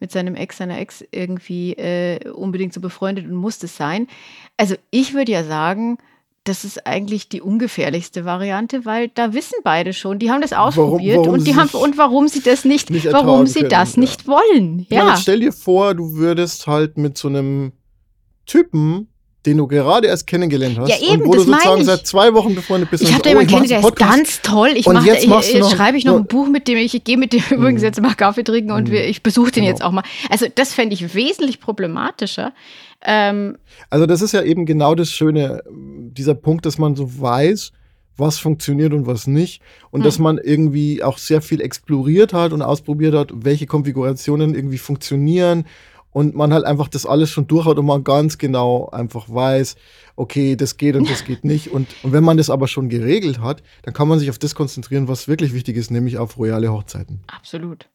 mit 0.00 0.10
seinem 0.10 0.34
Ex, 0.34 0.56
seiner 0.56 0.78
Ex 0.78 1.04
irgendwie 1.12 1.74
äh, 1.74 2.28
unbedingt 2.30 2.74
so 2.74 2.80
befreundet 2.80 3.26
und 3.26 3.36
muss 3.36 3.60
das 3.60 3.76
sein? 3.76 4.08
Also 4.56 4.74
ich 4.90 5.14
würde 5.14 5.30
ja 5.30 5.44
sagen, 5.44 5.98
das 6.44 6.64
ist 6.64 6.86
eigentlich 6.86 7.28
die 7.30 7.40
ungefährlichste 7.40 8.24
Variante, 8.24 8.84
weil 8.84 9.08
da 9.08 9.32
wissen 9.32 9.56
beide 9.64 9.94
schon, 9.94 10.18
die 10.18 10.30
haben 10.30 10.42
das 10.42 10.52
ausprobiert 10.52 11.16
warum, 11.16 11.26
warum 11.26 11.38
und 11.40 11.46
die 11.46 11.56
haben 11.56 11.70
und 11.70 11.98
warum 11.98 12.28
sie 12.28 12.42
das 12.42 12.64
nicht, 12.64 12.90
nicht 12.90 13.10
warum 13.10 13.46
sie 13.46 13.60
können, 13.60 13.70
das 13.70 13.96
ja. 13.96 14.00
nicht 14.00 14.26
wollen. 14.26 14.86
Ja. 14.90 15.08
ja 15.08 15.16
stell 15.16 15.40
dir 15.40 15.52
vor, 15.52 15.94
du 15.94 16.14
würdest 16.14 16.66
halt 16.66 16.98
mit 16.98 17.16
so 17.16 17.28
einem 17.28 17.72
Typen 18.46 19.08
den 19.46 19.58
du 19.58 19.66
gerade 19.66 20.06
erst 20.06 20.26
kennengelernt 20.26 20.78
hast. 20.78 20.88
Ja, 20.88 20.96
eben, 21.12 21.22
und 21.22 21.28
wo 21.28 21.34
das 21.34 21.44
du 21.44 21.52
sozusagen 21.52 21.80
ich. 21.80 21.86
seit 21.86 22.06
zwei 22.06 22.32
Wochen 22.32 22.54
befreundet 22.54 22.90
bist. 22.90 23.02
Ich 23.02 23.12
habe 23.12 23.22
da 23.22 23.28
oh, 23.28 23.32
jemanden 23.32 23.52
mach 23.52 23.58
kennengelernt, 23.58 24.00
der 24.00 24.06
ist 24.06 24.12
ganz 24.12 24.42
toll. 24.42 24.70
Ich 24.74 24.86
jetzt 24.86 25.24
ich, 25.24 25.60
noch- 25.60 25.70
schreibe 25.70 25.98
ich 25.98 26.04
noch 26.04 26.16
ein 26.16 26.26
Buch 26.26 26.48
mit 26.48 26.66
dem, 26.66 26.78
ich 26.78 27.04
gehe 27.04 27.18
mit 27.18 27.32
dem 27.32 27.42
übrigens 27.50 27.82
jetzt 27.82 28.00
mal 28.00 28.14
Kaffee 28.14 28.42
trinken 28.42 28.70
und 28.70 28.90
wir, 28.90 29.06
ich 29.06 29.22
besuche 29.22 29.50
den 29.50 29.64
Genau. 29.64 29.72
jetzt 29.72 29.84
auch 29.84 29.92
mal. 29.92 30.02
Also 30.30 30.46
das 30.54 30.72
fände 30.72 30.94
ich 30.94 31.14
wesentlich 31.14 31.60
problematischer. 31.60 32.52
Ähm, 33.04 33.58
Also 33.90 34.06
das 34.06 34.22
ist 34.22 34.32
ja 34.32 34.42
eben 34.42 34.64
genau 34.64 34.94
das 34.94 35.10
Schöne, 35.10 35.62
dieser 36.14 36.34
Punkt, 36.34 36.66
dass 36.66 36.78
man 36.78 36.96
so 36.96 37.20
weiß, 37.20 37.72
was 38.16 38.38
funktioniert 38.38 38.92
und 38.92 39.06
was 39.06 39.26
nicht. 39.26 39.60
Und 39.90 40.00
Hm. 40.00 40.04
dass 40.04 40.18
man 40.18 40.38
irgendwie 40.38 41.02
auch 41.02 41.18
sehr 41.18 41.42
viel 41.42 41.60
exploriert 41.60 42.32
hat 42.32 42.52
und 42.52 42.62
ausprobiert 42.62 43.14
hat, 43.14 43.32
welche 43.34 43.66
Konfigurationen 43.66 44.54
irgendwie 44.54 44.78
funktionieren. 44.78 45.66
Und 46.12 46.36
man 46.36 46.52
halt 46.52 46.64
einfach 46.64 46.86
das 46.86 47.06
alles 47.06 47.30
schon 47.30 47.48
durch 47.48 47.66
hat 47.66 47.76
und 47.76 47.86
man 47.86 48.04
ganz 48.04 48.38
genau 48.38 48.88
einfach 48.90 49.28
weiß, 49.28 49.74
okay, 50.14 50.54
das 50.54 50.76
geht 50.76 50.94
und 50.94 51.10
das 51.10 51.24
geht 51.24 51.42
nicht. 51.52 51.72
Und, 51.72 51.88
und 52.04 52.12
wenn 52.12 52.22
man 52.22 52.36
das 52.36 52.50
aber 52.50 52.68
schon 52.68 52.88
geregelt 52.88 53.40
hat, 53.40 53.64
dann 53.82 53.94
kann 53.94 54.06
man 54.06 54.20
sich 54.20 54.30
auf 54.30 54.38
das 54.38 54.54
konzentrieren, 54.54 55.08
was 55.08 55.26
wirklich 55.26 55.52
wichtig 55.52 55.76
ist, 55.76 55.90
nämlich 55.90 56.16
auf 56.18 56.38
royale 56.38 56.70
Hochzeiten. 56.72 57.18
absolut. 57.26 57.88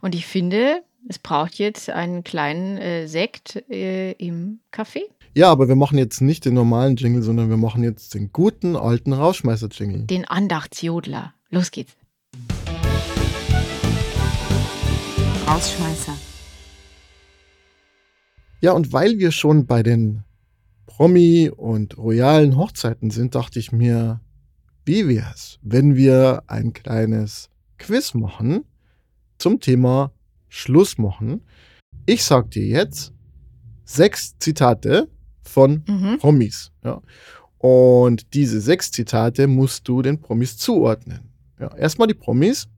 Und 0.00 0.14
ich 0.14 0.24
finde, 0.24 0.80
es 1.06 1.18
braucht 1.18 1.56
jetzt 1.56 1.90
einen 1.90 2.24
kleinen 2.24 2.78
äh, 2.78 3.06
Sekt 3.06 3.56
äh, 3.68 4.12
im 4.12 4.60
Café. 4.72 5.02
Ja, 5.32 5.48
aber 5.52 5.68
wir 5.68 5.76
machen 5.76 5.96
jetzt 5.96 6.20
nicht 6.20 6.44
den 6.44 6.54
normalen 6.54 6.96
Jingle, 6.96 7.22
sondern 7.22 7.50
wir 7.50 7.56
machen 7.56 7.84
jetzt 7.84 8.14
den 8.14 8.32
guten 8.32 8.74
alten 8.74 9.12
Rauschmeißer-Jingle. 9.12 10.06
Den 10.06 10.24
Andachtsjodler. 10.24 11.34
Los 11.50 11.70
geht's. 11.70 11.92
Rausschmeißer. 15.46 16.16
Ja, 18.60 18.72
und 18.72 18.92
weil 18.92 19.20
wir 19.20 19.30
schon 19.30 19.66
bei 19.66 19.84
den 19.84 20.24
Promi- 20.86 21.48
und 21.48 21.96
royalen 21.96 22.56
Hochzeiten 22.56 23.10
sind, 23.10 23.36
dachte 23.36 23.60
ich 23.60 23.70
mir, 23.70 24.20
wie 24.84 25.06
wär's, 25.06 25.60
wenn 25.62 25.94
wir 25.94 26.42
ein 26.48 26.72
kleines 26.72 27.50
Quiz 27.78 28.14
machen 28.14 28.64
zum 29.38 29.60
Thema 29.60 30.10
Schluss 30.48 30.98
machen. 30.98 31.42
Ich 32.04 32.24
sag 32.24 32.50
dir 32.50 32.66
jetzt 32.66 33.12
sechs 33.84 34.36
Zitate 34.38 35.08
von 35.50 35.82
Mhm. 35.86 36.18
Promis. 36.18 36.70
Ja. 36.84 37.00
Und 37.58 38.32
diese 38.34 38.60
sechs 38.60 38.90
Zitate 38.90 39.46
musst 39.46 39.86
du 39.86 40.00
den 40.02 40.18
Promis 40.20 40.56
zuordnen. 40.56 41.30
Ja, 41.58 41.74
erstmal 41.76 42.08
die 42.08 42.14
Promis. 42.14 42.68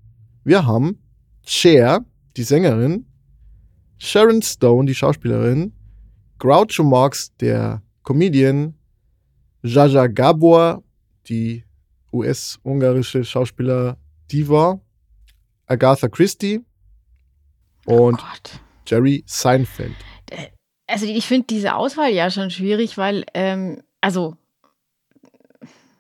Wir 0.44 0.66
haben 0.66 0.98
Cher, 1.44 2.04
die 2.37 2.42
Sängerin, 2.42 3.06
Sharon 3.98 4.42
Stone, 4.42 4.87
die 4.87 4.94
Schauspielerin, 4.94 5.72
Groucho 6.38 6.82
Marx, 6.82 7.30
der 7.37 7.80
Comedian, 8.02 8.74
Jaja 9.62 10.08
Gabor, 10.08 10.82
die 11.28 11.62
US-ungarische 12.12 13.24
Schauspieler 13.24 13.96
Diva, 14.30 14.80
Agatha 15.66 16.08
Christie 16.08 16.61
und 17.87 18.18
Oh. 18.20 18.58
Jerry 18.87 19.22
Seinfeld. 19.26 19.94
Also 20.92 21.07
ich 21.07 21.26
finde 21.26 21.46
diese 21.48 21.74
Auswahl 21.74 22.12
ja 22.12 22.31
schon 22.31 22.50
schwierig, 22.50 22.98
weil, 22.98 23.24
ähm, 23.33 23.83
also, 24.02 24.37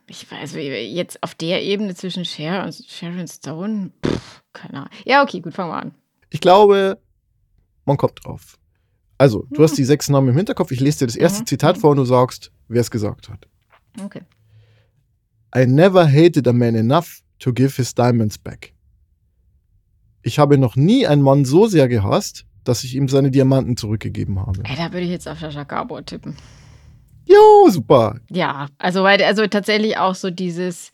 ich 0.06 0.30
weiß, 0.30 0.52
jetzt 0.54 1.22
auf 1.22 1.34
der 1.34 1.62
Ebene 1.62 1.94
zwischen 1.94 2.26
Cher 2.26 2.62
und 2.62 2.74
Sharon 2.74 3.26
Stone, 3.26 3.90
pff, 4.04 4.42
keine 4.52 4.74
Ahnung. 4.80 4.90
Ja, 5.06 5.22
okay, 5.22 5.40
gut, 5.40 5.54
fangen 5.54 5.70
wir 5.70 5.78
an. 5.80 5.94
Ich 6.28 6.40
glaube, 6.40 6.98
man 7.86 7.96
kommt 7.96 8.22
drauf. 8.22 8.58
Also, 9.16 9.46
du 9.50 9.62
hast 9.62 9.78
die 9.78 9.84
sechs 9.84 10.10
Namen 10.10 10.28
im 10.28 10.36
Hinterkopf. 10.36 10.70
Ich 10.72 10.80
lese 10.80 11.00
dir 11.00 11.06
das 11.06 11.16
erste 11.16 11.40
Mhm. 11.40 11.46
Zitat 11.46 11.78
vor 11.78 11.92
und 11.92 11.96
du 11.96 12.04
sagst, 12.04 12.52
wer 12.68 12.82
es 12.82 12.90
gesagt 12.90 13.30
hat. 13.30 13.48
Okay. 14.04 14.22
I 15.56 15.64
never 15.66 16.06
hated 16.06 16.46
a 16.46 16.52
man 16.52 16.74
enough 16.74 17.22
to 17.38 17.50
give 17.52 17.76
his 17.76 17.94
diamonds 17.94 18.36
back. 18.36 18.74
Ich 20.22 20.38
habe 20.38 20.58
noch 20.58 20.76
nie 20.76 21.06
einen 21.06 21.22
Mann 21.22 21.46
so 21.46 21.66
sehr 21.66 21.88
gehasst, 21.88 22.44
dass 22.64 22.84
ich 22.84 22.94
ihm 22.94 23.08
seine 23.08 23.30
Diamanten 23.30 23.76
zurückgegeben 23.76 24.38
habe. 24.40 24.60
Ey, 24.64 24.76
da 24.76 24.92
würde 24.92 25.00
ich 25.04 25.10
jetzt 25.10 25.28
auf 25.28 25.38
Sascha 25.38 25.64
Gabor 25.64 26.04
tippen. 26.04 26.36
Jo, 27.24 27.68
super. 27.70 28.16
Ja, 28.30 28.66
also, 28.78 29.02
weil, 29.04 29.22
also 29.22 29.46
tatsächlich 29.46 29.96
auch 29.96 30.14
so 30.14 30.30
dieses, 30.30 30.90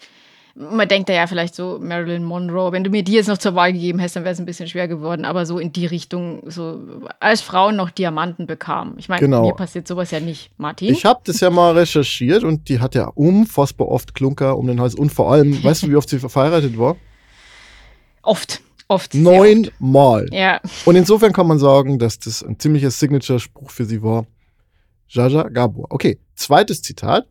man 0.54 0.86
denkt 0.88 1.08
da 1.08 1.14
ja 1.14 1.26
vielleicht 1.26 1.54
so, 1.54 1.78
Marilyn 1.80 2.24
Monroe, 2.24 2.72
wenn 2.72 2.84
du 2.84 2.90
mir 2.90 3.02
die 3.02 3.12
jetzt 3.12 3.28
noch 3.28 3.38
zur 3.38 3.54
Wahl 3.54 3.72
gegeben 3.72 3.98
hättest, 3.98 4.16
dann 4.16 4.24
wäre 4.24 4.34
es 4.34 4.38
ein 4.38 4.44
bisschen 4.46 4.68
schwer 4.68 4.88
geworden, 4.88 5.24
aber 5.24 5.46
so 5.46 5.58
in 5.58 5.72
die 5.72 5.86
Richtung, 5.86 6.42
so 6.46 6.80
als 7.20 7.40
Frauen 7.40 7.76
noch 7.76 7.90
Diamanten 7.90 8.46
bekamen. 8.46 8.94
Ich 8.98 9.08
meine, 9.08 9.20
Genau. 9.20 9.46
mir 9.46 9.54
passiert 9.54 9.88
sowas 9.88 10.10
ja 10.10 10.20
nicht, 10.20 10.50
Martin. 10.58 10.92
Ich 10.92 11.04
habe 11.04 11.20
das 11.24 11.40
ja 11.40 11.50
mal 11.50 11.76
recherchiert 11.78 12.44
und 12.44 12.68
die 12.68 12.80
hat 12.80 12.94
ja 12.94 13.06
unfassbar 13.14 13.88
oft 13.88 14.14
Klunker 14.14 14.58
um 14.58 14.66
den 14.66 14.80
Hals 14.80 14.94
und 14.94 15.10
vor 15.12 15.32
allem, 15.32 15.62
weißt 15.62 15.84
du, 15.84 15.88
wie 15.90 15.96
oft 15.96 16.08
sie 16.08 16.18
verheiratet 16.18 16.78
war? 16.78 16.96
oft, 18.22 18.60
oft. 18.88 19.14
Neunmal. 19.14 20.26
Ja, 20.32 20.60
Und 20.84 20.96
insofern 20.96 21.32
kann 21.32 21.46
man 21.46 21.58
sagen, 21.58 21.98
dass 21.98 22.18
das 22.18 22.42
ein 22.42 22.58
ziemlicher 22.58 22.90
Signature-Spruch 22.90 23.70
für 23.70 23.84
sie 23.84 24.02
war. 24.02 24.26
Jaja 25.08 25.48
Gabor. 25.48 25.86
Okay, 25.90 26.18
zweites 26.34 26.82
Zitat. 26.82 27.26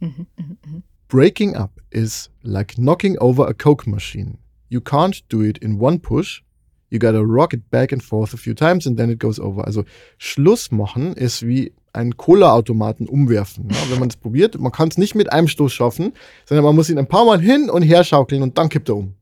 Mhm, 0.00 0.26
mhm, 0.36 0.58
mhm. 0.64 0.82
Breaking 1.08 1.56
up 1.56 1.72
is 1.90 2.30
like 2.42 2.76
knocking 2.76 3.18
over 3.18 3.48
a 3.48 3.54
Coke 3.54 3.88
machine. 3.88 4.38
You 4.68 4.80
can't 4.80 5.22
do 5.28 5.42
it 5.42 5.58
in 5.58 5.80
one 5.80 5.98
push. 5.98 6.42
You 6.90 6.98
gotta 6.98 7.20
rock 7.20 7.52
it 7.52 7.70
back 7.70 7.92
and 7.92 8.02
forth 8.02 8.32
a 8.32 8.36
few 8.36 8.54
times 8.54 8.86
and 8.86 8.96
then 8.96 9.10
it 9.10 9.18
goes 9.18 9.38
over. 9.38 9.66
Also 9.66 9.84
Schluss 10.16 10.70
machen 10.70 11.14
ist 11.14 11.46
wie 11.46 11.72
einen 11.92 12.16
Cola-Automaten 12.16 13.08
umwerfen. 13.08 13.68
Ja, 13.70 13.90
wenn 13.90 13.98
man 13.98 14.08
es 14.08 14.16
probiert, 14.16 14.58
man 14.58 14.72
kann 14.72 14.88
es 14.88 14.98
nicht 14.98 15.14
mit 15.14 15.32
einem 15.32 15.48
Stoß 15.48 15.72
schaffen, 15.72 16.12
sondern 16.46 16.64
man 16.64 16.74
muss 16.74 16.88
ihn 16.90 16.98
ein 16.98 17.08
paar 17.08 17.24
Mal 17.24 17.40
hin 17.40 17.68
und 17.70 17.82
her 17.82 18.04
schaukeln 18.04 18.42
und 18.42 18.56
dann 18.56 18.68
kippt 18.68 18.88
er 18.88 18.96
um. 18.96 19.14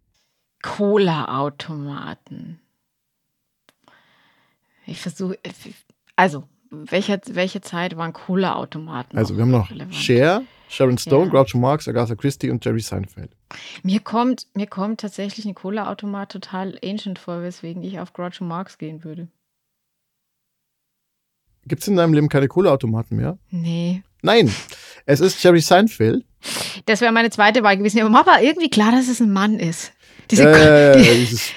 Cola-Automaten. 0.66 2.60
Ich 4.86 5.00
versuche, 5.00 5.38
also, 6.16 6.44
welche, 6.70 7.20
welche 7.28 7.60
Zeit 7.60 7.96
waren 7.96 8.12
Cola-Automaten? 8.12 9.16
Also 9.16 9.36
wir 9.36 9.42
haben 9.42 9.50
noch 9.50 9.70
relevant? 9.70 9.94
Cher, 9.94 10.42
Sharon 10.68 10.98
Stone, 10.98 11.26
Ja. 11.26 11.30
Groucho 11.30 11.58
Marx, 11.58 11.88
Agatha 11.88 12.14
Christie 12.14 12.50
und 12.50 12.64
Jerry 12.64 12.80
Seinfeld. 12.80 13.30
Mir 13.82 14.00
kommt, 14.00 14.48
mir 14.54 14.66
kommt 14.66 15.00
tatsächlich 15.00 15.46
ein 15.46 15.54
Cola-Automat 15.54 16.32
total 16.32 16.78
ancient 16.84 17.18
vor, 17.18 17.42
weswegen 17.42 17.82
ich 17.82 18.00
auf 18.00 18.12
Groucho 18.12 18.44
Marx 18.44 18.78
gehen 18.78 19.04
würde. 19.04 19.28
Gibt 21.66 21.82
es 21.82 21.88
in 21.88 21.96
deinem 21.96 22.14
Leben 22.14 22.28
keine 22.28 22.48
Cola-Automaten 22.48 23.16
mehr? 23.16 23.38
Nee. 23.50 24.02
Nein, 24.22 24.52
es 25.04 25.20
ist 25.20 25.42
Jerry 25.42 25.60
Seinfeld. 25.60 26.24
Das 26.86 27.00
wäre 27.00 27.12
meine 27.12 27.30
zweite 27.30 27.62
Wahl 27.62 27.76
gewesen. 27.76 28.00
Aber 28.02 28.26
war 28.26 28.40
irgendwie 28.42 28.70
klar, 28.70 28.92
dass 28.92 29.08
es 29.08 29.20
ein 29.20 29.32
Mann 29.32 29.58
ist. 29.58 29.92
Diese, 30.30 30.44
Äh, 30.44 30.96
die, 31.02 31.20
dieses, 31.26 31.50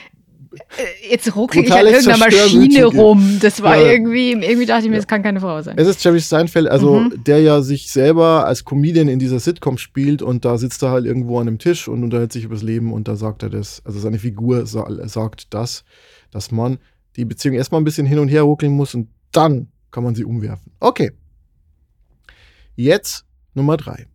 jetzt 1.10 1.36
ruckel 1.36 1.64
ich 1.64 1.72
an 1.72 1.86
irgendeiner 1.86 2.18
Maschine 2.18 2.86
rum. 2.86 3.38
Das 3.42 3.62
war 3.62 3.78
Ja. 3.78 3.92
irgendwie, 3.92 4.32
irgendwie 4.32 4.66
dachte 4.66 4.86
ich 4.86 4.90
mir, 4.90 4.98
das 4.98 5.08
kann 5.08 5.22
keine 5.24 5.40
Frau 5.40 5.62
sein. 5.62 5.78
es 5.78 5.88
ist 5.88 6.04
Jerry 6.04 6.20
Seinfeld, 6.20 6.68
also 6.68 7.00
Mhm. 7.02 7.24
der 7.24 7.42
ja 7.42 7.62
sich 7.62 7.92
selber 7.92 8.46
als 8.46 8.66
Comedian 8.66 9.08
in 9.08 9.20
dieser 9.20 9.40
Sitcom 9.40 9.78
spielt 9.78 10.22
und 10.22 10.46
da 10.46 10.58
sitzt 10.58 10.82
er 10.84 10.92
halt 10.92 11.06
irgendwo 11.06 11.40
an 11.40 11.48
einem 11.48 11.60
Tisch 11.60 11.88
und 11.88 12.04
unterhält 12.04 12.32
sich 12.34 12.44
übers 12.44 12.62
Leben 12.64 12.94
und 12.94 13.08
da 13.08 13.16
sagt 13.16 13.44
er 13.44 13.50
das, 13.50 13.82
also 13.86 14.00
seine 14.00 14.20
Figur 14.20 14.66
sa 14.66 14.88
sagt 15.08 15.54
das, 15.54 15.84
dass 16.32 16.52
man 16.52 16.78
die 17.16 17.26
Beziehung 17.26 17.56
erstmal 17.56 17.82
ein 17.82 17.86
bisschen 17.86 18.06
hin 18.08 18.20
und 18.20 18.28
her 18.30 18.44
ruckeln 18.44 18.74
muss 18.74 18.94
und 18.96 19.10
dann 19.32 19.68
kann 19.92 20.04
man 20.04 20.14
sie 20.16 20.24
umwerfen. 20.26 20.72
Okay. 20.80 21.12
Jetzt 22.76 23.26
Nummer 23.54 23.78
drei. 23.78 24.06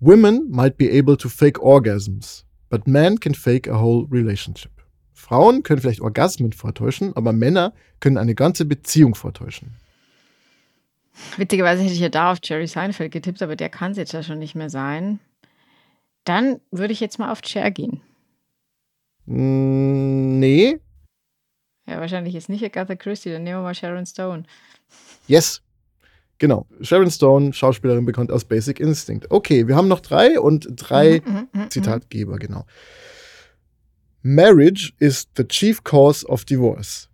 Women 0.00 0.48
might 0.50 0.76
be 0.76 0.90
able 0.90 1.16
to 1.16 1.28
fake 1.28 1.60
orgasms, 1.62 2.44
but 2.72 2.86
men 2.88 3.20
can 3.20 3.34
fake 3.34 3.68
a 3.68 3.78
whole 3.78 4.06
relationship. 4.10 4.70
Frauen 5.12 5.62
können 5.62 5.82
vielleicht 5.82 6.00
Orgasmen 6.00 6.54
vortäuschen, 6.54 7.14
aber 7.14 7.34
Männer 7.34 7.74
können 8.00 8.16
eine 8.16 8.34
ganze 8.34 8.64
Beziehung 8.64 9.14
vortäuschen. 9.14 9.74
Witzigerweise 11.36 11.82
hätte 11.82 11.92
ich 11.92 12.00
ja 12.00 12.08
da 12.08 12.32
auf 12.32 12.38
Jerry 12.42 12.66
Seinfeld 12.66 13.12
getippt, 13.12 13.42
aber 13.42 13.56
der 13.56 13.68
kann 13.68 13.92
es 13.92 13.98
jetzt 13.98 14.14
ja 14.14 14.22
schon 14.22 14.38
nicht 14.38 14.54
mehr 14.54 14.70
sein. 14.70 15.20
Dann 16.24 16.60
würde 16.70 16.94
ich 16.94 17.00
jetzt 17.00 17.18
mal 17.18 17.30
auf 17.30 17.42
Cher 17.44 17.70
gehen. 17.70 18.00
Mm, 19.26 20.38
nee. 20.38 20.78
Ja, 21.86 22.00
wahrscheinlich 22.00 22.32
jetzt 22.32 22.48
nicht 22.48 22.64
Agatha 22.64 22.96
Christie, 22.96 23.32
dann 23.32 23.42
nehmen 23.42 23.58
wir 23.58 23.64
mal 23.64 23.74
Sharon 23.74 24.06
Stone. 24.06 24.44
Yes. 25.26 25.60
Genau. 26.42 26.66
Sharon 26.80 27.08
Stone, 27.08 27.52
Schauspielerin 27.52 28.04
bekannt 28.04 28.32
aus 28.32 28.44
Basic 28.44 28.80
Instinct. 28.80 29.30
Okay, 29.30 29.68
wir 29.68 29.76
haben 29.76 29.86
noch 29.86 30.00
drei 30.00 30.40
und 30.40 30.66
drei 30.74 31.22
Mhm, 31.24 31.32
mhm, 31.32 31.48
mhm, 31.52 31.70
Zitatgeber, 31.70 32.36
genau. 32.40 32.66
Marriage 34.22 34.92
is 34.98 35.28
the 35.36 35.44
chief 35.44 35.84
cause 35.84 36.26
of 36.26 36.44
divorce. 36.44 37.08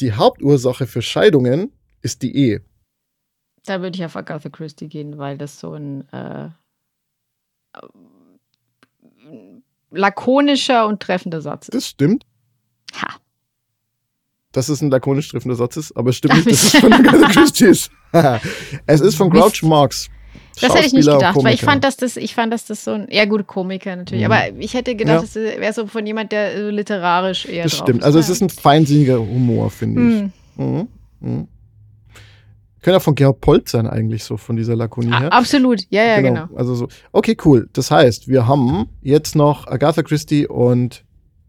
Die 0.00 0.12
Hauptursache 0.12 0.86
für 0.86 1.00
Scheidungen 1.00 1.72
ist 2.02 2.20
die 2.20 2.36
Ehe. 2.36 2.60
Da 3.64 3.80
würde 3.80 3.96
ich 3.96 4.04
auf 4.04 4.16
Agatha 4.16 4.50
Christie 4.50 4.88
gehen, 4.88 5.16
weil 5.16 5.38
das 5.38 5.58
so 5.58 5.72
ein 5.72 6.06
äh, 6.12 6.50
lakonischer 9.92 10.86
und 10.86 11.00
treffender 11.00 11.40
Satz 11.40 11.68
ist. 11.68 11.74
Das 11.74 11.88
stimmt. 11.88 12.26
Dass 14.54 14.68
es 14.70 14.80
ein 14.80 14.90
lakonisch 14.90 15.28
treffender 15.28 15.56
Satz 15.56 15.76
ist, 15.76 15.94
aber 15.96 16.08
es 16.10 16.16
stimmt 16.16 16.34
nicht, 16.46 16.50
dass 16.50 16.74
es 16.74 16.80
von 16.80 16.92
Agatha 16.92 17.28
Christie 17.32 17.66
ist. 17.66 17.90
es 18.86 19.00
ist 19.02 19.16
von 19.16 19.28
Grouch 19.28 19.62
Marx. 19.62 20.08
Das 20.60 20.72
hätte 20.74 20.86
ich 20.86 20.92
nicht 20.92 21.06
gedacht, 21.10 21.36
weil 21.42 21.52
ich 21.54 21.60
fand, 21.62 21.82
dass 21.82 21.96
das, 21.96 22.16
ich 22.16 22.32
fand, 22.34 22.52
dass 22.52 22.64
das 22.64 22.84
so 22.84 22.92
ein, 22.92 23.08
ja 23.10 23.24
gut, 23.24 23.46
Komiker 23.48 23.96
natürlich, 23.96 24.24
Mhm. 24.24 24.32
aber 24.32 24.56
ich 24.60 24.72
hätte 24.74 24.94
gedacht, 24.94 25.16
Ja. 25.16 25.20
das 25.22 25.34
wäre 25.34 25.72
so 25.72 25.86
von 25.88 26.06
jemand, 26.06 26.30
der 26.32 26.56
so 26.56 26.70
literarisch 26.70 27.46
eher 27.46 27.64
Das 27.64 27.72
drauf 27.76 27.88
stimmt. 27.88 28.04
Also 28.04 28.20
es 28.20 28.28
ist 28.28 28.40
ein 28.40 28.48
feinsinniger 28.50 29.18
Humor, 29.18 29.68
finde 29.70 30.00
ich. 30.00 30.20
Hm. 30.56 30.76
Mhm. 30.76 30.88
Mhm. 31.20 31.48
Könnte 32.82 32.98
auch 32.98 33.02
von 33.02 33.14
Gerhard 33.14 33.40
Polt 33.40 33.68
sein, 33.68 33.86
eigentlich 33.86 34.24
so, 34.24 34.36
von 34.36 34.56
dieser 34.56 34.76
Lakonie 34.76 35.10
A- 35.12 35.20
her. 35.20 35.32
Absolut, 35.32 35.80
ja, 35.90 36.04
ja, 36.04 36.20
genau. 36.20 36.46
Also 36.54 36.74
so. 36.74 36.88
Okay, 37.12 37.36
cool. 37.44 37.68
Das 37.72 37.90
heißt, 37.90 38.28
wir 38.28 38.46
haben 38.46 38.86
jetzt 39.02 39.34
noch 39.34 39.66
Agatha 39.66 40.02
Christie 40.02 40.46
und 40.46 41.03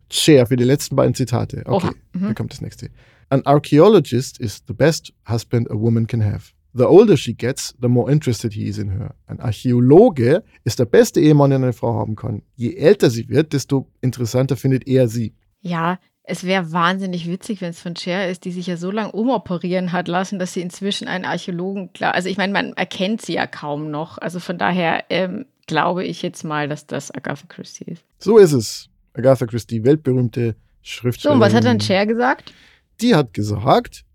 Cher 0.09 0.45
für 0.45 0.55
die 0.55 0.63
letzten 0.63 0.95
beiden 0.95 1.13
Zitate. 1.13 1.63
Okay. 1.65 1.91
Mhm. 2.13 2.25
hier 2.25 2.35
kommt 2.35 2.51
das 2.51 2.61
nächste. 2.61 2.89
An 3.29 3.41
archaeologist 3.45 4.39
is 4.39 4.63
the 4.67 4.73
best 4.73 5.13
husband 5.27 5.69
a 5.71 5.75
woman 5.75 6.05
can 6.07 6.23
have. 6.23 6.53
The 6.77 6.83
older 6.83 7.15
she 7.15 7.33
gets, 7.33 7.73
the 7.81 7.87
more 7.87 8.11
interested 8.11 8.53
he 8.53 8.67
is 8.67 8.77
in 8.77 8.89
her. 8.89 9.15
Ein 9.27 9.39
Archäologe 9.39 10.43
ist 10.65 10.77
der 10.77 10.85
beste 10.85 11.21
Ehemann, 11.21 11.51
den 11.51 11.63
eine 11.63 11.73
Frau 11.73 11.93
haben 11.93 12.15
kann. 12.17 12.41
Je 12.55 12.75
älter 12.75 13.09
sie 13.09 13.29
wird, 13.29 13.53
desto 13.53 13.87
interessanter 14.01 14.57
findet 14.57 14.85
er 14.85 15.07
sie. 15.07 15.33
Ja, 15.61 15.99
es 16.23 16.43
wäre 16.43 16.71
wahnsinnig 16.73 17.29
witzig, 17.29 17.61
wenn 17.61 17.69
es 17.69 17.79
von 17.79 17.95
Cher 17.95 18.29
ist, 18.29 18.45
die 18.45 18.51
sich 18.51 18.67
ja 18.67 18.77
so 18.77 18.91
lange 18.91 19.11
umoperieren 19.11 19.91
hat 19.91 20.07
lassen, 20.07 20.37
dass 20.37 20.53
sie 20.53 20.61
inzwischen 20.61 21.07
einen 21.07 21.23
Archäologen 21.23 21.93
klar. 21.93 22.13
Also 22.13 22.29
ich 22.29 22.37
meine, 22.37 22.51
man 22.51 22.73
erkennt 22.73 23.21
sie 23.21 23.33
ja 23.33 23.47
kaum 23.47 23.89
noch. 23.89 24.17
Also 24.17 24.39
von 24.39 24.57
daher 24.57 25.05
ähm, 25.09 25.45
glaube 25.67 26.03
ich 26.03 26.21
jetzt 26.21 26.43
mal, 26.43 26.67
dass 26.67 26.87
das 26.87 27.09
Agatha 27.09 27.45
Christie 27.47 27.85
ist. 27.85 28.03
So 28.19 28.37
ist 28.37 28.53
es. 28.53 28.89
Agatha 29.15 29.45
Christie, 29.45 29.83
weltberühmte 29.83 30.51
So, 30.51 30.59
Schriftstellerin. 30.81 31.41
und 31.41 31.45
was 31.47 31.53
hat 31.53 31.63
dann 31.63 31.79
Cher 31.79 32.05
gesagt? 32.05 32.53
Die 33.01 33.15
hat 33.15 33.33
gesagt, 33.33 34.05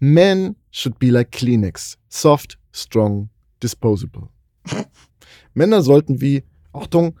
Men 0.00 0.56
should 0.70 0.98
be 0.98 1.10
like 1.10 1.32
Kleenex. 1.32 1.98
Soft, 2.08 2.58
strong, 2.72 3.30
disposable. 3.62 4.28
Männer 5.54 5.82
sollten 5.82 6.20
wie, 6.20 6.44
Achtung, 6.72 7.18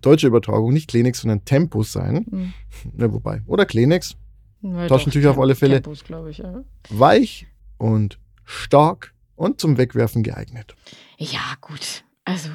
deutsche 0.00 0.26
Übertragung, 0.26 0.72
nicht 0.72 0.88
Kleenex, 0.88 1.20
sondern 1.20 1.44
Tempus 1.44 1.92
sein. 1.92 2.26
Hm. 2.30 2.52
Ja, 2.98 3.12
wobei. 3.12 3.42
Oder 3.46 3.66
Kleenex. 3.66 4.16
Ja, 4.62 4.86
Taschentücher 4.88 5.30
auf 5.30 5.38
alle 5.38 5.54
Fälle. 5.54 5.80
Glaube 5.80 6.30
ich, 6.30 6.38
ja. 6.38 6.64
Weich 6.90 7.46
und 7.78 8.18
stark 8.44 9.14
und 9.36 9.60
zum 9.60 9.76
Wegwerfen 9.76 10.22
geeignet. 10.22 10.74
Ja, 11.18 11.40
gut. 11.60 12.04
Also. 12.24 12.48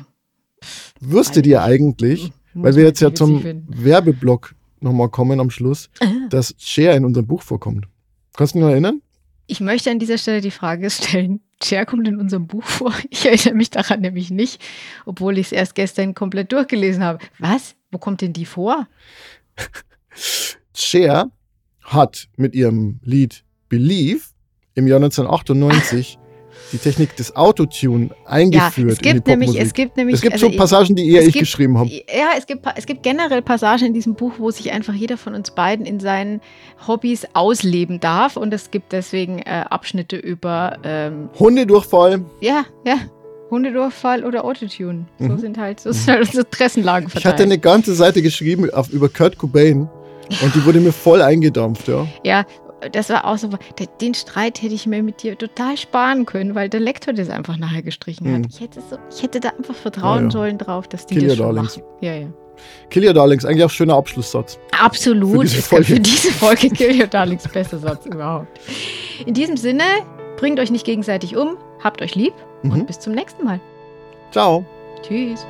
Wüsstet 1.00 1.46
ihr 1.48 1.62
eigentlich, 1.62 2.24
muss 2.24 2.39
weil 2.54 2.76
wir 2.76 2.84
jetzt 2.84 3.00
ja 3.02 3.14
zum 3.14 3.42
finden. 3.42 3.68
Werbeblock 3.84 4.56
nochmal 4.80 5.10
kommen 5.10 5.40
am 5.40 5.50
Schluss, 5.50 5.90
Ah. 6.00 6.06
dass 6.30 6.56
Cher 6.58 6.96
in 6.96 7.06
unserem 7.06 7.28
Buch 7.28 7.42
vorkommt? 7.42 7.88
Kannst 8.36 8.54
du 8.54 8.60
dich 8.60 8.64
noch 8.66 8.72
erinnern? 8.72 9.02
Ich 9.48 9.60
möchte 9.62 9.90
an 9.92 10.00
dieser 10.00 10.18
Stelle 10.18 10.42
die 10.42 10.52
Frage 10.52 10.90
stellen: 10.92 11.42
Cher 11.64 11.86
kommt 11.86 12.08
in 12.08 12.18
unserem 12.18 12.48
Buch 12.48 12.64
vor. 12.64 12.94
Ich 13.10 13.26
erinnere 13.26 13.56
mich 13.56 13.70
daran 13.72 14.02
nämlich 14.02 14.30
nicht, 14.32 14.62
obwohl 15.06 15.38
ich 15.38 15.48
es 15.48 15.52
erst 15.52 15.76
gestern 15.76 16.14
komplett 16.14 16.52
durchgelesen 16.52 17.04
habe. 17.04 17.20
Was? 17.40 17.76
Wo 17.92 17.98
kommt 17.98 18.22
denn 18.22 18.34
die 18.34 18.46
vor? 18.46 18.88
Cher 20.74 21.32
hat 21.82 22.30
mit 22.38 22.54
ihrem 22.56 23.00
Lied 23.04 23.44
Believe 23.68 24.22
im 24.76 24.88
Jahr 24.88 24.98
1998 24.98 26.19
die 26.72 26.78
Technik 26.78 27.16
des 27.16 27.36
Autotune 27.36 28.10
eingeführt 28.26 28.78
ja, 28.78 28.92
es 28.94 28.98
in 28.98 29.04
die 29.04 29.10
gibt 29.14 29.28
nämlich, 29.28 29.60
es 29.60 29.74
gibt 29.74 29.98
nämlich, 29.98 30.16
es 30.16 30.22
gibt 30.22 30.34
also 30.34 30.50
so 30.52 30.58
Passagen, 30.58 30.96
die 30.96 31.10
eher 31.10 31.22
ich 31.22 31.34
gibt- 31.34 31.40
geschrieben 31.40 31.78
habe. 31.78 31.90
Ja, 31.90 32.30
es 32.38 32.46
gibt, 32.46 32.66
es 32.76 32.86
gibt 32.86 33.02
generell 33.04 33.42
Passagen 33.42 33.88
in 33.88 33.94
diesem 33.94 34.14
Buch, 34.16 34.34
wo 34.38 34.52
sich 34.52 34.72
einfach 34.72 34.94
jeder 34.94 35.18
von 35.18 35.34
uns 35.34 35.52
beiden 35.52 35.86
in 35.86 36.00
seinen 36.00 36.42
Hobbys 36.88 37.28
ausleben 37.34 38.00
darf. 38.00 38.38
Und 38.38 38.54
es 38.54 38.70
gibt 38.72 38.92
deswegen 38.92 39.40
äh, 39.40 39.66
Abschnitte 39.70 40.16
über, 40.18 40.78
ähm, 40.84 41.30
Hundedurchfall. 41.40 42.24
ja, 42.42 42.66
ja, 42.86 42.98
Hundedurchfall 43.50 44.24
oder 44.26 44.46
Autotune. 44.46 45.06
So 45.18 45.26
Mhm. 45.30 45.38
sind 45.40 45.58
halt, 45.58 45.80
so 45.80 45.90
halt 46.08 46.20
unsere 46.22 46.42
Interessenlagen 46.44 47.08
Ich 47.08 47.14
verteilt. 47.14 47.34
hatte 47.34 47.44
eine 47.44 47.58
ganze 47.58 47.96
Seite 47.96 48.22
geschrieben 48.22 48.70
auf, 48.72 48.90
über 48.90 49.10
Kurt 49.10 49.38
Cobain 49.38 49.90
und 50.44 50.54
die 50.56 50.64
wurde 50.66 50.80
mir 50.80 50.92
voll 50.94 51.22
eingedampft, 51.22 51.88
ja. 51.88 52.06
Ja, 52.24 52.46
das 52.92 53.10
war 53.10 53.26
auch 53.26 53.38
so. 53.38 53.50
Den 54.02 54.14
Streit 54.14 54.62
hätte 54.62 54.74
ich 54.74 54.86
mir 54.88 55.04
mit 55.04 55.24
dir 55.24 55.38
total 55.38 55.78
sparen 55.78 56.26
können, 56.26 56.56
weil 56.56 56.70
der 56.70 56.80
Lektor 56.80 57.14
das 57.14 57.30
einfach 57.30 57.58
nachher 57.58 57.82
gestrichen 57.82 58.32
hat. 58.32 58.40
Mhm. 58.40 58.48
Ich, 58.50 58.60
hätte 58.62 58.82
so, 58.90 58.98
ich 59.16 59.24
hätte 59.24 59.40
da 59.40 59.50
einfach 59.50 59.76
vertrauen 59.76 60.18
Ja, 60.20 60.24
ja. 60.26 60.32
sollen 60.32 60.58
drauf, 60.58 60.88
dass 60.88 61.06
die 61.06 61.16
Kill 61.16 61.28
das 61.28 61.38
your 61.40 61.46
schon 61.46 61.56
darlings. 61.56 61.78
machen. 61.78 61.88
Ja, 62.02 62.14
ja. 62.14 62.28
Kill 62.90 63.06
Your 63.08 63.14
Darlings, 63.14 63.46
eigentlich 63.46 63.64
auch 63.64 63.70
schöner 63.70 63.96
Abschlusssatz. 63.96 64.60
Absolut. 64.78 65.32
Für 65.32 65.44
diese 65.46 65.62
Folge. 65.62 65.86
für 65.86 66.00
diese 66.02 66.32
Folge 66.34 66.70
Kill 66.70 67.00
Your 67.00 67.08
Darlings 67.08 67.48
bester 67.48 67.78
Satz 67.80 68.06
überhaupt. 68.06 68.48
In 69.26 69.34
diesem 69.34 69.56
Sinne, 69.56 69.84
bringt 70.38 70.60
euch 70.60 70.70
nicht 70.70 70.86
gegenseitig 70.86 71.38
um, 71.38 71.56
habt 71.84 72.02
euch 72.02 72.16
lieb 72.16 72.34
Mhm. 72.64 72.72
und 72.72 72.88
bis 72.88 73.00
zum 73.00 73.14
nächsten 73.14 73.46
Mal. 73.46 73.62
Ciao. 74.32 74.66
Tschüss. 75.02 75.46